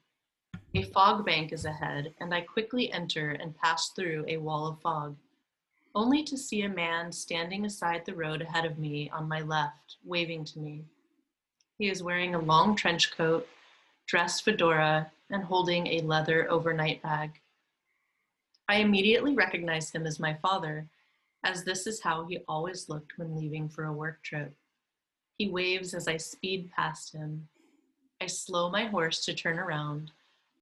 A 0.75 0.83
fog 0.83 1.25
bank 1.25 1.53
is 1.53 1.65
ahead, 1.65 2.15
and 2.21 2.35
I 2.35 2.43
quickly 2.43 2.93
enter 2.93 3.31
and 3.31 3.57
pass 3.57 3.91
through 3.91 4.25
a 4.29 4.39
wall 4.39 4.67
of 4.67 4.81
fog, 4.81 5.17
only 5.95 6.23
to 6.25 6.37
see 6.37 6.63
a 6.63 6.69
man 6.69 7.13
standing 7.13 7.65
aside 7.65 8.05
the 8.05 8.15
road 8.15 8.43
ahead 8.43 8.65
of 8.65 8.79
me 8.79 9.11
on 9.11 9.29
my 9.29 9.41
left, 9.41 9.97
waving 10.05 10.45
to 10.47 10.59
me. 10.59 10.85
He 11.79 11.89
is 11.89 12.03
wearing 12.03 12.35
a 12.35 12.39
long 12.39 12.77
trench 12.77 13.15
coat, 13.17 13.47
dress 14.07 14.41
fedora, 14.41 15.11
and 15.31 15.45
holding 15.45 15.87
a 15.87 16.01
leather 16.03 16.51
overnight 16.51 17.03
bag. 17.03 17.42
I 18.73 18.77
immediately 18.77 19.35
recognized 19.35 19.95
him 19.95 20.07
as 20.07 20.19
my 20.19 20.33
father, 20.41 20.87
as 21.45 21.63
this 21.63 21.87
is 21.87 22.01
how 22.01 22.25
he 22.25 22.39
always 22.49 22.89
looked 22.89 23.19
when 23.19 23.37
leaving 23.37 23.69
for 23.69 23.85
a 23.85 23.93
work 23.93 24.23
trip. 24.23 24.51
He 25.37 25.51
waves 25.51 25.93
as 25.93 26.09
I 26.09 26.17
speed 26.17 26.71
past 26.75 27.13
him. 27.13 27.47
I 28.23 28.27
slow 28.29 28.71
my 28.71 28.87
horse 28.87 29.27
to 29.27 29.35
turn 29.35 29.59
around, 29.59 30.11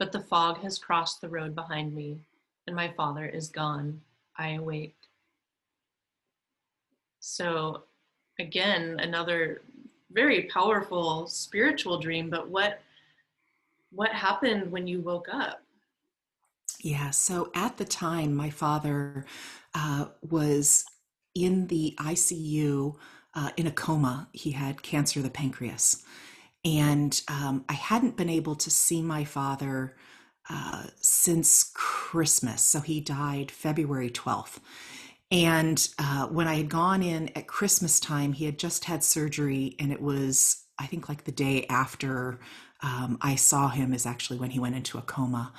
but 0.01 0.11
the 0.11 0.25
fog 0.25 0.61
has 0.63 0.77
crossed 0.77 1.21
the 1.21 1.29
road 1.29 1.55
behind 1.55 1.95
me, 1.95 2.19
and 2.67 2.75
my 2.75 2.89
father 2.97 3.27
is 3.27 3.47
gone. 3.47 4.01
I 4.37 4.55
awake. 4.55 4.97
So, 7.21 7.85
again, 8.41 8.99
another 8.99 9.63
very 10.11 10.49
powerful 10.53 11.29
spiritual 11.29 12.01
dream, 12.01 12.29
but 12.29 12.49
what 12.49 12.83
what 13.93 14.11
happened 14.11 14.73
when 14.73 14.89
you 14.89 15.01
woke 15.01 15.29
up? 15.33 15.63
Yeah. 16.83 17.11
So 17.11 17.51
at 17.55 17.77
the 17.77 17.85
time, 17.85 18.35
my 18.35 18.51
father 18.51 19.27
uh, 19.75 20.07
was 20.23 20.85
in 21.35 21.67
the 21.67 21.95
ICU 21.99 22.97
uh, 23.35 23.51
in 23.57 23.67
a 23.67 23.71
coma. 23.71 24.29
He 24.33 24.53
had 24.53 24.83
cancer 24.83 25.21
of 25.21 25.25
the 25.25 25.31
pancreas. 25.31 26.03
And 26.65 27.21
um, 27.29 27.65
I 27.69 27.75
hadn't 27.75 28.17
been 28.17 28.29
able 28.29 28.55
to 28.57 28.71
see 28.71 29.03
my 29.03 29.25
father 29.25 29.97
uh, 30.49 30.85
since 30.97 31.71
Christmas. 31.75 32.63
So 32.63 32.81
he 32.81 33.01
died 33.01 33.51
February 33.51 34.11
12th. 34.11 34.59
And 35.31 35.89
uh, 35.99 36.27
when 36.27 36.49
I 36.49 36.57
had 36.57 36.69
gone 36.69 37.03
in 37.03 37.29
at 37.37 37.47
Christmas 37.47 38.01
time, 38.01 38.33
he 38.33 38.47
had 38.47 38.59
just 38.59 38.87
had 38.87 39.05
surgery, 39.05 39.77
and 39.79 39.93
it 39.93 40.03
was, 40.03 40.65
I 40.77 40.87
think, 40.87 41.09
like 41.09 41.23
the 41.23 41.31
day 41.31 41.67
after 41.71 42.41
um, 42.83 43.17
I 43.21 43.37
saw 43.37 43.69
him, 43.69 43.95
is 43.95 44.07
actually 44.07 44.41
when 44.41 44.51
he 44.51 44.59
went 44.59 44.75
into 44.75 44.99
a 44.99 45.03
coma. 45.03 45.53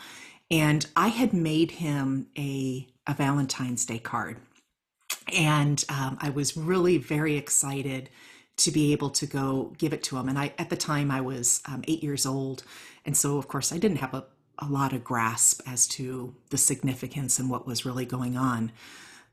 And 0.52 0.86
I 0.98 1.08
had 1.08 1.32
made 1.32 1.72
him 1.72 2.28
a, 2.38 2.86
a 3.08 3.14
Valentine's 3.14 3.86
Day 3.86 4.00
card. 4.00 4.38
And 5.34 5.84
um, 5.88 6.18
I 6.20 6.30
was 6.30 6.58
really 6.58 6.98
very 6.98 7.38
excited 7.38 8.10
to 8.58 8.72
be 8.72 8.92
able 8.92 9.10
to 9.12 9.26
go 9.26 9.74
give 9.78 9.94
it 9.94 10.04
to 10.04 10.18
him. 10.18 10.28
And 10.28 10.38
I, 10.38 10.54
at 10.58 10.70
the 10.70 10.76
time, 10.76 11.10
I 11.10 11.22
was 11.22 11.62
um, 11.66 11.84
eight 11.88 12.04
years 12.04 12.26
old. 12.26 12.64
And 13.06 13.16
so, 13.16 13.38
of 13.38 13.48
course, 13.48 13.72
I 13.72 13.78
didn't 13.78 13.98
have 13.98 14.14
a, 14.14 14.26
a 14.60 14.68
lot 14.68 14.92
of 14.92 15.06
grasp 15.06 15.62
as 15.66 15.88
to 15.88 16.36
the 16.50 16.58
significance 16.58 17.40
and 17.40 17.50
what 17.50 17.66
was 17.66 17.86
really 17.86 18.06
going 18.06 18.36
on. 18.36 18.74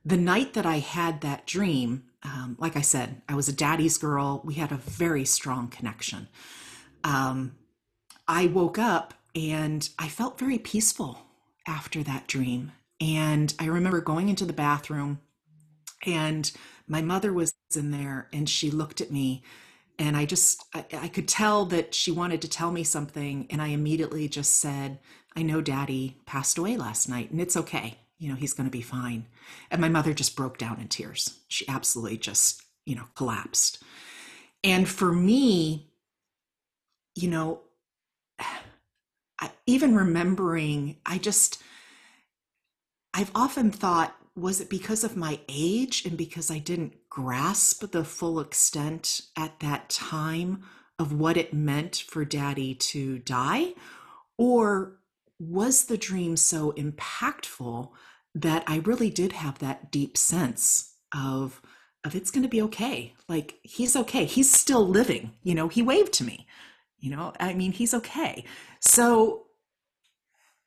The 0.04 0.16
night 0.16 0.54
that 0.54 0.64
I 0.64 0.78
had 0.78 1.20
that 1.22 1.46
dream, 1.46 2.04
um, 2.22 2.57
like 2.61 2.76
I 2.76 2.81
said, 2.81 3.20
I 3.28 3.35
was 3.35 3.48
a 3.48 3.52
daddy's 3.52 3.98
girl. 3.98 4.40
We 4.44 4.54
had 4.54 4.70
a 4.70 4.76
very 4.76 5.24
strong 5.24 5.66
connection. 5.68 6.28
Um, 7.02 7.57
I 8.28 8.46
woke 8.46 8.78
up 8.78 9.14
and 9.38 9.88
I 9.98 10.09
felt 10.09 10.38
very 10.38 10.59
peaceful 10.59 11.20
after 11.66 12.03
that 12.03 12.27
dream. 12.27 12.72
And 13.01 13.55
I 13.61 13.66
remember 13.66 14.01
going 14.01 14.29
into 14.29 14.44
the 14.44 14.53
bathroom 14.53 15.20
and 16.05 16.51
my 16.88 17.03
mother 17.03 17.33
was 17.33 17.55
in 17.77 17.92
there 17.92 18.29
and 18.33 18.48
she 18.48 18.70
looked 18.70 19.01
at 19.01 19.12
me 19.12 19.44
and 19.98 20.16
I 20.16 20.24
just, 20.24 20.64
I, 20.74 20.85
I, 20.92 21.09
could 21.09 21.29
tell 21.29 21.64
that 21.66 21.94
she 21.94 22.11
wanted 22.11 22.40
to 22.42 22.48
tell 22.48 22.70
me 22.70 22.85
something. 22.85 23.48
And 23.51 23.61
I 23.61 23.68
immediately 23.68 24.29
just 24.29 24.55
said, 24.55 25.01
I 25.37 25.42
know 25.42 25.61
daddy 25.61 26.16
passed 26.24 26.57
away 26.57 26.77
last 26.77 27.09
night 27.09 27.31
and 27.31 27.40
it's 27.40 27.57
okay. 27.57 27.98
You 28.18 28.29
know, 28.29 28.37
he's 28.37 28.55
going 28.55 28.68
to 28.68 28.77
be 28.77 28.81
fine. 28.81 29.27
And 29.70 29.81
my 29.81 29.88
mother 29.88 30.12
just 30.14 30.37
broke 30.37 30.57
down 30.57 30.81
in 30.81 30.88
tears. 30.88 31.38
She 31.48 31.68
absolutely 31.68 32.16
just, 32.16 32.62
you 32.87 32.94
know, 32.94 33.07
collapsed. 33.14 33.83
And 34.64 34.88
for 34.88 35.12
me, 35.12 35.90
you 37.14 37.29
know, 37.29 37.61
I, 39.40 39.51
even 39.66 39.94
remembering, 39.94 40.96
I 41.07 41.18
just, 41.18 41.62
I've 43.14 43.31
often 43.35 43.70
thought, 43.70 44.14
was 44.35 44.61
it 44.61 44.70
because 44.70 45.05
of 45.05 45.16
my 45.16 45.40
age 45.48 46.05
and 46.05 46.16
because 46.16 46.51
I 46.51 46.59
didn't 46.59 47.09
grasp 47.11 47.90
the 47.90 48.05
full 48.05 48.38
extent 48.40 49.20
at 49.37 49.61
that 49.61 49.88
time 49.88 50.62
of 50.98 51.12
what 51.12 51.37
it 51.37 51.53
meant 51.53 51.96
for 51.96 52.24
daddy 52.24 52.74
to 52.74 53.18
die? 53.18 53.74
Or 54.37 54.98
was 55.38 55.87
the 55.87 55.98
dream 55.98 56.37
so 56.37 56.72
impactful 56.72 57.90
that 58.35 58.64
I 58.66 58.79
really 58.79 59.11
did 59.11 59.33
have 59.33 59.59
that 59.59 59.90
deep 59.90 60.16
sense 60.16 60.94
of, 61.14 61.61
of 62.05 62.14
it's 62.14 62.31
going 62.31 62.42
to 62.42 62.48
be 62.48 62.62
okay. 62.62 63.14
Like 63.29 63.59
he's 63.62 63.96
okay. 63.96 64.24
He's 64.24 64.51
still 64.51 64.87
living. 64.87 65.33
You 65.42 65.55
know, 65.55 65.68
he 65.68 65.83
waved 65.83 66.12
to 66.14 66.24
me. 66.24 66.46
You 66.98 67.11
know, 67.11 67.32
I 67.38 67.54
mean, 67.54 67.72
he's 67.72 67.94
okay. 67.94 68.44
So, 68.80 69.46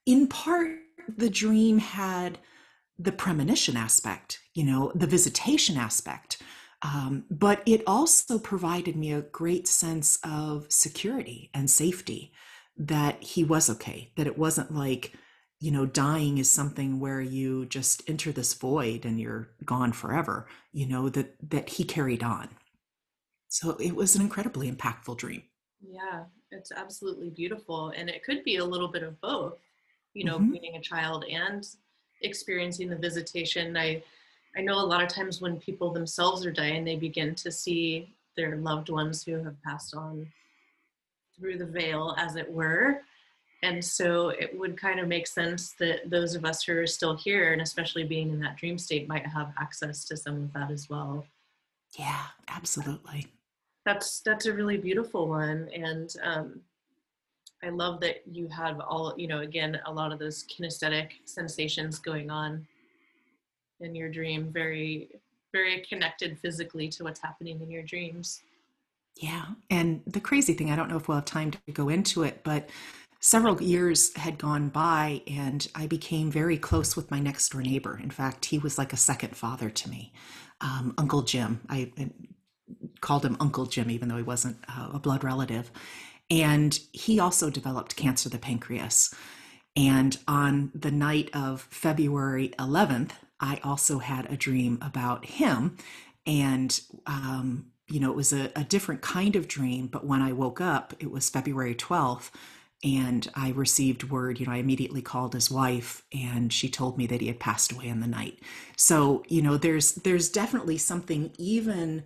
in 0.05 0.27
part, 0.27 0.77
the 1.07 1.29
dream 1.29 1.79
had 1.79 2.39
the 2.97 3.11
premonition 3.11 3.75
aspect, 3.75 4.39
you 4.53 4.63
know, 4.63 4.91
the 4.95 5.07
visitation 5.07 5.77
aspect. 5.77 6.41
Um, 6.83 7.25
but 7.29 7.61
it 7.65 7.83
also 7.85 8.39
provided 8.39 8.95
me 8.95 9.11
a 9.11 9.21
great 9.21 9.67
sense 9.67 10.19
of 10.23 10.65
security 10.69 11.49
and 11.53 11.69
safety 11.69 12.31
that 12.77 13.21
he 13.21 13.43
was 13.43 13.69
okay, 13.69 14.11
that 14.17 14.27
it 14.27 14.37
wasn't 14.37 14.73
like, 14.73 15.13
you 15.59 15.69
know, 15.69 15.85
dying 15.85 16.39
is 16.39 16.49
something 16.49 16.99
where 16.99 17.21
you 17.21 17.65
just 17.67 18.01
enter 18.09 18.31
this 18.31 18.53
void 18.55 19.05
and 19.05 19.19
you're 19.19 19.49
gone 19.63 19.91
forever, 19.91 20.47
you 20.73 20.87
know, 20.87 21.09
that, 21.09 21.35
that 21.47 21.69
he 21.69 21.83
carried 21.83 22.23
on. 22.23 22.49
So 23.47 23.71
it 23.79 23.95
was 23.95 24.15
an 24.15 24.21
incredibly 24.21 24.71
impactful 24.71 25.17
dream. 25.17 25.43
Yeah, 25.87 26.23
it's 26.51 26.71
absolutely 26.71 27.29
beautiful. 27.29 27.89
And 27.95 28.09
it 28.09 28.23
could 28.23 28.43
be 28.43 28.57
a 28.57 28.65
little 28.65 28.87
bit 28.87 29.03
of 29.03 29.19
both, 29.21 29.57
you 30.13 30.23
know, 30.23 30.37
mm-hmm. 30.37 30.51
being 30.51 30.75
a 30.75 30.81
child 30.81 31.25
and 31.29 31.67
experiencing 32.21 32.89
the 32.89 32.95
visitation. 32.95 33.75
I 33.77 34.03
I 34.55 34.61
know 34.61 34.75
a 34.75 34.83
lot 34.85 35.01
of 35.01 35.07
times 35.07 35.39
when 35.39 35.59
people 35.59 35.91
themselves 35.91 36.45
are 36.45 36.51
dying, 36.51 36.83
they 36.83 36.97
begin 36.97 37.35
to 37.35 37.51
see 37.51 38.13
their 38.35 38.57
loved 38.57 38.89
ones 38.89 39.23
who 39.23 39.41
have 39.43 39.55
passed 39.63 39.95
on 39.95 40.27
through 41.37 41.57
the 41.57 41.65
veil, 41.65 42.15
as 42.17 42.35
it 42.35 42.51
were. 42.51 43.01
And 43.63 43.83
so 43.83 44.29
it 44.29 44.57
would 44.57 44.75
kind 44.75 44.99
of 44.99 45.07
make 45.07 45.27
sense 45.27 45.73
that 45.79 46.09
those 46.09 46.35
of 46.35 46.43
us 46.43 46.63
who 46.63 46.77
are 46.77 46.87
still 46.87 47.15
here, 47.15 47.53
and 47.53 47.61
especially 47.61 48.03
being 48.03 48.29
in 48.29 48.41
that 48.41 48.57
dream 48.57 48.77
state, 48.77 49.07
might 49.07 49.25
have 49.25 49.53
access 49.57 50.03
to 50.05 50.17
some 50.17 50.35
of 50.35 50.53
that 50.53 50.69
as 50.69 50.89
well. 50.89 51.25
Yeah, 51.97 52.25
absolutely 52.49 53.27
that's 53.85 54.21
that's 54.21 54.45
a 54.45 54.53
really 54.53 54.77
beautiful 54.77 55.27
one 55.27 55.69
and 55.73 56.15
um, 56.23 56.59
i 57.63 57.69
love 57.69 57.99
that 57.99 58.21
you 58.31 58.47
have 58.47 58.79
all 58.79 59.13
you 59.17 59.27
know 59.27 59.39
again 59.39 59.79
a 59.85 59.91
lot 59.91 60.11
of 60.11 60.19
those 60.19 60.45
kinesthetic 60.45 61.09
sensations 61.25 61.99
going 61.99 62.29
on 62.29 62.65
in 63.79 63.95
your 63.95 64.09
dream 64.09 64.51
very 64.51 65.09
very 65.53 65.81
connected 65.81 66.37
physically 66.39 66.87
to 66.87 67.03
what's 67.03 67.21
happening 67.21 67.59
in 67.61 67.69
your 67.69 67.83
dreams. 67.83 68.41
Yeah 69.17 69.45
and 69.69 70.01
the 70.07 70.21
crazy 70.21 70.53
thing 70.53 70.71
i 70.71 70.75
don't 70.75 70.89
know 70.89 70.95
if 70.95 71.07
we'll 71.07 71.17
have 71.17 71.25
time 71.25 71.51
to 71.51 71.59
go 71.73 71.89
into 71.89 72.23
it 72.23 72.43
but 72.43 72.69
several 73.19 73.61
years 73.61 74.15
had 74.15 74.37
gone 74.37 74.69
by 74.69 75.21
and 75.27 75.67
i 75.75 75.85
became 75.85 76.31
very 76.31 76.57
close 76.57 76.95
with 76.95 77.11
my 77.11 77.19
next 77.19 77.49
door 77.49 77.61
neighbor. 77.61 77.99
In 78.01 78.09
fact 78.09 78.45
he 78.45 78.57
was 78.57 78.77
like 78.77 78.93
a 78.93 78.97
second 78.97 79.35
father 79.35 79.69
to 79.69 79.89
me. 79.89 80.13
Um, 80.61 80.93
uncle 80.97 81.23
jim 81.23 81.59
i 81.69 81.91
called 83.01 83.25
him 83.25 83.37
Uncle 83.39 83.65
Jim, 83.65 83.89
even 83.91 84.07
though 84.07 84.17
he 84.17 84.23
wasn't 84.23 84.57
uh, 84.69 84.91
a 84.93 84.99
blood 84.99 85.23
relative. 85.23 85.71
And 86.29 86.79
he 86.93 87.19
also 87.19 87.49
developed 87.49 87.95
cancer 87.95 88.27
of 88.27 88.31
the 88.31 88.37
pancreas. 88.39 89.13
And 89.75 90.17
on 90.27 90.71
the 90.73 90.91
night 90.91 91.29
of 91.33 91.61
February 91.69 92.53
11th, 92.59 93.11
I 93.39 93.59
also 93.63 93.99
had 93.99 94.31
a 94.31 94.37
dream 94.37 94.77
about 94.81 95.25
him. 95.25 95.77
And, 96.25 96.79
um, 97.05 97.67
you 97.87 97.99
know, 97.99 98.11
it 98.11 98.15
was 98.15 98.31
a, 98.31 98.51
a 98.55 98.63
different 98.63 99.01
kind 99.01 99.35
of 99.35 99.47
dream, 99.47 99.87
but 99.87 100.05
when 100.05 100.21
I 100.21 100.31
woke 100.31 100.61
up, 100.61 100.93
it 100.99 101.11
was 101.11 101.29
February 101.29 101.75
12th 101.75 102.29
and 102.83 103.29
I 103.35 103.51
received 103.51 104.09
word, 104.09 104.39
you 104.39 104.45
know, 104.45 104.53
I 104.53 104.57
immediately 104.57 105.01
called 105.01 105.33
his 105.33 105.51
wife 105.51 106.03
and 106.11 106.51
she 106.51 106.69
told 106.69 106.97
me 106.97 107.05
that 107.07 107.21
he 107.21 107.27
had 107.27 107.39
passed 107.39 107.71
away 107.71 107.87
in 107.87 107.99
the 107.99 108.07
night. 108.07 108.39
So, 108.75 109.23
you 109.27 109.41
know, 109.41 109.57
there's 109.57 109.93
there's 109.93 110.29
definitely 110.29 110.77
something 110.77 111.31
even 111.37 112.03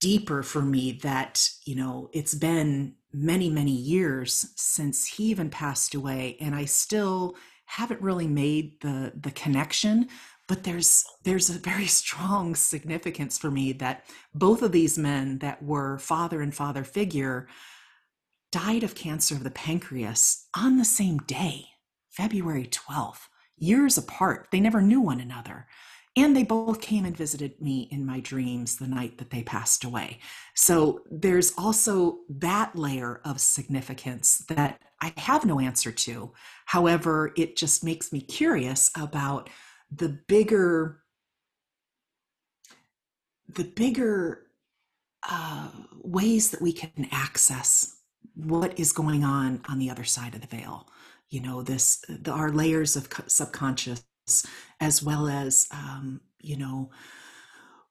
deeper 0.00 0.42
for 0.42 0.62
me 0.62 0.92
that 1.02 1.48
you 1.64 1.74
know 1.74 2.08
it's 2.12 2.34
been 2.34 2.94
many 3.12 3.50
many 3.50 3.72
years 3.72 4.52
since 4.56 5.06
he 5.06 5.24
even 5.24 5.50
passed 5.50 5.94
away 5.94 6.36
and 6.40 6.54
i 6.54 6.64
still 6.64 7.34
haven't 7.66 8.00
really 8.00 8.26
made 8.26 8.80
the 8.80 9.12
the 9.20 9.30
connection 9.30 10.08
but 10.48 10.62
there's 10.64 11.04
there's 11.24 11.50
a 11.50 11.58
very 11.58 11.86
strong 12.02 12.54
significance 12.54 13.36
for 13.36 13.50
me 13.50 13.72
that 13.72 14.04
both 14.34 14.62
of 14.62 14.72
these 14.72 14.96
men 14.96 15.38
that 15.38 15.62
were 15.62 15.98
father 15.98 16.40
and 16.40 16.54
father 16.54 16.84
figure 16.84 17.46
died 18.52 18.82
of 18.82 18.94
cancer 18.94 19.34
of 19.34 19.44
the 19.44 19.50
pancreas 19.50 20.48
on 20.56 20.78
the 20.78 20.84
same 20.84 21.18
day 21.18 21.66
february 22.10 22.66
12th 22.66 23.28
years 23.56 23.96
apart. 23.96 24.48
They 24.50 24.60
never 24.60 24.82
knew 24.82 25.00
one 25.00 25.20
another 25.20 25.66
and 26.16 26.34
they 26.34 26.44
both 26.44 26.80
came 26.80 27.04
and 27.04 27.16
visited 27.16 27.60
me 27.60 27.88
in 27.90 28.06
my 28.06 28.20
dreams 28.20 28.76
the 28.76 28.88
night 28.88 29.18
that 29.18 29.30
they 29.30 29.42
passed 29.42 29.84
away. 29.84 30.18
So 30.54 31.02
there's 31.10 31.52
also 31.58 32.20
that 32.30 32.74
layer 32.74 33.20
of 33.24 33.40
significance 33.40 34.38
that 34.48 34.80
I 35.00 35.12
have 35.18 35.44
no 35.44 35.60
answer 35.60 35.92
to. 35.92 36.32
However, 36.64 37.32
it 37.36 37.56
just 37.56 37.84
makes 37.84 38.12
me 38.12 38.20
curious 38.22 38.90
about 38.96 39.50
the 39.94 40.08
bigger 40.26 41.02
the 43.48 43.64
bigger 43.64 44.48
uh, 45.28 45.70
ways 46.02 46.50
that 46.50 46.60
we 46.60 46.72
can 46.72 47.06
access 47.12 48.00
what 48.34 48.78
is 48.78 48.92
going 48.92 49.22
on 49.22 49.60
on 49.68 49.78
the 49.78 49.88
other 49.88 50.02
side 50.02 50.34
of 50.34 50.40
the 50.40 50.46
veil 50.48 50.88
you 51.30 51.40
know 51.40 51.62
this 51.62 52.04
the, 52.08 52.30
our 52.30 52.50
layers 52.50 52.96
of 52.96 53.08
subconscious 53.26 54.02
as 54.80 55.02
well 55.02 55.28
as 55.28 55.68
um, 55.70 56.20
you 56.40 56.56
know 56.56 56.90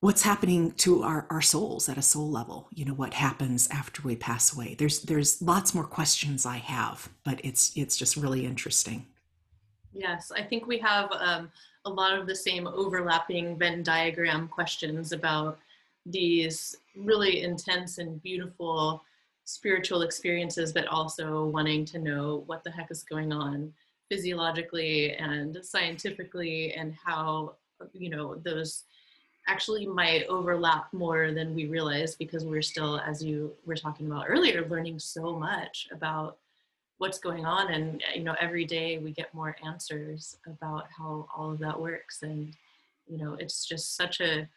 what's 0.02 0.22
happening 0.22 0.72
to 0.74 1.02
our, 1.02 1.26
our 1.30 1.42
souls 1.42 1.90
at 1.90 1.98
a 1.98 2.02
soul 2.02 2.30
level 2.30 2.68
you 2.72 2.86
know 2.86 2.94
what 2.94 3.14
happens 3.14 3.68
after 3.70 4.02
we 4.02 4.16
pass 4.16 4.56
away. 4.56 4.76
There's 4.78 5.02
there's 5.02 5.42
lots 5.42 5.74
more 5.74 5.86
questions 5.86 6.46
i 6.46 6.58
have 6.58 7.10
but 7.24 7.40
it's 7.44 7.72
it's 7.76 7.98
just 7.98 8.18
really 8.18 8.46
interesting. 8.46 9.08
Yes 9.94 10.32
i 10.36 10.42
think 10.42 10.68
we 10.68 10.78
have 10.80 11.12
um, 11.14 11.52
a 11.86 11.90
lot 11.90 12.18
of 12.18 12.28
the 12.28 12.36
same 12.36 12.68
overlapping 12.68 13.58
venn 13.58 13.84
diagram 13.84 14.48
questions 14.48 15.12
about 15.12 15.58
these 16.06 16.76
really 16.96 17.42
intense 17.42 17.98
and 17.98 18.22
beautiful 18.22 19.04
spiritual 19.46 20.02
experiences, 20.02 20.74
but 20.74 20.88
also 20.88 21.46
wanting 21.46 21.86
to 21.86 22.00
know 22.00 22.44
what 22.48 22.64
the 22.64 22.72
heck 22.72 22.92
is 22.92 23.04
going 23.04 23.32
on 23.32 23.72
physiologically 24.10 25.14
and 25.14 25.58
scientifically 25.64 26.74
and 26.74 26.94
how, 27.04 27.56
you 27.94 28.10
know, 28.10 28.36
those 28.36 28.84
actually 29.48 29.86
might 29.86 30.26
overlap 30.28 30.92
more 30.92 31.32
than 31.32 31.54
we 31.54 31.68
realize 31.68 32.16
because 32.16 32.46
we're 32.46 32.62
still, 32.62 33.00
as 33.00 33.24
you 33.24 33.54
were 33.66 33.76
talking 33.76 34.08
about 34.08 34.26
earlier, 34.28 34.68
learning 34.68 35.00
so 35.00 35.38
much 35.38 35.88
about 35.92 36.38
what's 36.98 37.20
going 37.20 37.46
on. 37.46 37.72
And 37.72 38.02
you 38.16 38.24
know 38.24 38.36
every 38.40 38.66
day 38.66 38.98
we 38.98 39.12
get 39.12 39.34
more 39.34 39.56
answers 39.66 40.38
about 40.48 40.86
how 40.98 41.28
all 41.36 41.52
of 41.52 41.60
that 41.60 41.80
works. 41.80 42.24
And 42.24 42.54
you 43.08 43.18
know 43.18 43.34
it's 43.34 43.66
just 43.66 43.96
such 43.96 44.22
a 44.22 44.48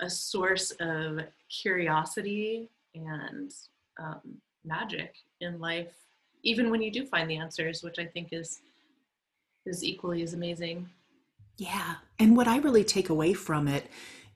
a 0.00 0.10
source 0.10 0.72
of 0.72 1.20
curiosity 1.48 2.68
and 2.94 3.50
um, 3.98 4.20
magic 4.64 5.14
in 5.40 5.58
life 5.58 5.94
even 6.42 6.70
when 6.70 6.82
you 6.82 6.90
do 6.90 7.04
find 7.04 7.28
the 7.30 7.36
answers 7.36 7.82
which 7.82 7.98
i 7.98 8.04
think 8.04 8.28
is 8.32 8.60
is 9.66 9.84
equally 9.84 10.22
as 10.22 10.32
amazing. 10.32 10.88
Yeah. 11.58 11.96
And 12.18 12.36
what 12.36 12.48
i 12.48 12.58
really 12.58 12.84
take 12.84 13.08
away 13.08 13.34
from 13.34 13.68
it 13.68 13.88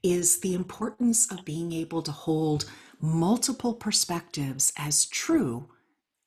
is 0.03 0.41
the 0.41 0.55
importance 0.55 1.31
of 1.31 1.45
being 1.45 1.73
able 1.73 2.03
to 2.03 2.13
hold 2.13 2.65
multiple 3.01 3.75
perspectives 3.75 4.73
as 4.77 5.07
true 5.07 5.69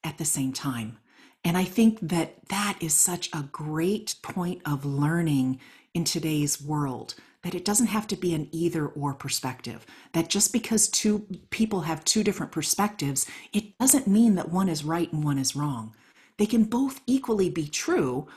at 0.04 0.18
the 0.18 0.26
same 0.26 0.54
time. 0.54 0.98
And 1.44 1.58
i 1.58 1.64
think 1.64 2.00
that 2.00 2.48
that 2.50 2.78
is 2.80 2.94
such 2.94 3.30
a 3.34 3.50
great 3.52 4.16
point 4.22 4.62
of 4.66 4.86
learning 4.86 5.60
in 5.94 6.04
today's 6.04 6.62
world 6.62 7.16
that 7.43 7.56
it 7.56 7.65
doesn't 7.65 7.88
have 7.88 8.08
to 8.08 8.15
be 8.15 8.34
an 8.34 8.47
either 8.51 8.88
or 8.88 9.13
perspective. 9.13 9.86
That 10.13 10.29
just 10.29 10.51
because 10.51 10.88
two 10.88 11.27
people 11.49 11.82
have 11.82 12.03
two 12.03 12.23
different 12.23 12.51
perspectives, 12.51 13.29
it 13.51 13.77
doesn't 13.77 14.08
mean 14.08 14.36
that 14.36 14.49
one 14.49 14.69
is 14.69 14.84
right 14.84 15.12
and 15.13 15.23
one 15.23 15.38
is 15.38 15.56
wrong. 15.56 15.95
They 16.38 16.45
can 16.45 16.63
both 16.63 17.01
equally 17.06 17.49
be 17.49 17.67
true 17.67 18.27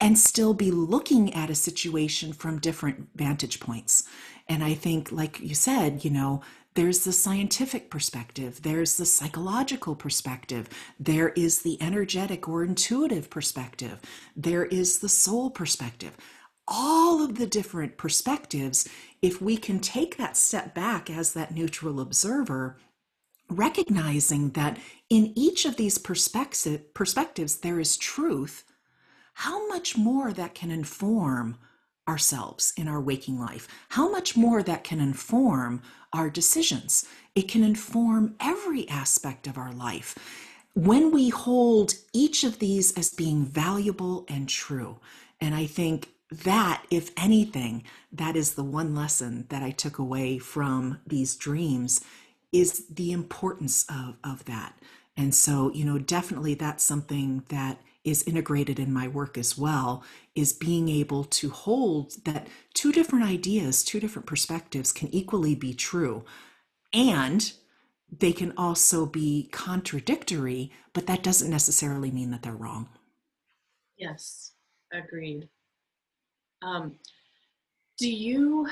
and 0.00 0.18
still 0.18 0.54
be 0.54 0.70
looking 0.70 1.32
at 1.32 1.50
a 1.50 1.54
situation 1.54 2.32
from 2.32 2.58
different 2.58 3.08
vantage 3.14 3.60
points. 3.60 4.08
And 4.48 4.64
I 4.64 4.74
think, 4.74 5.12
like 5.12 5.40
you 5.40 5.54
said, 5.54 6.04
you 6.04 6.10
know, 6.10 6.42
there's 6.74 7.04
the 7.04 7.12
scientific 7.12 7.88
perspective, 7.88 8.62
there's 8.62 8.96
the 8.96 9.06
psychological 9.06 9.94
perspective, 9.94 10.68
there 10.98 11.28
is 11.30 11.62
the 11.62 11.80
energetic 11.80 12.48
or 12.48 12.64
intuitive 12.64 13.30
perspective, 13.30 14.00
there 14.34 14.64
is 14.64 14.98
the 14.98 15.08
soul 15.08 15.50
perspective 15.50 16.16
all 16.66 17.22
of 17.22 17.36
the 17.36 17.46
different 17.46 17.96
perspectives, 17.96 18.88
if 19.20 19.40
we 19.40 19.56
can 19.56 19.80
take 19.80 20.16
that 20.16 20.36
step 20.36 20.74
back 20.74 21.10
as 21.10 21.32
that 21.32 21.54
neutral 21.54 22.00
observer, 22.00 22.78
recognizing 23.48 24.50
that 24.50 24.78
in 25.10 25.32
each 25.36 25.64
of 25.64 25.76
these 25.76 25.98
perspective, 25.98 26.94
perspectives 26.94 27.56
there 27.56 27.80
is 27.80 27.96
truth, 27.96 28.64
how 29.34 29.66
much 29.68 29.96
more 29.96 30.32
that 30.32 30.54
can 30.54 30.70
inform 30.70 31.58
ourselves 32.08 32.72
in 32.76 32.86
our 32.88 33.00
waking 33.00 33.38
life, 33.38 33.66
how 33.90 34.10
much 34.10 34.36
more 34.36 34.62
that 34.62 34.84
can 34.84 35.00
inform 35.00 35.82
our 36.12 36.30
decisions. 36.30 37.06
It 37.34 37.48
can 37.48 37.64
inform 37.64 38.36
every 38.40 38.88
aspect 38.88 39.46
of 39.46 39.58
our 39.58 39.72
life. 39.72 40.14
When 40.74 41.10
we 41.10 41.30
hold 41.30 41.94
each 42.12 42.44
of 42.44 42.58
these 42.58 42.92
as 42.92 43.10
being 43.10 43.44
valuable 43.44 44.24
and 44.28 44.48
true, 44.48 44.98
and 45.40 45.54
I 45.54 45.66
think 45.66 46.13
that, 46.30 46.84
if 46.90 47.10
anything, 47.16 47.84
that 48.12 48.36
is 48.36 48.54
the 48.54 48.64
one 48.64 48.94
lesson 48.94 49.46
that 49.50 49.62
I 49.62 49.70
took 49.70 49.98
away 49.98 50.38
from 50.38 51.00
these 51.06 51.36
dreams 51.36 52.04
is 52.52 52.86
the 52.88 53.12
importance 53.12 53.84
of, 53.88 54.16
of 54.24 54.44
that. 54.46 54.78
And 55.16 55.34
so, 55.34 55.72
you 55.72 55.84
know, 55.84 55.98
definitely 55.98 56.54
that's 56.54 56.82
something 56.82 57.44
that 57.48 57.80
is 58.04 58.22
integrated 58.24 58.78
in 58.78 58.92
my 58.92 59.08
work 59.08 59.38
as 59.38 59.56
well 59.56 60.04
is 60.34 60.52
being 60.52 60.88
able 60.88 61.24
to 61.24 61.50
hold 61.50 62.12
that 62.24 62.48
two 62.74 62.92
different 62.92 63.24
ideas, 63.24 63.82
two 63.82 63.98
different 63.98 64.26
perspectives 64.26 64.92
can 64.92 65.12
equally 65.14 65.54
be 65.54 65.72
true. 65.72 66.24
And 66.92 67.52
they 68.10 68.32
can 68.32 68.52
also 68.56 69.06
be 69.06 69.48
contradictory, 69.52 70.70
but 70.92 71.06
that 71.06 71.22
doesn't 71.22 71.50
necessarily 71.50 72.10
mean 72.10 72.30
that 72.30 72.42
they're 72.42 72.52
wrong. 72.52 72.88
Yes, 73.96 74.52
agreed. 74.92 75.48
Um, 76.64 76.94
do 77.98 78.10
you 78.10 78.68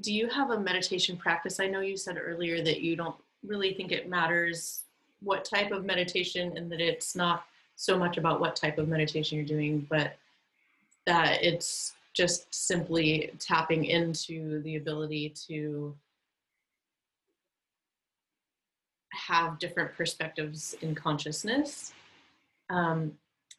do 0.00 0.12
you 0.12 0.28
have 0.28 0.50
a 0.50 0.58
meditation 0.60 1.16
practice? 1.16 1.60
I 1.60 1.66
know 1.66 1.80
you 1.80 1.96
said 1.96 2.16
earlier 2.20 2.62
that 2.62 2.80
you 2.80 2.96
don't 2.96 3.16
really 3.44 3.74
think 3.74 3.90
it 3.90 4.08
matters 4.08 4.82
what 5.20 5.44
type 5.44 5.72
of 5.72 5.84
meditation 5.84 6.56
and 6.56 6.70
that 6.70 6.80
it's 6.80 7.16
not 7.16 7.44
so 7.76 7.98
much 7.98 8.16
about 8.16 8.40
what 8.40 8.54
type 8.54 8.78
of 8.78 8.88
meditation 8.88 9.36
you're 9.36 9.46
doing, 9.46 9.86
but 9.90 10.16
that 11.06 11.42
it's 11.42 11.94
just 12.14 12.52
simply 12.54 13.32
tapping 13.38 13.84
into 13.84 14.62
the 14.62 14.76
ability 14.76 15.30
to 15.48 15.94
have 19.12 19.58
different 19.58 19.92
perspectives 19.96 20.74
in 20.82 20.94
consciousness. 20.94 21.92
Um, 22.68 23.12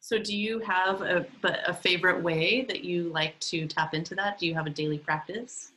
so, 0.04 0.18
do 0.18 0.36
you 0.36 0.58
have 0.58 1.00
a, 1.00 1.24
a 1.64 1.72
favorite 1.72 2.20
way 2.20 2.62
that 2.62 2.82
you 2.84 3.04
like 3.10 3.38
to 3.38 3.68
tap 3.68 3.94
into 3.94 4.16
that? 4.16 4.36
Do 4.36 4.48
you 4.48 4.54
have 4.54 4.66
a 4.66 4.70
daily 4.70 4.98
practice? 4.98 5.70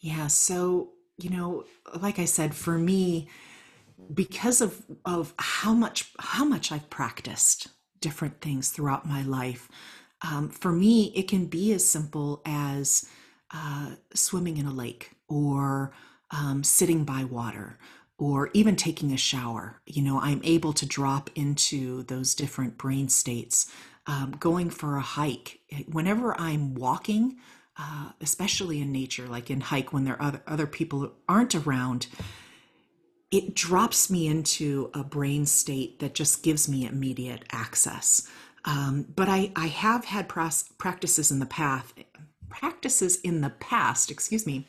Yeah. 0.00 0.26
So, 0.26 0.88
you 1.16 1.30
know, 1.30 1.64
like 2.02 2.18
I 2.18 2.24
said, 2.24 2.56
for 2.56 2.76
me, 2.76 3.28
because 4.12 4.60
of 4.60 4.82
of 5.04 5.32
how 5.38 5.72
much 5.72 6.10
how 6.18 6.44
much 6.44 6.72
I've 6.72 6.90
practiced 6.90 7.68
different 8.00 8.40
things 8.40 8.70
throughout 8.70 9.06
my 9.06 9.22
life, 9.22 9.68
um, 10.22 10.48
for 10.48 10.72
me, 10.72 11.12
it 11.14 11.28
can 11.28 11.46
be 11.46 11.72
as 11.72 11.88
simple 11.88 12.42
as 12.44 13.08
uh, 13.52 13.90
swimming 14.12 14.56
in 14.56 14.66
a 14.66 14.72
lake 14.72 15.12
or 15.28 15.92
um, 16.32 16.64
sitting 16.64 17.04
by 17.04 17.22
water 17.22 17.78
or 18.18 18.50
even 18.54 18.76
taking 18.76 19.12
a 19.12 19.16
shower. 19.16 19.80
You 19.86 20.02
know, 20.02 20.20
I'm 20.20 20.40
able 20.44 20.72
to 20.74 20.86
drop 20.86 21.30
into 21.34 22.04
those 22.04 22.34
different 22.34 22.78
brain 22.78 23.08
states. 23.08 23.70
Um, 24.06 24.36
going 24.38 24.68
for 24.68 24.96
a 24.96 25.00
hike, 25.00 25.60
whenever 25.90 26.38
I'm 26.38 26.74
walking, 26.74 27.38
uh, 27.78 28.10
especially 28.20 28.80
in 28.80 28.92
nature, 28.92 29.26
like 29.26 29.50
in 29.50 29.62
hike 29.62 29.92
when 29.92 30.04
there 30.04 30.20
are 30.20 30.28
other, 30.28 30.42
other 30.46 30.66
people 30.66 31.10
aren't 31.26 31.54
around, 31.54 32.06
it 33.30 33.54
drops 33.54 34.10
me 34.10 34.26
into 34.26 34.90
a 34.94 35.02
brain 35.02 35.46
state 35.46 35.98
that 36.00 36.14
just 36.14 36.42
gives 36.42 36.68
me 36.68 36.86
immediate 36.86 37.44
access. 37.50 38.28
Um, 38.64 39.06
but 39.14 39.28
I, 39.28 39.50
I 39.56 39.66
have 39.66 40.04
had 40.04 40.28
practices 40.28 41.30
in 41.30 41.38
the 41.38 41.46
past, 41.46 41.94
practices 42.48 43.20
in 43.22 43.40
the 43.40 43.50
past, 43.50 44.10
excuse 44.10 44.46
me, 44.46 44.68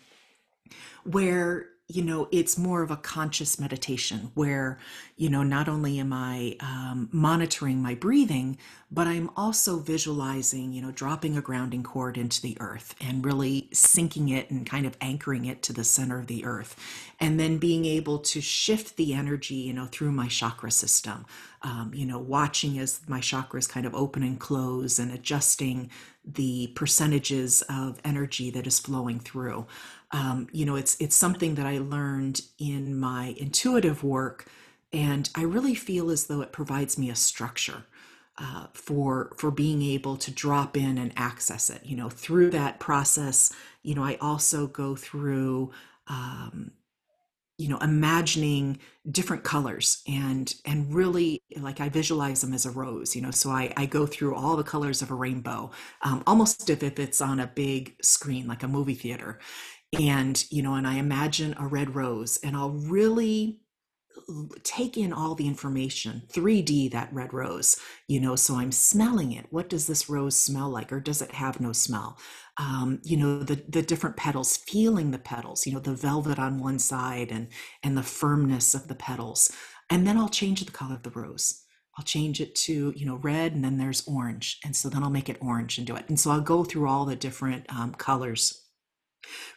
where 1.04 1.68
you 1.88 2.04
know 2.04 2.28
it's 2.32 2.58
more 2.58 2.82
of 2.82 2.90
a 2.90 2.98
conscious 2.98 3.60
meditation 3.60 4.32
where 4.34 4.80
you 5.18 5.30
know 5.30 5.44
not 5.44 5.68
only 5.68 6.00
am 6.00 6.12
i 6.12 6.56
um, 6.60 7.10
monitoring 7.12 7.82
my 7.82 7.94
breathing 7.94 8.58
but 8.92 9.08
i'm 9.08 9.30
also 9.38 9.78
visualizing 9.80 10.74
you 10.74 10.82
know 10.82 10.92
dropping 10.92 11.38
a 11.38 11.42
grounding 11.42 11.84
cord 11.84 12.18
into 12.18 12.42
the 12.42 12.58
earth 12.60 12.96
and 13.02 13.24
really 13.24 13.70
sinking 13.72 14.30
it 14.30 14.50
and 14.50 14.66
kind 14.66 14.86
of 14.86 14.98
anchoring 15.02 15.46
it 15.46 15.62
to 15.62 15.74
the 15.74 15.84
center 15.84 16.20
of 16.20 16.28
the 16.28 16.46
earth. 16.46 16.76
And 17.20 17.40
then 17.40 17.58
being 17.58 17.86
able 17.86 18.20
to 18.20 18.42
shift 18.42 18.98
the 18.98 19.14
energy 19.14 19.56
you 19.56 19.74
know 19.74 19.86
through 19.86 20.12
my 20.12 20.28
chakra 20.28 20.72
system 20.72 21.26
um, 21.62 21.92
you 21.94 22.06
know 22.06 22.20
watching 22.20 22.78
as 22.80 23.02
my 23.08 23.20
chakras 23.20 23.70
kind 23.70 23.86
of 23.86 23.96
open 23.96 24.24
and 24.24 24.40
close 24.40 25.00
and 25.00 25.12
adjusting 25.12 25.90
the 26.26 26.68
percentages 26.76 27.62
of 27.70 28.00
energy 28.04 28.50
that 28.50 28.66
is 28.68 28.80
flowing 28.80 29.20
through 29.20 29.66
um, 30.12 30.48
you 30.52 30.66
know 30.66 30.76
it's 30.76 30.96
it's 31.00 31.16
something 31.16 31.56
that 31.56 31.66
i 31.66 31.78
learned 31.78 32.42
in 32.60 32.98
my 33.00 33.36
intuitive 33.38 34.04
work 34.04 34.48
and 34.94 35.30
i 35.36 35.42
really 35.42 35.76
feel 35.76 36.10
as 36.10 36.28
though 36.28 36.42
it 36.42 36.52
provides 36.52 36.98
me 36.98 37.10
a 37.10 37.16
structure 37.16 37.84
uh, 38.38 38.68
for 38.74 39.32
for 39.38 39.50
being 39.50 39.82
able 39.82 40.18
to 40.18 40.30
drop 40.30 40.76
in 40.76 40.98
and 40.98 41.14
access 41.16 41.70
it. 41.70 41.82
You 41.86 41.96
know 41.96 42.10
through 42.10 42.50
that 42.52 42.80
process 42.80 43.54
you 43.84 43.96
know 43.96 44.04
i 44.04 44.16
also 44.20 44.68
go 44.68 44.96
through 44.96 45.72
um, 46.08 46.72
you 47.58 47.70
know 47.70 47.78
imagining 47.78 48.80
different 49.10 49.44
colors 49.44 50.02
and 50.08 50.56
and 50.66 50.94
really 50.94 51.42
like 51.60 51.80
i 51.80 51.88
visualize 51.88 52.42
them 52.42 52.54
as 52.54 52.66
a 52.66 52.72
rose 52.72 53.16
you 53.16 53.22
know 53.22 53.32
so 53.32 53.50
i 53.50 53.72
i 53.78 53.86
go 53.86 54.06
through 54.06 54.36
all 54.36 54.58
the 54.58 54.64
colors 54.64 55.02
of 55.02 55.12
a 55.12 55.16
rainbow 55.16 55.72
um, 56.02 56.24
almost 56.28 56.70
if, 56.70 56.84
if 56.84 57.00
it's 57.00 57.22
on 57.22 57.40
a 57.40 57.48
big 57.48 57.96
screen 58.02 58.48
like 58.48 58.64
a 58.64 58.68
movie 58.68 58.96
theater 58.96 59.40
and 59.96 60.46
you 60.52 60.62
know 60.62 60.76
and 60.76 60.88
i 60.88 60.96
imagine 60.96 61.56
a 61.60 61.68
red 61.68 61.96
rose 61.96 62.40
and 62.44 62.56
i'll 62.56 62.72
really 62.72 63.60
take 64.64 64.98
in 64.98 65.14
all 65.14 65.36
the 65.36 65.48
information 65.48 66.24
3d 66.34 66.92
that 66.92 67.14
red 67.14 67.34
rose 67.34 67.78
you 68.08 68.20
know 68.20 68.36
so 68.36 68.56
i'm 68.56 68.72
smelling 68.72 69.32
it 69.34 69.46
what 69.52 69.70
does 69.70 69.88
this 69.88 70.10
rose 70.10 70.38
smell 70.40 70.70
like 70.70 70.92
or 70.92 71.00
does 71.00 71.22
it 71.22 71.32
have 71.34 71.60
no 71.62 71.72
smell 71.74 72.18
um, 72.58 73.00
you 73.04 73.18
know 73.18 73.44
the 73.44 73.64
the 73.70 73.82
different 73.82 74.18
petals 74.18 74.58
feeling 74.58 75.12
the 75.12 75.20
petals 75.20 75.68
you 75.68 75.74
know 75.74 75.80
the 75.80 75.94
velvet 75.94 76.40
on 76.40 76.60
one 76.60 76.80
side 76.80 77.32
and 77.32 77.48
and 77.84 77.98
the 77.98 78.04
firmness 78.04 78.74
of 78.76 78.88
the 78.88 78.96
petals 78.96 79.52
And 79.90 80.08
then 80.08 80.18
I'll 80.18 80.30
change 80.30 80.66
the 80.66 80.72
color 80.72 80.96
of 80.96 81.04
the 81.04 81.12
rose. 81.12 81.64
I'll 81.98 82.06
change 82.06 82.42
it 82.42 82.56
to, 82.56 82.94
you 82.96 83.06
know, 83.06 83.18
red 83.18 83.54
and 83.54 83.64
then 83.64 83.78
there's 83.78 84.08
orange. 84.08 84.60
And 84.66 84.76
so 84.76 84.90
then 84.90 85.04
I'll 85.04 85.10
make 85.10 85.30
it 85.30 85.38
orange 85.42 85.78
and 85.78 85.88
do 85.88 85.96
it. 85.96 86.10
And 86.10 86.20
so 86.20 86.32
I'll 86.32 86.42
go 86.42 86.64
through 86.66 86.90
all 86.90 87.06
the 87.06 87.16
different 87.16 87.66
um, 87.70 87.94
colors. 87.96 88.65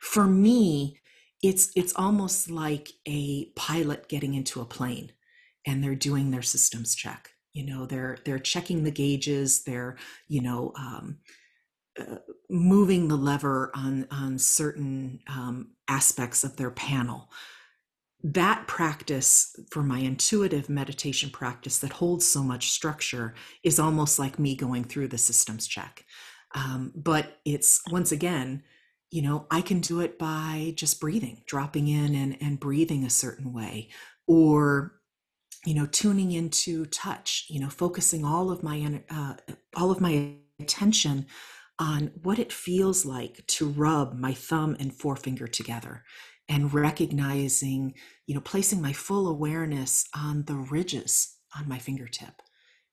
For 0.01 0.27
me, 0.27 0.99
it's 1.43 1.71
it's 1.77 1.95
almost 1.95 2.51
like 2.51 2.91
a 3.07 3.47
pilot 3.57 4.09
getting 4.09 4.35
into 4.35 4.61
a 4.61 4.66
plane 4.66 5.12
and 5.66 5.83
they're 5.83 5.95
doing 5.95 6.31
their 6.31 6.43
systems 6.43 6.95
check. 6.95 7.31
You 7.53 7.66
know 7.66 7.87
they're 7.87 8.19
they're 8.25 8.39
checking 8.39 8.85
the 8.85 8.91
gauges 8.91 9.64
they're 9.64 9.97
you 10.29 10.43
know 10.43 10.73
um, 10.77 11.19
uh, 11.99 12.16
moving 12.51 13.09
the 13.09 13.16
lever 13.16 13.71
on 13.75 14.07
on 14.11 14.39
certain 14.39 15.21
um, 15.29 15.73
aspects 15.89 16.45
of 16.45 16.57
their 16.57 16.71
panel. 16.71 17.31
That 18.25 18.66
practice 18.66 19.55
for 19.71 19.83
my 19.83 20.01
intuitive 20.01 20.69
meditation 20.69 21.31
practice 21.31 21.79
that 21.79 21.93
holds 21.93 22.27
so 22.27 22.43
much 22.43 22.71
structure 22.71 23.35
is 23.62 23.79
almost 23.79 24.19
like 24.19 24.41
me 24.41 24.57
going 24.57 24.85
through 24.85 25.09
the 25.09 25.19
systems 25.19 25.69
check. 25.69 26.05
Um, 26.55 26.93
but 26.97 27.39
it's 27.45 27.81
once 27.91 28.11
again 28.11 28.64
you 29.11 29.22
know 29.22 29.46
i 29.50 29.61
can 29.61 29.80
do 29.80 30.00
it 30.00 30.18
by 30.18 30.72
just 30.76 31.00
breathing 31.00 31.42
dropping 31.46 31.88
in 31.88 32.14
and, 32.14 32.36
and 32.40 32.61
breathing 32.61 33.04
a 33.04 33.11
certain 33.11 33.52
way 33.52 33.88
or 34.26 34.98
you 35.64 35.74
know 35.74 35.86
tuning 35.86 36.32
into 36.32 36.84
touch 36.86 37.46
you 37.48 37.61
know 37.61 37.68
focusing 37.68 38.24
all 38.24 38.50
of 38.50 38.62
my 38.62 39.02
uh, 39.11 39.34
all 39.76 39.90
of 39.90 40.00
my 40.00 40.34
attention 40.61 41.26
on 41.78 42.11
what 42.22 42.38
it 42.38 42.52
feels 42.52 43.04
like 43.04 43.46
to 43.46 43.68
rub 43.68 44.14
my 44.14 44.34
thumb 44.34 44.76
and 44.80 44.94
forefinger 44.94 45.46
together 45.46 46.04
and 46.48 46.72
recognizing 46.74 47.94
you 48.26 48.34
know 48.34 48.40
placing 48.40 48.80
my 48.80 48.92
full 48.92 49.28
awareness 49.28 50.06
on 50.14 50.44
the 50.44 50.56
ridges 50.56 51.36
on 51.56 51.68
my 51.68 51.78
fingertip 51.78 52.42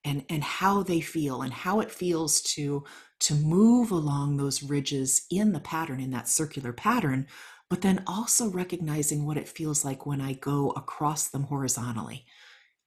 and 0.05 0.23
and 0.29 0.43
how 0.43 0.83
they 0.83 1.01
feel 1.01 1.41
and 1.41 1.51
how 1.51 1.81
it 1.81 1.91
feels 1.91 2.41
to 2.41 2.85
to 3.19 3.35
move 3.35 3.91
along 3.91 4.37
those 4.37 4.63
ridges 4.63 5.25
in 5.29 5.51
the 5.51 5.59
pattern 5.59 5.99
in 5.99 6.11
that 6.11 6.29
circular 6.29 6.71
pattern 6.71 7.27
but 7.69 7.81
then 7.81 8.03
also 8.05 8.49
recognizing 8.49 9.25
what 9.25 9.37
it 9.37 9.49
feels 9.49 9.83
like 9.83 10.05
when 10.05 10.21
i 10.21 10.33
go 10.33 10.69
across 10.71 11.27
them 11.29 11.43
horizontally 11.43 12.25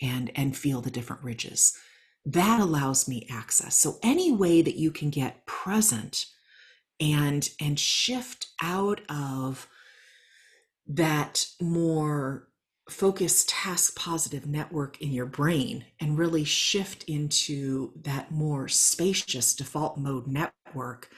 and 0.01 0.31
and 0.35 0.57
feel 0.57 0.81
the 0.81 0.91
different 0.91 1.23
ridges. 1.23 1.77
That 2.25 2.61
allows 2.61 3.09
me 3.09 3.27
access. 3.31 3.77
So 3.77 3.99
any 4.03 4.33
way 4.33 4.63
that 4.63 4.77
you 4.77 4.91
can 4.91 5.11
get 5.11 5.47
present 5.47 6.27
and 7.01 7.49
and 7.61 7.79
shift 7.79 8.49
out 8.63 9.01
of 9.09 9.69
that 10.87 11.47
more 11.61 12.49
focused 12.89 13.49
task 13.49 13.97
positive 13.97 14.47
network 14.47 15.01
in 15.01 15.13
your 15.13 15.27
brain 15.27 15.85
and 16.01 16.19
really 16.19 16.45
shift 16.45 17.05
into 17.05 17.93
that 18.03 18.31
more 18.31 18.69
spacious 18.69 19.55
default 19.55 19.99
mode 19.99 20.27
network 20.27 21.11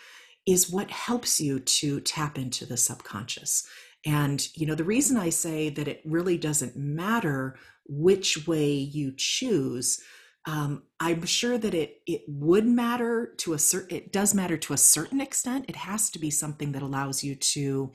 is 0.46 0.70
what 0.70 0.90
helps 0.90 1.40
you 1.40 1.60
to 1.60 2.00
tap 2.00 2.38
into 2.38 2.66
the 2.66 2.76
subconscious. 2.76 3.66
And 4.04 4.48
you 4.54 4.66
know 4.66 4.74
the 4.74 4.84
reason 4.84 5.18
i 5.18 5.28
say 5.28 5.68
that 5.68 5.86
it 5.86 6.00
really 6.04 6.38
doesn't 6.38 6.74
matter 6.74 7.56
which 7.86 8.46
way 8.46 8.72
you 8.72 9.12
choose 9.16 10.00
um, 10.46 10.84
i'm 11.00 11.26
sure 11.26 11.58
that 11.58 11.74
it 11.74 12.00
it 12.06 12.22
would 12.26 12.64
matter 12.64 13.34
to 13.38 13.52
a 13.52 13.58
certain 13.58 13.98
it 13.98 14.12
does 14.12 14.34
matter 14.34 14.56
to 14.56 14.72
a 14.72 14.78
certain 14.78 15.20
extent. 15.20 15.66
It 15.68 15.76
has 15.76 16.08
to 16.10 16.18
be 16.18 16.30
something 16.30 16.72
that 16.72 16.82
allows 16.82 17.22
you 17.22 17.34
to 17.34 17.92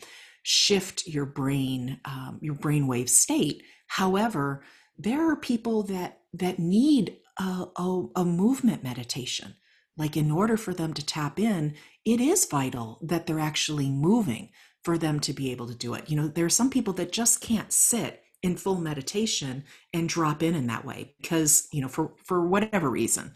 shift 0.48 1.08
your 1.08 1.26
brain 1.26 2.00
um, 2.06 2.38
your 2.40 2.54
brainwave 2.54 3.10
state. 3.10 3.64
However 3.88 4.64
there 4.96 5.28
are 5.28 5.36
people 5.36 5.82
that 5.84 6.20
that 6.34 6.60
need 6.60 7.18
a, 7.40 7.66
a, 7.76 8.06
a 8.18 8.26
movement 8.26 8.84
meditation. 8.84 9.56
Like 9.98 10.16
in 10.16 10.30
order 10.30 10.56
for 10.56 10.72
them 10.72 10.94
to 10.94 11.06
tap 11.06 11.40
in 11.40 11.74
it 12.06 12.22
is 12.22 12.46
vital 12.46 13.00
that 13.02 13.26
they're 13.26 13.40
actually 13.40 13.90
moving 13.90 14.50
for 14.84 15.00
them 15.00 15.20
to 15.22 15.34
be 15.34 15.52
able 15.52 15.68
to 15.68 15.74
do 15.74 15.96
it. 15.96 16.12
You 16.12 16.16
know 16.16 16.28
there 16.28 16.46
are 16.46 16.50
some 16.50 16.70
people 16.70 16.94
that 16.94 17.12
just 17.12 17.42
can't 17.42 17.74
sit 17.74 18.22
in 18.44 18.56
full 18.56 18.80
meditation 18.80 19.64
and 19.94 20.08
drop 20.08 20.44
in 20.44 20.54
in 20.54 20.68
that 20.68 20.86
way 20.86 21.16
because 21.20 21.68
you 21.74 21.82
know 21.82 21.88
for 21.88 22.14
for 22.24 22.48
whatever 22.48 22.88
reason. 22.88 23.34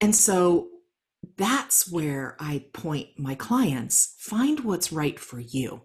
And 0.00 0.14
so 0.14 0.68
that's 1.36 1.90
where 1.90 2.36
i 2.40 2.64
point 2.72 3.06
my 3.16 3.34
clients 3.34 4.16
find 4.18 4.60
what's 4.60 4.92
right 4.92 5.20
for 5.20 5.38
you 5.38 5.82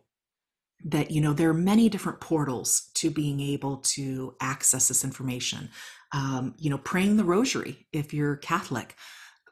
that 0.85 1.11
you 1.11 1.21
know 1.21 1.33
there 1.33 1.49
are 1.49 1.53
many 1.53 1.89
different 1.89 2.19
portals 2.19 2.89
to 2.93 3.09
being 3.09 3.39
able 3.39 3.77
to 3.77 4.35
access 4.41 4.87
this 4.87 5.03
information 5.03 5.69
um, 6.13 6.53
you 6.57 6.69
know 6.69 6.77
praying 6.77 7.17
the 7.17 7.23
rosary 7.23 7.87
if 7.91 8.13
you're 8.13 8.37
catholic 8.37 8.95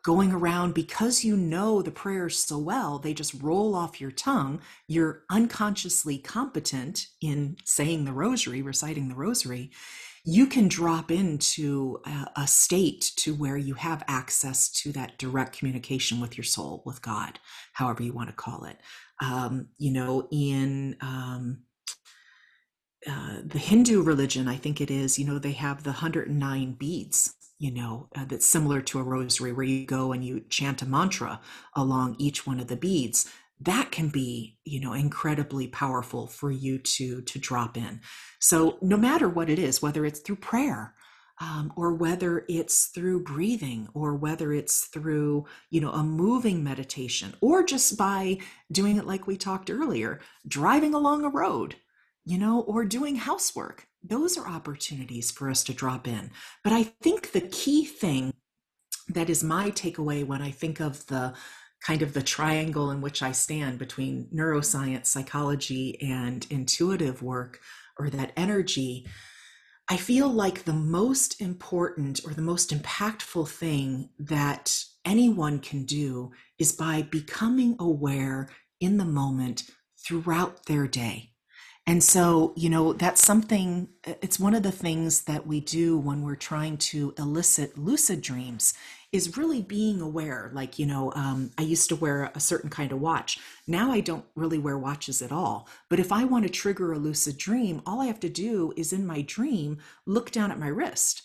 going 0.05 0.32
around 0.32 0.76
because 0.76 1.23
you 1.23 1.36
know 1.36 1.82
the 1.82 1.89
prayers 1.89 2.38
so 2.38 2.59
well, 2.59 2.99
they 2.99 3.11
just 3.11 3.34
roll 3.41 3.73
off 3.73 3.99
your 3.99 4.11
tongue. 4.11 4.61
You're 4.88 5.23
unconsciously 5.32 6.19
competent 6.19 7.07
in 7.21 7.57
saying 7.65 8.05
the 8.05 8.13
rosary, 8.13 8.61
reciting 8.61 9.09
the 9.09 9.15
rosary. 9.15 9.71
You 10.23 10.45
can 10.45 10.67
drop 10.67 11.09
into 11.09 12.01
a, 12.05 12.28
a 12.36 12.47
state 12.47 13.13
to 13.17 13.34
where 13.34 13.57
you 13.57 13.73
have 13.73 14.03
access 14.07 14.69
to 14.73 14.91
that 14.91 15.17
direct 15.17 15.57
communication 15.57 16.19
with 16.19 16.38
your 16.38 16.43
soul, 16.43 16.84
with 16.86 17.01
God, 17.01 17.39
however 17.73 18.03
you 18.03 18.13
want 18.13 18.30
to 18.30 18.36
call 18.36 18.65
it. 18.65 18.78
Um, 19.22 19.70
you 19.78 19.91
know, 19.91 20.28
in 20.32 20.97
um, 21.01 21.63
uh, 23.07 23.38
the 23.45 23.59
Hindu 23.59 24.01
religion, 24.01 24.47
I 24.47 24.57
think 24.57 24.82
it 24.82 24.91
is, 24.91 25.18
you 25.18 25.26
know, 25.26 25.39
they 25.39 25.53
have 25.53 25.84
the 25.84 25.91
109 25.91 26.74
beads 26.74 27.36
you 27.57 27.72
know, 27.72 28.09
uh, 28.16 28.26
that's 28.26 28.45
similar 28.45 28.82
to 28.82 28.99
a 28.99 29.03
rosary 29.03 29.53
where 29.53 29.66
you 29.66 29.86
go 29.86 30.11
and 30.11 30.24
you 30.24 30.41
chant 30.49 30.82
a 30.82 30.86
mantra 30.86 31.39
along 31.74 32.16
each 32.20 32.45
one 32.45 32.59
of 32.59 32.68
the 32.68 32.76
beads. 32.76 33.32
That 33.61 33.91
can 33.91 34.09
be, 34.09 34.57
you 34.66 34.82
know, 34.82 34.91
incredibly 34.91 35.68
powerful 35.68 36.28
for 36.28 36.51
you 36.51 36.78
to 36.78 37.22
to 37.22 37.39
drop 37.39 37.78
in. 37.78 38.01
So 38.39 38.78
no 38.82 38.97
matter 38.97 39.30
what 39.30 39.49
it 39.49 39.57
is, 39.57 39.82
whether 39.82 40.05
it's 40.05 40.20
through 40.20 40.38
prayer, 40.38 40.93
um, 41.41 41.73
or 41.75 41.93
whether 41.93 42.45
it's 42.47 42.88
through 42.88 43.23
breathing 43.23 43.88
or 43.93 44.15
whether 44.15 44.53
it's 44.53 44.86
through 44.86 45.45
you 45.69 45.81
know 45.81 45.91
a 45.91 46.03
moving 46.03 46.63
meditation 46.63 47.33
or 47.41 47.63
just 47.63 47.97
by 47.97 48.38
doing 48.71 48.97
it 48.97 49.07
like 49.07 49.27
we 49.27 49.38
talked 49.38 49.69
earlier 49.69 50.19
driving 50.47 50.93
along 50.93 51.25
a 51.25 51.29
road 51.29 51.75
you 52.23 52.38
know 52.38 52.61
or 52.61 52.86
doing 52.86 53.17
housework 53.17 53.88
those 54.07 54.38
are 54.38 54.47
opportunities 54.47 55.31
for 55.31 55.49
us 55.49 55.63
to 55.63 55.73
drop 55.73 56.07
in. 56.07 56.31
But 56.63 56.73
I 56.73 56.83
think 56.83 57.31
the 57.31 57.41
key 57.41 57.86
thing 57.86 58.33
that 59.07 59.29
is 59.29 59.43
my 59.43 59.71
takeaway 59.71 60.25
when 60.25 60.41
I 60.41 60.51
think 60.51 60.79
of 60.79 61.05
the 61.07 61.33
kind 61.86 62.01
of 62.01 62.13
the 62.13 62.23
triangle 62.23 62.89
in 62.91 63.01
which 63.01 63.21
I 63.21 63.31
stand 63.31 63.77
between 63.77 64.27
neuroscience, 64.33 65.05
psychology, 65.07 66.01
and 66.01 66.45
intuitive 66.49 67.21
work 67.21 67.59
or 67.99 68.09
that 68.09 68.31
energy, 68.36 69.05
I 69.88 69.97
feel 69.97 70.29
like 70.29 70.63
the 70.63 70.73
most 70.73 71.39
important 71.39 72.21
or 72.25 72.33
the 72.33 72.41
most 72.41 72.71
impactful 72.71 73.47
thing 73.47 74.09
that 74.17 74.83
anyone 75.05 75.59
can 75.59 75.86
do 75.86 76.31
is 76.57 76.71
by 76.71 77.03
becoming 77.03 77.75
aware 77.79 78.49
in 78.79 78.97
the 78.97 79.05
moment 79.05 79.63
throughout 80.03 80.65
their 80.65 80.88
day. 80.88 81.31
And 81.88 82.03
so, 82.03 82.53
you 82.57 82.67
know, 82.67 82.93
that's 82.93 83.23
something, 83.23 83.89
it's 84.03 84.39
one 84.39 84.55
of 84.55 84.63
the 84.63 84.71
things 84.71 85.25
that 85.25 85.45
we 85.45 85.59
do 85.59 85.99
when 85.99 86.23
we're 86.23 86.36
trying 86.36 86.77
to 86.77 87.13
elicit 87.19 87.77
lucid 87.77 88.21
dreams 88.21 88.73
is 89.16 89.38
really 89.38 89.61
being 89.61 90.01
aware. 90.01 90.51
Like, 90.53 90.78
you 90.78 90.86
know, 90.86 91.13
um, 91.16 91.49
I 91.57 91.61
used 91.61 91.88
to 91.88 91.95
wear 91.95 92.32
a 92.36 92.39
certain 92.41 92.70
kind 92.70 92.91
of 92.91 92.99
watch. 92.99 93.39
Now 93.66 93.93
I 93.93 94.01
don't 94.01 94.26
really 94.36 94.59
wear 94.59 94.78
watches 94.78 95.22
at 95.22 95.32
all. 95.32 95.70
But 95.89 96.01
if 96.01 96.11
I 96.11 96.26
want 96.26 96.43
to 96.43 96.51
trigger 96.51 96.91
a 96.91 96.99
lucid 96.99 97.38
dream, 97.38 97.82
all 97.86 98.01
I 98.01 98.07
have 98.07 98.20
to 98.20 98.30
do 98.30 98.74
is 98.76 98.91
in 98.91 99.07
my 99.07 99.22
dream, 99.22 99.78
look 100.05 100.32
down 100.32 100.51
at 100.51 100.59
my 100.59 100.68
wrist. 100.68 101.24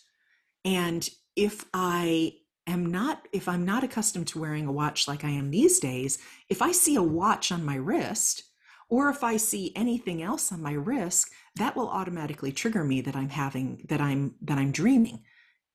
And 0.64 1.08
if 1.34 1.64
I 1.74 2.34
am 2.68 2.86
not, 2.86 3.26
if 3.32 3.48
I'm 3.48 3.64
not 3.64 3.82
accustomed 3.82 4.28
to 4.28 4.40
wearing 4.40 4.68
a 4.68 4.72
watch 4.72 5.08
like 5.08 5.24
I 5.24 5.30
am 5.30 5.50
these 5.50 5.80
days, 5.80 6.18
if 6.48 6.62
I 6.62 6.70
see 6.70 6.94
a 6.94 7.02
watch 7.02 7.50
on 7.50 7.64
my 7.64 7.74
wrist, 7.74 8.44
or 8.88 9.08
if 9.08 9.24
I 9.24 9.36
see 9.36 9.72
anything 9.74 10.22
else 10.22 10.52
on 10.52 10.62
my 10.62 10.72
wrist, 10.72 11.28
that 11.56 11.74
will 11.74 11.88
automatically 11.88 12.52
trigger 12.52 12.84
me 12.84 13.00
that 13.00 13.16
I'm 13.16 13.30
having 13.30 13.84
that 13.88 14.00
I'm 14.00 14.36
that 14.42 14.58
I'm 14.58 14.70
dreaming. 14.70 15.24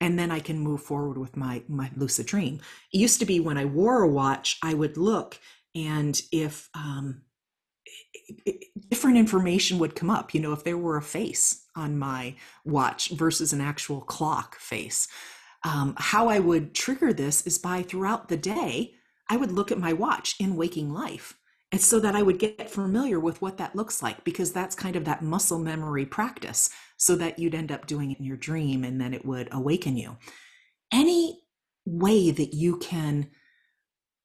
And 0.01 0.19
then 0.19 0.29
I 0.29 0.39
can 0.39 0.59
move 0.59 0.81
forward 0.81 1.17
with 1.17 1.37
my 1.37 1.63
my 1.67 1.89
lucid 1.95 2.25
dream. 2.25 2.59
It 2.93 2.97
used 2.97 3.19
to 3.19 3.25
be 3.25 3.39
when 3.39 3.57
I 3.57 3.65
wore 3.65 4.01
a 4.01 4.07
watch, 4.07 4.57
I 4.61 4.73
would 4.73 4.97
look 4.97 5.39
and 5.73 6.21
if 6.31 6.69
um, 6.73 7.21
different 8.89 9.17
information 9.17 9.77
would 9.79 9.95
come 9.95 10.09
up, 10.09 10.33
you 10.33 10.39
know, 10.39 10.53
if 10.53 10.63
there 10.63 10.77
were 10.77 10.97
a 10.97 11.01
face 11.01 11.65
on 11.75 11.97
my 11.97 12.35
watch 12.63 13.09
versus 13.09 13.53
an 13.53 13.61
actual 13.61 14.01
clock 14.01 14.55
face. 14.55 15.07
Um, 15.63 15.95
how 15.97 16.29
I 16.29 16.39
would 16.39 16.73
trigger 16.73 17.11
this 17.11 17.45
is 17.45 17.57
by 17.57 17.81
throughout 17.81 18.29
the 18.29 18.37
day, 18.37 18.93
I 19.29 19.37
would 19.37 19.51
look 19.51 19.71
at 19.71 19.79
my 19.79 19.93
watch 19.93 20.35
in 20.39 20.55
waking 20.55 20.93
life 20.93 21.35
and 21.71 21.81
so 21.81 21.99
that 21.99 22.15
I 22.15 22.21
would 22.21 22.39
get 22.39 22.69
familiar 22.69 23.19
with 23.19 23.41
what 23.41 23.57
that 23.57 23.75
looks 23.75 24.01
like, 24.01 24.23
because 24.23 24.53
that's 24.53 24.75
kind 24.75 24.95
of 24.95 25.05
that 25.05 25.23
muscle 25.23 25.59
memory 25.59 26.05
practice 26.05 26.69
so 26.97 27.15
that 27.15 27.39
you'd 27.39 27.55
end 27.55 27.71
up 27.71 27.87
doing 27.87 28.11
it 28.11 28.19
in 28.19 28.25
your 28.25 28.37
dream 28.37 28.83
and 28.83 28.99
then 28.99 29.13
it 29.13 29.25
would 29.25 29.49
awaken 29.51 29.97
you. 29.97 30.17
Any 30.91 31.41
way 31.85 32.31
that 32.31 32.53
you 32.53 32.77
can 32.77 33.29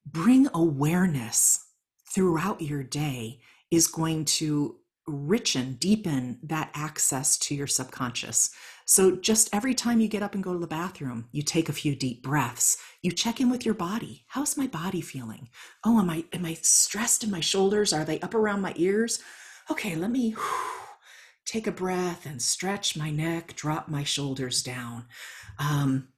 bring 0.07 0.49
awareness 0.55 1.67
throughout 2.13 2.61
your 2.61 2.83
day 2.83 3.41
is 3.71 3.87
going 3.87 4.25
to 4.25 4.77
richen, 5.09 5.79
deepen 5.79 6.39
that 6.43 6.71
access 6.75 7.37
to 7.39 7.55
your 7.55 7.67
subconscious. 7.67 8.51
So 8.87 9.17
just 9.17 9.49
every 9.53 9.75
time 9.75 10.01
you 10.01 10.09
get 10.09 10.23
up 10.23 10.35
and 10.35 10.43
go 10.43 10.53
to 10.53 10.59
the 10.59 10.67
bathroom, 10.67 11.29
you 11.33 11.43
take 11.43 11.69
a 11.69 11.73
few 11.73 11.95
deep 11.95 12.23
breaths. 12.23 12.77
You 13.03 13.13
check 13.13 13.41
in 13.41 13.51
with 13.51 13.65
your 13.65 13.75
body. 13.75 14.25
How's 14.29 14.57
my 14.57 14.67
body 14.67 15.01
feeling? 15.01 15.49
Oh, 15.85 16.01
am 16.01 16.11
I 16.11 16.25
am 16.33 16.45
I 16.45 16.55
stressed 16.55 17.25
in 17.25 17.31
my 17.31 17.41
shoulders? 17.41 17.93
Are 17.93 18.05
they 18.05 18.21
up 18.21 18.35
around 18.35 18.63
my 18.63 18.73
ears? 18.77 19.21
Okay, 19.71 19.95
let 19.95 20.11
me 20.11 20.35
take 21.51 21.67
a 21.67 21.73
breath 21.73 22.27
and 22.27 22.41
stretch 22.41 22.97
my 22.97 23.11
neck, 23.11 23.57
drop 23.57 23.89
my 23.89 24.05
shoulders 24.05 24.63
down. 24.63 25.07
Um, 25.59 26.09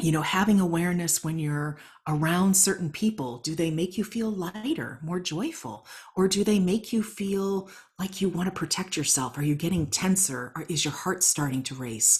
you 0.00 0.10
know, 0.10 0.22
having 0.22 0.58
awareness 0.58 1.22
when 1.22 1.38
you're 1.38 1.78
around 2.08 2.56
certain 2.56 2.90
people, 2.90 3.38
do 3.38 3.54
they 3.54 3.70
make 3.70 3.96
you 3.96 4.02
feel 4.02 4.30
lighter, 4.30 4.98
more 5.02 5.20
joyful? 5.20 5.86
Or 6.16 6.26
do 6.26 6.42
they 6.42 6.58
make 6.58 6.92
you 6.92 7.02
feel 7.02 7.70
like 7.98 8.20
you 8.20 8.28
want 8.28 8.48
to 8.48 8.58
protect 8.58 8.96
yourself? 8.96 9.38
Are 9.38 9.44
you 9.44 9.54
getting 9.54 9.86
tenser? 9.86 10.52
Or 10.56 10.64
is 10.68 10.84
your 10.84 10.94
heart 10.94 11.22
starting 11.22 11.62
to 11.64 11.74
race? 11.74 12.18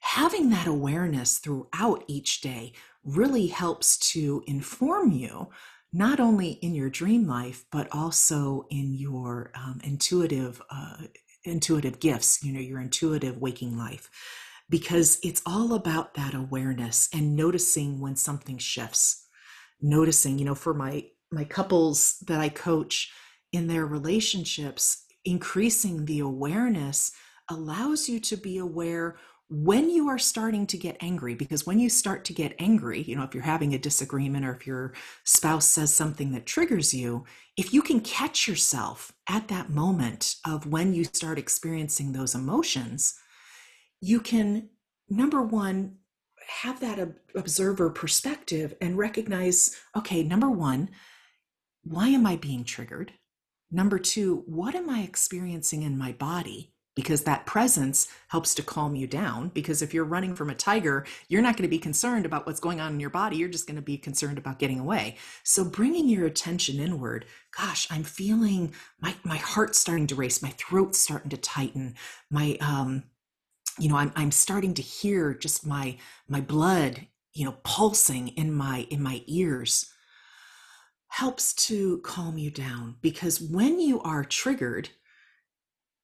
Having 0.00 0.50
that 0.50 0.66
awareness 0.66 1.38
throughout 1.38 2.04
each 2.08 2.40
day 2.40 2.72
really 3.04 3.46
helps 3.46 3.96
to 4.12 4.42
inform 4.46 5.12
you, 5.12 5.48
not 5.92 6.20
only 6.20 6.50
in 6.60 6.74
your 6.74 6.90
dream 6.90 7.26
life, 7.26 7.64
but 7.70 7.88
also 7.92 8.66
in 8.68 8.94
your 8.94 9.52
um, 9.54 9.80
intuitive, 9.84 10.60
uh, 10.70 10.96
intuitive 11.44 12.00
gifts, 12.00 12.42
you 12.42 12.52
know, 12.52 12.60
your 12.60 12.80
intuitive 12.80 13.38
waking 13.38 13.76
life 13.76 14.10
because 14.70 15.18
it's 15.22 15.42
all 15.44 15.74
about 15.74 16.14
that 16.14 16.34
awareness 16.34 17.08
and 17.12 17.36
noticing 17.36 18.00
when 18.00 18.16
something 18.16 18.58
shifts. 18.58 19.26
Noticing 19.80 20.38
you 20.38 20.44
know 20.44 20.54
for 20.54 20.74
my 20.74 21.06
my 21.32 21.42
couples 21.42 22.22
that 22.28 22.40
i 22.40 22.48
coach 22.48 23.10
in 23.52 23.66
their 23.66 23.84
relationships 23.84 25.04
increasing 25.24 26.04
the 26.04 26.20
awareness 26.20 27.10
allows 27.50 28.08
you 28.08 28.20
to 28.20 28.36
be 28.36 28.58
aware 28.58 29.16
when 29.54 29.90
you 29.90 30.08
are 30.08 30.18
starting 30.18 30.66
to 30.66 30.78
get 30.78 30.96
angry 31.00 31.34
because 31.34 31.66
when 31.66 31.78
you 31.78 31.90
start 31.90 32.24
to 32.24 32.32
get 32.32 32.54
angry 32.58 33.02
you 33.02 33.14
know 33.14 33.22
if 33.22 33.34
you're 33.34 33.42
having 33.42 33.74
a 33.74 33.78
disagreement 33.78 34.46
or 34.46 34.54
if 34.54 34.66
your 34.66 34.94
spouse 35.24 35.66
says 35.66 35.92
something 35.92 36.32
that 36.32 36.46
triggers 36.46 36.94
you 36.94 37.24
if 37.56 37.74
you 37.74 37.82
can 37.82 38.00
catch 38.00 38.48
yourself 38.48 39.12
at 39.28 39.48
that 39.48 39.68
moment 39.68 40.36
of 40.46 40.66
when 40.66 40.94
you 40.94 41.04
start 41.04 41.38
experiencing 41.38 42.12
those 42.12 42.34
emotions 42.34 43.18
you 44.02 44.20
can, 44.20 44.68
number 45.08 45.40
one, 45.42 45.98
have 46.60 46.80
that 46.80 46.98
observer 47.36 47.88
perspective 47.88 48.74
and 48.80 48.98
recognize 48.98 49.80
okay, 49.96 50.24
number 50.24 50.50
one, 50.50 50.90
why 51.84 52.08
am 52.08 52.26
I 52.26 52.36
being 52.36 52.64
triggered? 52.64 53.12
Number 53.70 53.98
two, 53.98 54.42
what 54.46 54.74
am 54.74 54.90
I 54.90 55.02
experiencing 55.02 55.82
in 55.82 55.96
my 55.96 56.12
body? 56.12 56.71
Because 56.94 57.22
that 57.22 57.46
presence 57.46 58.08
helps 58.28 58.54
to 58.54 58.62
calm 58.62 58.94
you 58.94 59.06
down. 59.06 59.48
Because 59.48 59.80
if 59.80 59.94
you're 59.94 60.04
running 60.04 60.34
from 60.34 60.50
a 60.50 60.54
tiger, 60.54 61.06
you're 61.28 61.40
not 61.40 61.56
going 61.56 61.62
to 61.62 61.68
be 61.68 61.78
concerned 61.78 62.26
about 62.26 62.46
what's 62.46 62.60
going 62.60 62.80
on 62.80 62.92
in 62.92 63.00
your 63.00 63.10
body. 63.10 63.36
You're 63.36 63.48
just 63.48 63.66
going 63.66 63.76
to 63.76 63.82
be 63.82 63.96
concerned 63.96 64.36
about 64.36 64.58
getting 64.58 64.78
away. 64.78 65.16
So 65.42 65.64
bringing 65.64 66.08
your 66.08 66.26
attention 66.26 66.78
inward, 66.78 67.24
gosh, 67.56 67.86
I'm 67.90 68.04
feeling 68.04 68.74
my, 69.00 69.14
my 69.24 69.36
heart 69.36 69.74
starting 69.74 70.06
to 70.08 70.14
race, 70.14 70.42
my 70.42 70.52
throat's 70.58 70.98
starting 70.98 71.30
to 71.30 71.38
tighten, 71.38 71.94
my, 72.30 72.58
um, 72.60 73.04
you 73.78 73.88
know 73.88 73.96
i'm 73.96 74.12
i'm 74.16 74.30
starting 74.30 74.74
to 74.74 74.82
hear 74.82 75.34
just 75.34 75.66
my 75.66 75.96
my 76.28 76.40
blood 76.40 77.06
you 77.32 77.44
know 77.44 77.56
pulsing 77.64 78.28
in 78.28 78.52
my 78.52 78.86
in 78.90 79.02
my 79.02 79.22
ears 79.26 79.90
helps 81.08 81.52
to 81.54 81.98
calm 81.98 82.38
you 82.38 82.50
down 82.50 82.96
because 83.02 83.40
when 83.40 83.78
you 83.80 84.00
are 84.02 84.24
triggered 84.24 84.90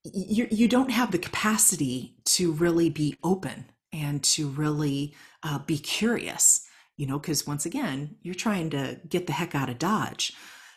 you 0.05 0.47
you 0.51 0.69
don't 0.69 0.91
have 0.91 1.11
the 1.11 1.19
capacity 1.19 2.17
to 2.25 2.53
really 2.53 2.91
be 2.91 3.17
open 3.23 3.67
and 3.93 4.23
to 4.23 4.49
really 4.49 5.15
uh, 5.43 5.59
be 5.61 5.79
curious 5.79 6.67
you 6.97 7.07
know 7.07 7.19
because 7.19 7.47
once 7.47 7.67
again 7.67 8.17
you're 8.23 8.35
trying 8.35 8.71
to 8.71 9.01
get 9.09 9.27
the 9.27 9.33
heck 9.33 9.55
out 9.55 9.69
of 9.69 9.79
dodge. 9.79 10.33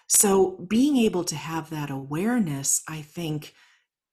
So 0.07 0.65
being 0.67 0.97
able 0.97 1.23
to 1.25 1.35
have 1.35 1.69
that 1.69 1.89
awareness 1.89 2.83
i 2.87 3.01
think 3.01 3.53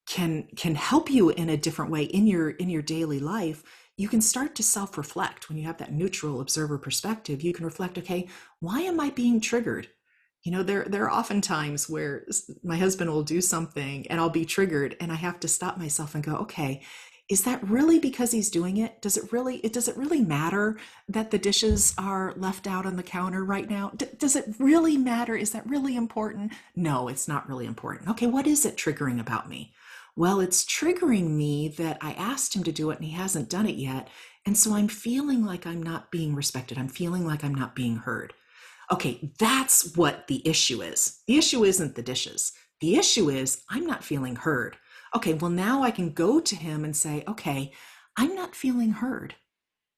can 0.06 0.48
can 0.56 0.74
help 0.74 1.10
you 1.10 1.30
in 1.30 1.50
a 1.50 1.56
different 1.56 1.90
way 1.90 2.04
in 2.04 2.26
your 2.26 2.50
in 2.50 2.70
your 2.70 2.82
daily 2.82 3.20
life. 3.20 3.62
You 3.96 4.08
can 4.08 4.20
start 4.20 4.54
to 4.56 4.62
self 4.62 4.96
reflect 4.96 5.48
when 5.48 5.58
you 5.58 5.64
have 5.66 5.78
that 5.78 5.92
neutral 5.92 6.40
observer 6.40 6.78
perspective 6.78 7.42
you 7.42 7.52
can 7.52 7.64
reflect 7.64 7.98
okay 7.98 8.28
why 8.60 8.80
am 8.82 9.00
i 9.00 9.10
being 9.10 9.40
triggered 9.40 9.88
you 10.48 10.54
know 10.54 10.62
there 10.62 10.86
there 10.88 11.04
are 11.04 11.10
often 11.10 11.42
times 11.42 11.90
where 11.90 12.24
my 12.62 12.78
husband 12.78 13.10
will 13.10 13.22
do 13.22 13.38
something 13.38 14.06
and 14.08 14.18
i'll 14.18 14.30
be 14.30 14.46
triggered 14.46 14.96
and 14.98 15.12
i 15.12 15.14
have 15.14 15.38
to 15.38 15.46
stop 15.46 15.76
myself 15.76 16.14
and 16.14 16.24
go 16.24 16.36
okay 16.36 16.80
is 17.28 17.44
that 17.44 17.62
really 17.68 17.98
because 17.98 18.30
he's 18.30 18.48
doing 18.48 18.78
it 18.78 19.02
does 19.02 19.18
it 19.18 19.30
really 19.30 19.56
it 19.56 19.74
does 19.74 19.88
it 19.88 19.96
really 19.98 20.22
matter 20.22 20.78
that 21.06 21.30
the 21.30 21.36
dishes 21.36 21.94
are 21.98 22.32
left 22.38 22.66
out 22.66 22.86
on 22.86 22.96
the 22.96 23.02
counter 23.02 23.44
right 23.44 23.68
now 23.68 23.92
D- 23.94 24.06
does 24.16 24.36
it 24.36 24.54
really 24.58 24.96
matter 24.96 25.36
is 25.36 25.50
that 25.50 25.68
really 25.68 25.94
important 25.94 26.54
no 26.74 27.08
it's 27.08 27.28
not 27.28 27.46
really 27.46 27.66
important 27.66 28.08
okay 28.08 28.26
what 28.26 28.46
is 28.46 28.64
it 28.64 28.78
triggering 28.78 29.20
about 29.20 29.50
me 29.50 29.74
well, 30.16 30.40
it's 30.40 30.64
triggering 30.64 31.30
me 31.36 31.68
that 31.78 31.96
I 32.00 32.10
asked 32.14 32.56
him 32.56 32.64
to 32.64 32.72
do 32.72 32.90
it 32.90 32.96
and 32.96 33.04
he 33.04 33.12
hasn't 33.12 33.48
done 33.48 33.66
it 33.66 33.76
yet. 33.76 34.08
And 34.44 34.58
so 34.58 34.74
I'm 34.74 34.88
feeling 34.88 35.44
like 35.46 35.64
I'm 35.64 35.80
not 35.80 36.10
being 36.10 36.34
respected. 36.34 36.76
I'm 36.76 36.88
feeling 36.88 37.24
like 37.24 37.44
I'm 37.44 37.54
not 37.54 37.76
being 37.76 37.98
heard. 37.98 38.34
Okay, 38.90 39.30
that's 39.38 39.96
what 39.96 40.26
the 40.28 40.46
issue 40.48 40.82
is. 40.82 41.20
The 41.26 41.36
issue 41.36 41.64
isn't 41.64 41.94
the 41.94 42.02
dishes. 42.02 42.52
The 42.80 42.96
issue 42.96 43.28
is 43.28 43.62
I'm 43.68 43.86
not 43.86 44.04
feeling 44.04 44.36
heard. 44.36 44.76
Okay, 45.14 45.34
well, 45.34 45.50
now 45.50 45.82
I 45.82 45.90
can 45.90 46.12
go 46.12 46.40
to 46.40 46.56
him 46.56 46.84
and 46.84 46.96
say, 46.96 47.24
okay, 47.26 47.72
I'm 48.16 48.34
not 48.34 48.54
feeling 48.54 48.92
heard 48.92 49.34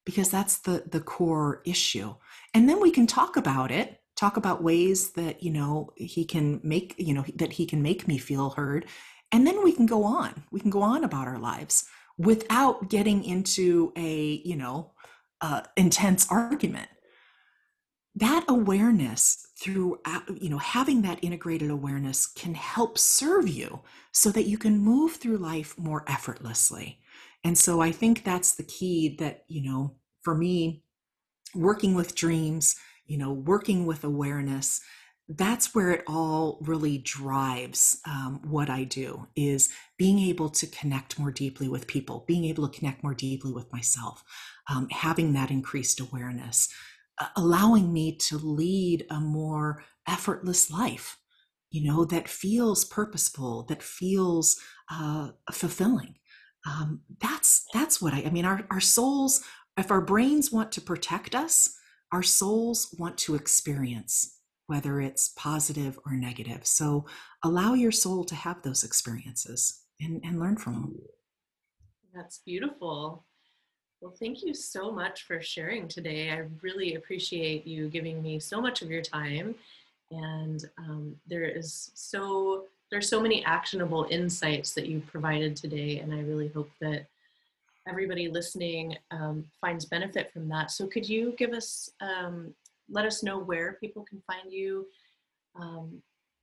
because 0.05 0.29
that's 0.29 0.59
the, 0.59 0.83
the 0.89 0.99
core 0.99 1.61
issue. 1.65 2.15
And 2.53 2.67
then 2.67 2.81
we 2.81 2.91
can 2.91 3.07
talk 3.07 3.37
about 3.37 3.71
it 3.71 4.01
talk 4.21 4.37
about 4.37 4.61
ways 4.61 5.13
that 5.13 5.41
you 5.41 5.49
know 5.49 5.91
he 5.95 6.23
can 6.23 6.59
make 6.63 6.93
you 6.99 7.11
know 7.11 7.25
that 7.35 7.53
he 7.53 7.65
can 7.65 7.81
make 7.81 8.07
me 8.07 8.19
feel 8.19 8.51
heard 8.51 8.85
and 9.31 9.47
then 9.47 9.63
we 9.63 9.71
can 9.71 9.87
go 9.87 10.03
on 10.03 10.43
we 10.51 10.59
can 10.59 10.69
go 10.69 10.83
on 10.83 11.03
about 11.03 11.27
our 11.27 11.39
lives 11.39 11.85
without 12.19 12.87
getting 12.87 13.23
into 13.23 13.91
a 13.97 14.41
you 14.45 14.55
know 14.55 14.91
uh, 15.41 15.61
intense 15.75 16.27
argument 16.29 16.87
that 18.15 18.43
awareness 18.47 19.47
through 19.57 19.99
you 20.35 20.49
know 20.49 20.57
having 20.57 21.01
that 21.01 21.23
integrated 21.23 21.69
awareness 21.69 22.27
can 22.27 22.55
help 22.55 22.97
serve 22.97 23.47
you 23.47 23.81
so 24.11 24.31
that 24.31 24.47
you 24.47 24.57
can 24.57 24.77
move 24.77 25.15
through 25.15 25.37
life 25.37 25.77
more 25.77 26.03
effortlessly. 26.07 26.99
And 27.43 27.57
so 27.57 27.81
i 27.81 27.91
think 27.91 28.23
that's 28.23 28.53
the 28.55 28.63
key 28.63 29.15
that 29.19 29.43
you 29.47 29.63
know 29.63 29.95
for 30.21 30.35
me 30.35 30.83
working 31.55 31.95
with 31.95 32.15
dreams 32.15 32.75
you 33.05 33.17
know 33.17 33.33
working 33.33 33.85
with 33.85 34.03
awareness 34.03 34.81
that's 35.37 35.73
where 35.73 35.91
it 35.91 36.03
all 36.07 36.57
really 36.61 36.97
drives 36.97 37.99
um, 38.05 38.41
what 38.43 38.69
I 38.69 38.83
do 38.83 39.27
is 39.35 39.69
being 39.97 40.19
able 40.19 40.49
to 40.49 40.67
connect 40.67 41.19
more 41.19 41.31
deeply 41.31 41.69
with 41.69 41.87
people, 41.87 42.25
being 42.27 42.45
able 42.45 42.67
to 42.67 42.77
connect 42.77 43.03
more 43.03 43.13
deeply 43.13 43.51
with 43.51 43.71
myself, 43.71 44.23
um, 44.69 44.87
having 44.89 45.33
that 45.33 45.51
increased 45.51 45.99
awareness, 45.99 46.69
allowing 47.35 47.91
me 47.91 48.15
to 48.17 48.37
lead 48.37 49.05
a 49.09 49.19
more 49.19 49.83
effortless 50.07 50.71
life, 50.71 51.17
you 51.69 51.83
know, 51.89 52.05
that 52.05 52.27
feels 52.27 52.85
purposeful, 52.85 53.63
that 53.63 53.83
feels 53.83 54.59
uh, 54.91 55.29
fulfilling. 55.51 56.15
Um, 56.67 57.01
that's 57.19 57.65
that's 57.73 58.01
what 58.01 58.13
I, 58.13 58.23
I 58.23 58.29
mean. 58.29 58.45
Our 58.45 58.65
our 58.69 58.79
souls, 58.79 59.43
if 59.77 59.89
our 59.89 60.01
brains 60.01 60.51
want 60.51 60.71
to 60.73 60.81
protect 60.81 61.33
us, 61.33 61.75
our 62.11 62.23
souls 62.23 62.93
want 62.99 63.17
to 63.19 63.35
experience 63.35 64.37
whether 64.67 65.01
it's 65.01 65.33
positive 65.35 65.99
or 66.05 66.13
negative. 66.13 66.65
So 66.65 67.05
allow 67.43 67.73
your 67.73 67.91
soul 67.91 68.23
to 68.25 68.35
have 68.35 68.61
those 68.61 68.83
experiences 68.83 69.81
and, 69.99 70.21
and 70.23 70.39
learn 70.39 70.55
from 70.55 70.73
them. 70.73 71.01
That's 72.13 72.39
beautiful. 72.45 73.25
Well, 74.01 74.13
thank 74.19 74.41
you 74.41 74.55
so 74.55 74.91
much 74.91 75.27
for 75.27 75.39
sharing 75.43 75.87
today. 75.87 76.31
I 76.31 76.45
really 76.63 76.95
appreciate 76.95 77.67
you 77.67 77.87
giving 77.87 78.19
me 78.23 78.39
so 78.39 78.59
much 78.59 78.81
of 78.81 78.89
your 78.89 79.03
time. 79.03 79.53
And 80.09 80.67
um, 80.79 81.15
there 81.27 81.43
is 81.43 81.91
so 81.93 82.65
there's 82.89 83.07
so 83.07 83.21
many 83.21 83.45
actionable 83.45 84.07
insights 84.09 84.73
that 84.73 84.87
you 84.87 85.01
provided 85.01 85.55
today, 85.55 85.99
and 85.99 86.13
I 86.13 86.21
really 86.21 86.49
hope 86.49 86.69
that 86.81 87.05
everybody 87.87 88.27
listening 88.27 88.97
um, 89.11 89.45
finds 89.61 89.85
benefit 89.85 90.33
from 90.33 90.49
that. 90.49 90.71
So, 90.71 90.87
could 90.87 91.07
you 91.07 91.33
give 91.37 91.51
us 91.51 91.91
um, 92.01 92.55
let 92.89 93.05
us 93.05 93.21
know 93.21 93.37
where 93.37 93.73
people 93.73 94.03
can 94.03 94.21
find 94.25 94.51
you 94.51 94.87
um, 95.55 96.01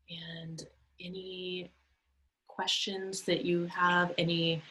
and 0.09 0.65
any 1.01 1.71
questions 2.47 3.23
that 3.23 3.45
you 3.45 3.67
have, 3.67 4.15
any 4.17 4.63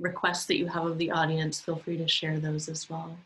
requests 0.00 0.46
that 0.46 0.58
you 0.58 0.66
have 0.66 0.86
of 0.86 0.98
the 0.98 1.10
audience, 1.10 1.60
feel 1.60 1.76
free 1.76 1.98
to 1.98 2.08
share 2.08 2.38
those 2.38 2.68
as 2.68 2.88
well. 2.90 3.16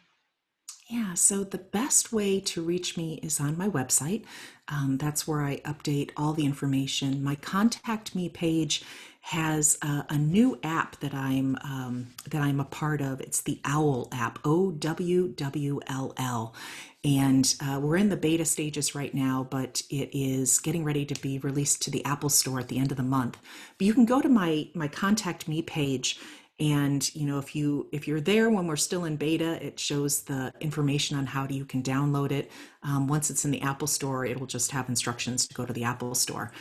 Yeah, 0.88 1.14
so 1.14 1.44
the 1.44 1.58
best 1.58 2.12
way 2.12 2.40
to 2.40 2.60
reach 2.60 2.96
me 2.96 3.18
is 3.22 3.40
on 3.40 3.56
my 3.56 3.68
website. 3.68 4.24
Um, 4.68 4.98
that's 4.98 5.26
where 5.26 5.40
I 5.40 5.56
update 5.58 6.10
all 6.14 6.34
the 6.34 6.44
information. 6.44 7.24
My 7.24 7.36
contact 7.36 8.14
me 8.14 8.28
page 8.28 8.82
has 9.22 9.78
a, 9.80 10.04
a 10.10 10.18
new 10.18 10.58
app 10.62 11.00
that 11.00 11.14
I'm 11.14 11.56
um, 11.64 12.08
that 12.28 12.42
I'm 12.42 12.60
a 12.60 12.64
part 12.64 13.00
of. 13.00 13.22
It's 13.22 13.40
the 13.40 13.58
Owl 13.64 14.08
app, 14.12 14.38
O 14.44 14.72
W 14.72 15.28
W 15.28 15.80
L 15.86 16.12
L, 16.18 16.54
and 17.02 17.54
uh, 17.62 17.80
we're 17.82 17.96
in 17.96 18.10
the 18.10 18.18
beta 18.18 18.44
stages 18.44 18.94
right 18.94 19.14
now, 19.14 19.46
but 19.48 19.82
it 19.88 20.10
is 20.12 20.58
getting 20.60 20.84
ready 20.84 21.06
to 21.06 21.18
be 21.22 21.38
released 21.38 21.80
to 21.82 21.90
the 21.90 22.04
Apple 22.04 22.28
Store 22.28 22.60
at 22.60 22.68
the 22.68 22.78
end 22.78 22.90
of 22.90 22.98
the 22.98 23.02
month. 23.02 23.38
But 23.78 23.86
you 23.86 23.94
can 23.94 24.04
go 24.04 24.20
to 24.20 24.28
my 24.28 24.68
my 24.74 24.88
contact 24.88 25.48
me 25.48 25.62
page 25.62 26.20
and 26.60 27.12
you 27.14 27.26
know 27.26 27.38
if 27.38 27.56
you 27.56 27.88
if 27.92 28.06
you're 28.06 28.20
there 28.20 28.48
when 28.48 28.66
we're 28.66 28.76
still 28.76 29.06
in 29.06 29.16
beta 29.16 29.64
it 29.64 29.78
shows 29.78 30.22
the 30.22 30.52
information 30.60 31.16
on 31.16 31.26
how 31.26 31.46
you 31.48 31.64
can 31.64 31.82
download 31.82 32.30
it. 32.30 32.50
Um, 32.82 33.08
once 33.08 33.30
it's 33.30 33.44
in 33.44 33.50
the 33.50 33.62
apple 33.62 33.88
store 33.88 34.24
it 34.24 34.38
will 34.38 34.46
just 34.46 34.70
have 34.70 34.88
instructions 34.88 35.48
to 35.48 35.54
go 35.54 35.66
to 35.66 35.72
the 35.72 35.84
apple 35.84 36.14
store. 36.14 36.52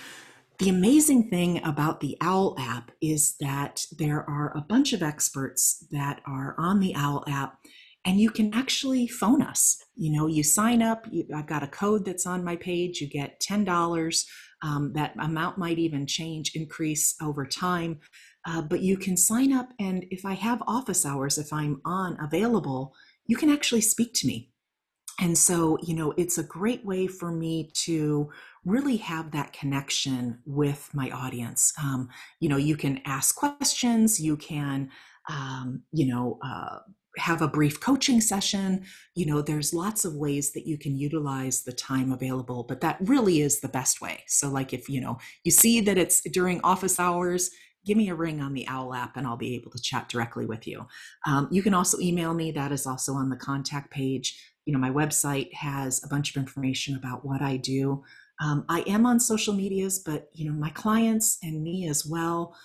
The 0.60 0.70
amazing 0.70 1.30
thing 1.30 1.64
about 1.64 2.00
the 2.00 2.18
owl 2.22 2.56
app 2.60 2.92
is 3.02 3.36
that 3.40 3.86
there 3.92 4.28
are 4.30 4.56
a 4.56 4.62
bunch 4.62 4.94
of 4.94 5.04
experts 5.04 5.86
that 5.92 6.22
are 6.26 6.56
on 6.58 6.80
the 6.80 6.96
owl 6.96 7.24
app 7.28 7.58
and 8.06 8.20
you 8.20 8.30
can 8.30 8.54
actually 8.54 9.08
phone 9.08 9.42
us. 9.42 9.84
You 9.96 10.12
know 10.12 10.26
you 10.26 10.42
sign 10.42 10.82
up 10.82 11.06
you, 11.12 11.26
i've 11.36 11.46
got 11.46 11.62
a 11.62 11.68
code 11.68 12.04
that's 12.04 12.26
on 12.26 12.44
my 12.44 12.56
page 12.56 13.00
you 13.00 13.08
get 13.08 13.40
$10 13.42 14.26
um, 14.64 14.94
that 14.94 15.14
amount 15.20 15.58
might 15.58 15.78
even 15.78 16.08
change 16.08 16.56
increase 16.56 17.16
over 17.22 17.46
time 17.46 18.00
uh, 18.46 18.62
but 18.62 18.82
you 18.82 18.98
can 18.98 19.16
sign 19.16 19.54
up, 19.54 19.70
and 19.80 20.06
if 20.12 20.26
I 20.26 20.34
have 20.34 20.62
office 20.68 21.06
hours, 21.06 21.38
if 21.38 21.54
I'm 21.54 21.82
on 21.86 22.18
available, 22.22 22.94
you 23.26 23.38
can 23.38 23.50
actually 23.50 23.82
speak 23.82 24.14
to 24.16 24.28
me. 24.28 24.50
And 25.22 25.38
so, 25.38 25.78
you 25.84 25.94
know, 25.94 26.14
it's 26.18 26.38
a 26.40 26.44
great 26.44 26.84
way 26.84 27.08
for 27.08 27.32
me 27.32 27.72
to 27.86 28.30
really 28.66 28.98
have 28.98 29.32
that 29.32 29.54
connection 29.54 30.40
with 30.46 30.90
my 30.94 31.10
audience. 31.12 31.72
Um, 31.82 32.10
you 32.40 32.50
know, 32.50 32.58
you 32.58 32.76
can 32.76 33.00
ask 33.06 33.36
questions, 33.36 34.20
you 34.20 34.36
can, 34.38 34.90
um, 35.30 35.84
you 35.92 36.08
know, 36.08 36.40
uh, 36.44 36.80
have 37.18 37.44
a 37.44 37.48
brief 37.48 37.80
coaching 37.80 38.20
session. 38.20 38.84
You 39.16 39.28
know, 39.28 39.42
there's 39.42 39.74
lots 39.74 40.04
of 40.04 40.16
ways 40.16 40.52
that 40.54 40.66
you 40.66 40.80
can 40.80 40.98
utilize 40.98 41.62
the 41.62 41.74
time 41.74 42.12
available, 42.12 42.64
but 42.68 42.82
that 42.82 42.98
really 43.02 43.42
is 43.42 43.60
the 43.60 43.68
best 43.68 44.02
way. 44.02 44.24
So, 44.28 44.50
like, 44.50 44.74
if 44.74 44.90
you 44.90 45.00
know, 45.00 45.20
you 45.44 45.52
see 45.52 45.80
that 45.82 45.98
it's 45.98 46.22
during 46.32 46.60
office 46.62 47.00
hours, 47.00 47.52
give 47.86 47.98
me 47.98 48.10
a 48.10 48.16
ring 48.16 48.42
on 48.42 48.54
the 48.54 48.68
OWL 48.70 48.94
app 48.94 49.18
and 49.18 49.28
I'll 49.28 49.38
be 49.38 49.56
able 49.56 49.72
to 49.72 49.82
chat 49.82 50.10
directly 50.10 50.46
with 50.46 50.68
you. 50.68 50.88
Um, 51.26 51.48
you 51.52 51.62
can 51.62 51.74
also 51.74 52.00
email 52.00 52.34
me, 52.34 52.52
that 52.52 52.72
is 52.72 52.86
also 52.86 53.14
on 53.14 53.30
the 53.30 53.36
contact 53.36 53.92
page. 53.92 54.40
You 54.66 54.74
know, 54.74 54.80
my 54.80 54.90
website 54.90 55.54
has 55.54 56.04
a 56.04 56.08
bunch 56.08 56.30
of 56.30 56.40
information 56.40 56.96
about 56.96 57.26
what 57.26 57.42
I 57.42 57.58
do. 57.58 58.04
Um, 58.42 58.66
I 58.70 58.82
am 58.82 59.06
on 59.06 59.20
social 59.20 59.54
medias, 59.54 60.00
but 60.00 60.30
you 60.34 60.50
know, 60.50 60.58
my 60.58 60.70
clients 60.70 61.38
and 61.44 61.62
me 61.64 61.88
as 61.88 62.06
well. 62.06 62.56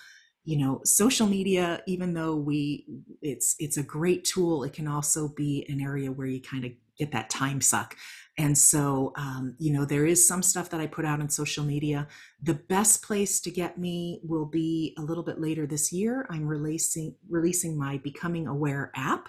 You 0.45 0.57
know, 0.57 0.81
social 0.83 1.27
media, 1.27 1.83
even 1.85 2.13
though 2.13 2.35
we 2.35 2.85
it's 3.21 3.55
it's 3.59 3.77
a 3.77 3.83
great 3.83 4.23
tool, 4.23 4.63
it 4.63 4.73
can 4.73 4.87
also 4.87 5.27
be 5.27 5.65
an 5.69 5.79
area 5.79 6.11
where 6.11 6.27
you 6.27 6.41
kind 6.41 6.65
of 6.65 6.71
get 6.99 7.11
that 7.13 7.29
time 7.29 7.61
suck. 7.61 7.95
And 8.37 8.57
so, 8.57 9.11
um, 9.17 9.55
you 9.59 9.73
know, 9.73 9.83
there 9.83 10.05
is 10.05 10.25
some 10.25 10.41
stuff 10.41 10.69
that 10.69 10.79
I 10.79 10.87
put 10.87 11.03
out 11.03 11.19
on 11.19 11.29
social 11.29 11.65
media. 11.65 12.07
The 12.41 12.53
best 12.53 13.03
place 13.03 13.41
to 13.41 13.51
get 13.51 13.77
me 13.77 14.21
will 14.23 14.45
be 14.45 14.95
a 14.97 15.01
little 15.01 15.23
bit 15.23 15.41
later 15.41 15.67
this 15.67 15.91
year. 15.91 16.25
I'm 16.29 16.47
releasing 16.47 17.15
releasing 17.29 17.77
my 17.77 17.97
Becoming 17.97 18.47
Aware 18.47 18.91
app. 18.95 19.27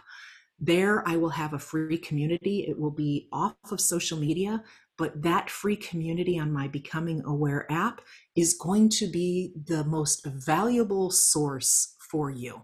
There, 0.61 1.03
I 1.09 1.16
will 1.16 1.31
have 1.31 1.55
a 1.55 1.59
free 1.59 1.99
community. 1.99 2.66
It 2.68 2.79
will 2.79 2.93
be 2.93 3.29
off 3.33 3.55
of 3.73 3.81
social 3.81 4.18
media, 4.18 4.62
but 4.97 5.23
that 5.23 5.51
free 5.51 5.77
community 5.77 6.39
on 6.39 6.53
my 6.53 6.68
Becoming 6.68 7.25
Aware 7.25 7.66
app 7.73 8.03
is 8.37 8.55
going 8.55 8.91
to 8.91 9.09
be 9.09 9.55
the 9.66 9.83
most 9.85 10.25
valuable 10.25 11.11
source 11.11 11.97
for 12.11 12.31
you 12.31 12.62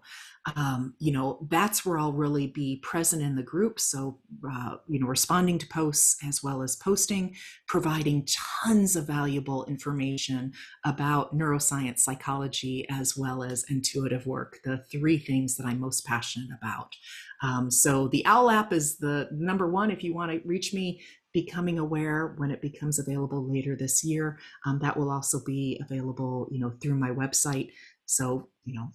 um, 0.54 0.94
you 0.98 1.10
know, 1.10 1.46
that's 1.50 1.84
where 1.84 1.98
I'll 1.98 2.12
really 2.12 2.46
be 2.46 2.76
present 2.76 3.20
in 3.20 3.34
the 3.34 3.42
group. 3.42 3.80
So, 3.80 4.18
uh, 4.48 4.76
you 4.86 5.00
know, 5.00 5.06
responding 5.06 5.58
to 5.58 5.66
posts 5.66 6.16
as 6.24 6.42
well 6.42 6.62
as 6.62 6.76
posting, 6.76 7.34
providing 7.66 8.26
tons 8.64 8.94
of 8.94 9.06
valuable 9.06 9.64
information 9.64 10.52
about 10.84 11.36
neuroscience, 11.36 12.00
psychology, 12.00 12.86
as 12.88 13.16
well 13.16 13.42
as 13.42 13.64
intuitive 13.68 14.26
work, 14.26 14.60
the 14.62 14.78
three 14.90 15.18
things 15.18 15.56
that 15.56 15.66
I'm 15.66 15.80
most 15.80 16.06
passionate 16.06 16.50
about. 16.56 16.94
Um, 17.42 17.70
so, 17.70 18.08
the 18.08 18.24
OWL 18.26 18.50
app 18.50 18.72
is 18.72 18.98
the 18.98 19.28
number 19.32 19.68
one 19.68 19.90
if 19.90 20.04
you 20.04 20.14
want 20.14 20.30
to 20.30 20.46
reach 20.46 20.72
me. 20.72 21.00
Becoming 21.32 21.78
aware 21.78 22.34
when 22.38 22.50
it 22.50 22.62
becomes 22.62 22.98
available 22.98 23.46
later 23.46 23.76
this 23.76 24.02
year. 24.02 24.38
Um, 24.64 24.78
that 24.78 24.96
will 24.96 25.10
also 25.10 25.44
be 25.44 25.78
available, 25.84 26.48
you 26.50 26.58
know, 26.58 26.72
through 26.80 26.94
my 26.94 27.10
website. 27.10 27.72
So, 28.06 28.48
you 28.64 28.72
know, 28.72 28.88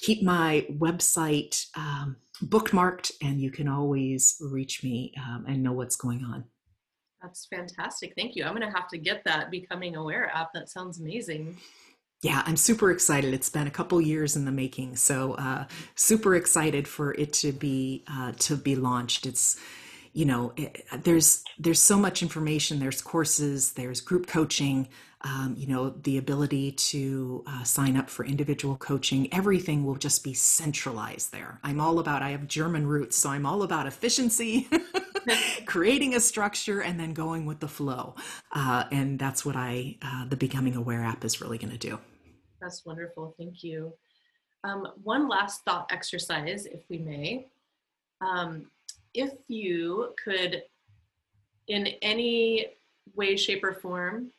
keep 0.00 0.22
my 0.22 0.66
website 0.70 1.66
um, 1.76 2.16
bookmarked 2.44 3.12
and 3.22 3.40
you 3.40 3.50
can 3.50 3.68
always 3.68 4.36
reach 4.40 4.82
me 4.82 5.12
um, 5.18 5.44
and 5.46 5.62
know 5.62 5.72
what's 5.72 5.96
going 5.96 6.24
on. 6.24 6.44
That's 7.22 7.46
fantastic. 7.46 8.14
Thank 8.16 8.34
you. 8.34 8.44
I'm 8.44 8.54
going 8.54 8.66
to 8.66 8.74
have 8.76 8.88
to 8.88 8.98
get 8.98 9.24
that 9.24 9.50
Becoming 9.50 9.96
Aware 9.96 10.30
app. 10.34 10.52
That 10.54 10.70
sounds 10.70 11.00
amazing. 11.00 11.58
Yeah, 12.22 12.42
I'm 12.46 12.56
super 12.56 12.90
excited. 12.90 13.32
It's 13.34 13.48
been 13.48 13.66
a 13.66 13.70
couple 13.70 14.00
years 14.00 14.36
in 14.36 14.44
the 14.44 14.52
making, 14.52 14.96
so 14.96 15.34
uh, 15.34 15.64
super 15.94 16.34
excited 16.34 16.86
for 16.86 17.14
it 17.14 17.32
to 17.34 17.52
be 17.52 18.04
uh, 18.08 18.32
to 18.40 18.56
be 18.56 18.76
launched. 18.76 19.24
It's 19.24 19.58
you 20.12 20.26
know 20.26 20.52
it, 20.56 20.84
there's 21.02 21.42
there's 21.58 21.80
so 21.80 21.96
much 21.96 22.22
information. 22.22 22.78
There's 22.78 23.00
courses. 23.00 23.72
There's 23.72 24.02
group 24.02 24.26
coaching 24.26 24.88
um, 25.22 25.54
you 25.58 25.66
know, 25.66 25.90
the 25.90 26.16
ability 26.16 26.72
to 26.72 27.44
uh, 27.46 27.62
sign 27.62 27.96
up 27.96 28.08
for 28.08 28.24
individual 28.24 28.76
coaching, 28.76 29.32
everything 29.32 29.84
will 29.84 29.96
just 29.96 30.24
be 30.24 30.32
centralized 30.32 31.30
there. 31.30 31.60
I'm 31.62 31.80
all 31.80 31.98
about, 31.98 32.22
I 32.22 32.30
have 32.30 32.46
German 32.46 32.86
roots, 32.86 33.16
so 33.16 33.28
I'm 33.30 33.44
all 33.44 33.62
about 33.62 33.86
efficiency, 33.86 34.68
creating 35.66 36.14
a 36.14 36.20
structure, 36.20 36.80
and 36.80 36.98
then 36.98 37.12
going 37.12 37.44
with 37.44 37.60
the 37.60 37.68
flow. 37.68 38.14
Uh, 38.52 38.84
and 38.90 39.18
that's 39.18 39.44
what 39.44 39.56
I, 39.56 39.96
uh, 40.00 40.24
the 40.26 40.36
Becoming 40.36 40.74
Aware 40.74 41.02
app 41.02 41.24
is 41.24 41.40
really 41.40 41.58
going 41.58 41.72
to 41.72 41.78
do. 41.78 41.98
That's 42.60 42.86
wonderful. 42.86 43.34
Thank 43.38 43.62
you. 43.62 43.92
Um, 44.64 44.88
one 45.02 45.28
last 45.28 45.64
thought 45.64 45.90
exercise, 45.92 46.66
if 46.66 46.80
we 46.88 46.98
may. 46.98 47.46
Um, 48.22 48.70
if 49.12 49.32
you 49.48 50.14
could, 50.22 50.62
in 51.68 51.88
any 52.02 52.68
way, 53.14 53.36
shape, 53.36 53.64
or 53.64 53.74
form, 53.74 54.30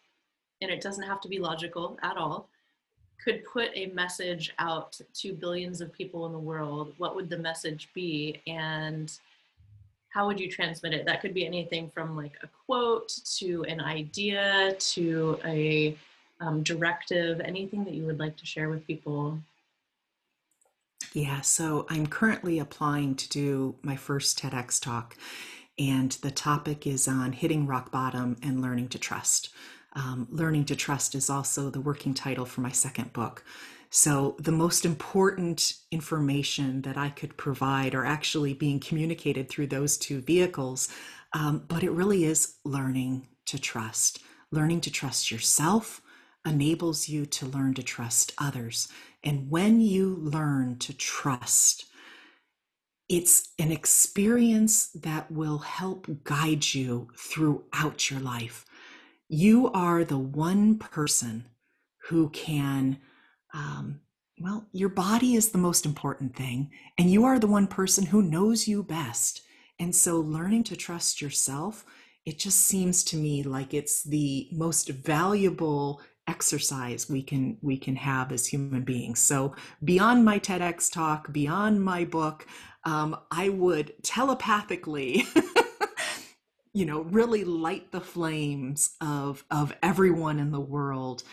and 0.61 0.71
it 0.71 0.81
doesn't 0.81 1.03
have 1.03 1.21
to 1.21 1.27
be 1.27 1.39
logical 1.39 1.97
at 2.03 2.17
all, 2.17 2.47
could 3.23 3.43
put 3.45 3.69
a 3.75 3.87
message 3.87 4.53
out 4.59 4.99
to 5.13 5.33
billions 5.33 5.81
of 5.81 5.93
people 5.93 6.25
in 6.25 6.31
the 6.31 6.39
world, 6.39 6.93
what 6.97 7.15
would 7.15 7.29
the 7.29 7.37
message 7.37 7.89
be? 7.93 8.41
And 8.47 9.11
how 10.09 10.27
would 10.27 10.39
you 10.39 10.49
transmit 10.49 10.93
it? 10.93 11.05
That 11.05 11.21
could 11.21 11.33
be 11.33 11.45
anything 11.45 11.89
from 11.93 12.15
like 12.15 12.33
a 12.43 12.49
quote 12.65 13.13
to 13.37 13.63
an 13.63 13.79
idea 13.79 14.75
to 14.79 15.39
a 15.45 15.97
um, 16.39 16.63
directive, 16.63 17.39
anything 17.39 17.85
that 17.85 17.93
you 17.93 18.05
would 18.05 18.19
like 18.19 18.35
to 18.37 18.45
share 18.45 18.69
with 18.69 18.85
people. 18.87 19.39
Yeah, 21.13 21.41
so 21.41 21.85
I'm 21.89 22.07
currently 22.07 22.59
applying 22.59 23.15
to 23.15 23.29
do 23.29 23.75
my 23.81 23.95
first 23.95 24.39
TEDx 24.39 24.81
talk, 24.81 25.15
and 25.77 26.11
the 26.13 26.31
topic 26.31 26.87
is 26.87 27.07
on 27.07 27.33
hitting 27.33 27.67
rock 27.67 27.91
bottom 27.91 28.37
and 28.41 28.61
learning 28.61 28.89
to 28.89 28.99
trust. 28.99 29.49
Um, 29.93 30.27
Learning 30.29 30.65
to 30.65 30.75
Trust 30.75 31.15
is 31.15 31.29
also 31.29 31.69
the 31.69 31.81
working 31.81 32.13
title 32.13 32.45
for 32.45 32.61
my 32.61 32.71
second 32.71 33.13
book. 33.13 33.43
So, 33.89 34.37
the 34.39 34.53
most 34.53 34.85
important 34.85 35.73
information 35.91 36.81
that 36.83 36.97
I 36.97 37.09
could 37.09 37.35
provide 37.35 37.93
are 37.93 38.05
actually 38.05 38.53
being 38.53 38.79
communicated 38.79 39.49
through 39.49 39.67
those 39.67 39.97
two 39.97 40.21
vehicles. 40.21 40.87
Um, 41.33 41.65
but 41.67 41.83
it 41.83 41.91
really 41.91 42.23
is 42.23 42.55
learning 42.63 43.27
to 43.47 43.59
trust. 43.59 44.19
Learning 44.51 44.81
to 44.81 44.91
trust 44.91 45.29
yourself 45.29 46.01
enables 46.45 47.09
you 47.09 47.25
to 47.25 47.45
learn 47.45 47.73
to 47.75 47.83
trust 47.83 48.33
others. 48.37 48.87
And 49.23 49.49
when 49.49 49.81
you 49.81 50.15
learn 50.15 50.77
to 50.79 50.93
trust, 50.93 51.85
it's 53.07 53.49
an 53.59 53.71
experience 53.71 54.87
that 54.91 55.29
will 55.29 55.59
help 55.59 56.07
guide 56.23 56.73
you 56.73 57.09
throughout 57.15 58.09
your 58.09 58.21
life 58.21 58.65
you 59.33 59.71
are 59.71 60.03
the 60.03 60.17
one 60.17 60.77
person 60.77 61.45
who 62.09 62.29
can 62.31 62.99
um, 63.53 64.01
well 64.41 64.67
your 64.73 64.89
body 64.89 65.35
is 65.35 65.49
the 65.51 65.57
most 65.57 65.85
important 65.85 66.35
thing 66.35 66.69
and 66.97 67.09
you 67.09 67.23
are 67.23 67.39
the 67.39 67.47
one 67.47 67.65
person 67.65 68.05
who 68.05 68.21
knows 68.21 68.67
you 68.67 68.83
best. 68.83 69.41
And 69.79 69.95
so 69.95 70.19
learning 70.19 70.65
to 70.65 70.75
trust 70.75 71.21
yourself 71.21 71.85
it 72.25 72.39
just 72.39 72.59
seems 72.67 73.05
to 73.05 73.15
me 73.15 73.41
like 73.41 73.73
it's 73.73 74.03
the 74.03 74.49
most 74.51 74.89
valuable 74.89 76.01
exercise 76.27 77.09
we 77.09 77.23
can 77.23 77.57
we 77.61 77.77
can 77.77 77.95
have 77.95 78.33
as 78.33 78.45
human 78.45 78.83
beings. 78.83 79.21
So 79.21 79.55
beyond 79.81 80.25
my 80.25 80.39
tedx 80.39 80.91
talk 80.91 81.31
beyond 81.31 81.81
my 81.81 82.03
book 82.03 82.45
um, 82.83 83.15
i 83.31 83.49
would 83.49 83.93
telepathically 84.03 85.23
you 86.73 86.85
know 86.85 87.01
really 87.01 87.43
light 87.43 87.91
the 87.91 88.01
flames 88.01 88.95
of 89.01 89.43
of 89.51 89.75
everyone 89.81 90.39
in 90.39 90.51
the 90.51 90.59
world 90.59 91.23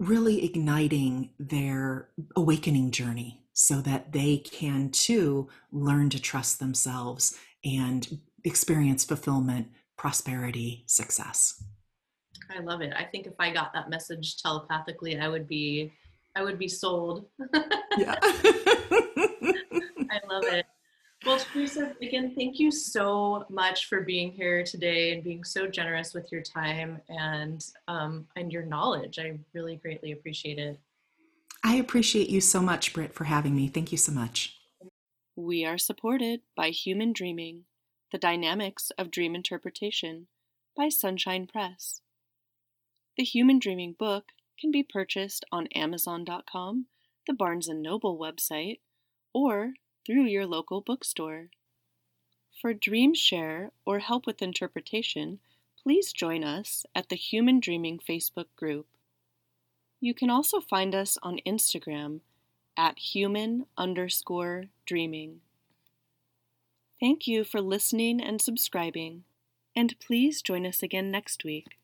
really 0.00 0.44
igniting 0.44 1.30
their 1.38 2.08
awakening 2.36 2.90
journey 2.90 3.40
so 3.52 3.80
that 3.80 4.12
they 4.12 4.38
can 4.38 4.90
too 4.90 5.48
learn 5.70 6.10
to 6.10 6.20
trust 6.20 6.58
themselves 6.58 7.38
and 7.64 8.18
experience 8.44 9.04
fulfillment 9.04 9.68
prosperity 9.96 10.84
success 10.86 11.62
I 12.50 12.60
love 12.60 12.82
it. 12.82 12.92
I 12.96 13.04
think 13.04 13.26
if 13.26 13.34
I 13.38 13.50
got 13.50 13.72
that 13.74 13.90
message 13.90 14.36
telepathically, 14.42 15.18
I 15.18 15.28
would 15.28 15.48
be 15.48 15.92
I 16.36 16.42
would 16.42 16.58
be 16.58 16.68
sold. 16.68 17.26
yeah. 17.96 18.16
I 18.22 20.20
love 20.28 20.44
it. 20.44 20.66
Well, 21.24 21.38
Teresa, 21.38 21.94
again, 22.02 22.34
thank 22.34 22.58
you 22.58 22.70
so 22.70 23.46
much 23.48 23.86
for 23.86 24.02
being 24.02 24.30
here 24.30 24.62
today 24.62 25.14
and 25.14 25.24
being 25.24 25.42
so 25.42 25.66
generous 25.66 26.12
with 26.12 26.30
your 26.30 26.42
time 26.42 27.00
and 27.08 27.64
um, 27.88 28.26
and 28.36 28.52
your 28.52 28.64
knowledge. 28.64 29.18
I 29.18 29.38
really 29.54 29.76
greatly 29.76 30.12
appreciate 30.12 30.58
it. 30.58 30.78
I 31.62 31.76
appreciate 31.76 32.28
you 32.28 32.42
so 32.42 32.60
much, 32.60 32.92
Britt, 32.92 33.14
for 33.14 33.24
having 33.24 33.56
me. 33.56 33.68
Thank 33.68 33.90
you 33.90 33.96
so 33.96 34.12
much. 34.12 34.58
We 35.34 35.64
are 35.64 35.78
supported 35.78 36.42
by 36.54 36.68
Human 36.68 37.14
Dreaming, 37.14 37.64
the 38.12 38.18
dynamics 38.18 38.92
of 38.98 39.10
dream 39.10 39.34
interpretation 39.34 40.26
by 40.76 40.90
Sunshine 40.90 41.46
Press. 41.46 42.02
The 43.16 43.24
Human 43.24 43.58
Dreaming 43.58 43.96
book 43.98 44.26
can 44.60 44.70
be 44.70 44.82
purchased 44.82 45.44
on 45.50 45.68
Amazon.com, 45.68 46.86
the 47.26 47.32
Barnes 47.32 47.68
& 47.68 47.70
Noble 47.70 48.18
website, 48.18 48.80
or 49.32 49.72
through 50.04 50.24
your 50.24 50.46
local 50.46 50.80
bookstore. 50.80 51.48
For 52.60 52.72
Dream 52.72 53.14
Share 53.14 53.70
or 53.84 53.98
help 53.98 54.26
with 54.26 54.42
interpretation, 54.42 55.40
please 55.82 56.12
join 56.12 56.44
us 56.44 56.86
at 56.94 57.08
the 57.08 57.16
Human 57.16 57.60
Dreaming 57.60 57.98
Facebook 57.98 58.46
group. 58.56 58.86
You 60.00 60.14
can 60.14 60.30
also 60.30 60.60
find 60.60 60.94
us 60.94 61.18
on 61.22 61.40
Instagram 61.46 62.20
at 62.76 62.98
human 62.98 63.66
underscore 63.76 64.66
dreaming. 64.86 65.40
Thank 67.00 67.26
you 67.26 67.44
for 67.44 67.60
listening 67.60 68.20
and 68.20 68.40
subscribing, 68.40 69.24
and 69.76 69.98
please 70.00 70.42
join 70.42 70.66
us 70.66 70.82
again 70.82 71.10
next 71.10 71.44
week. 71.44 71.78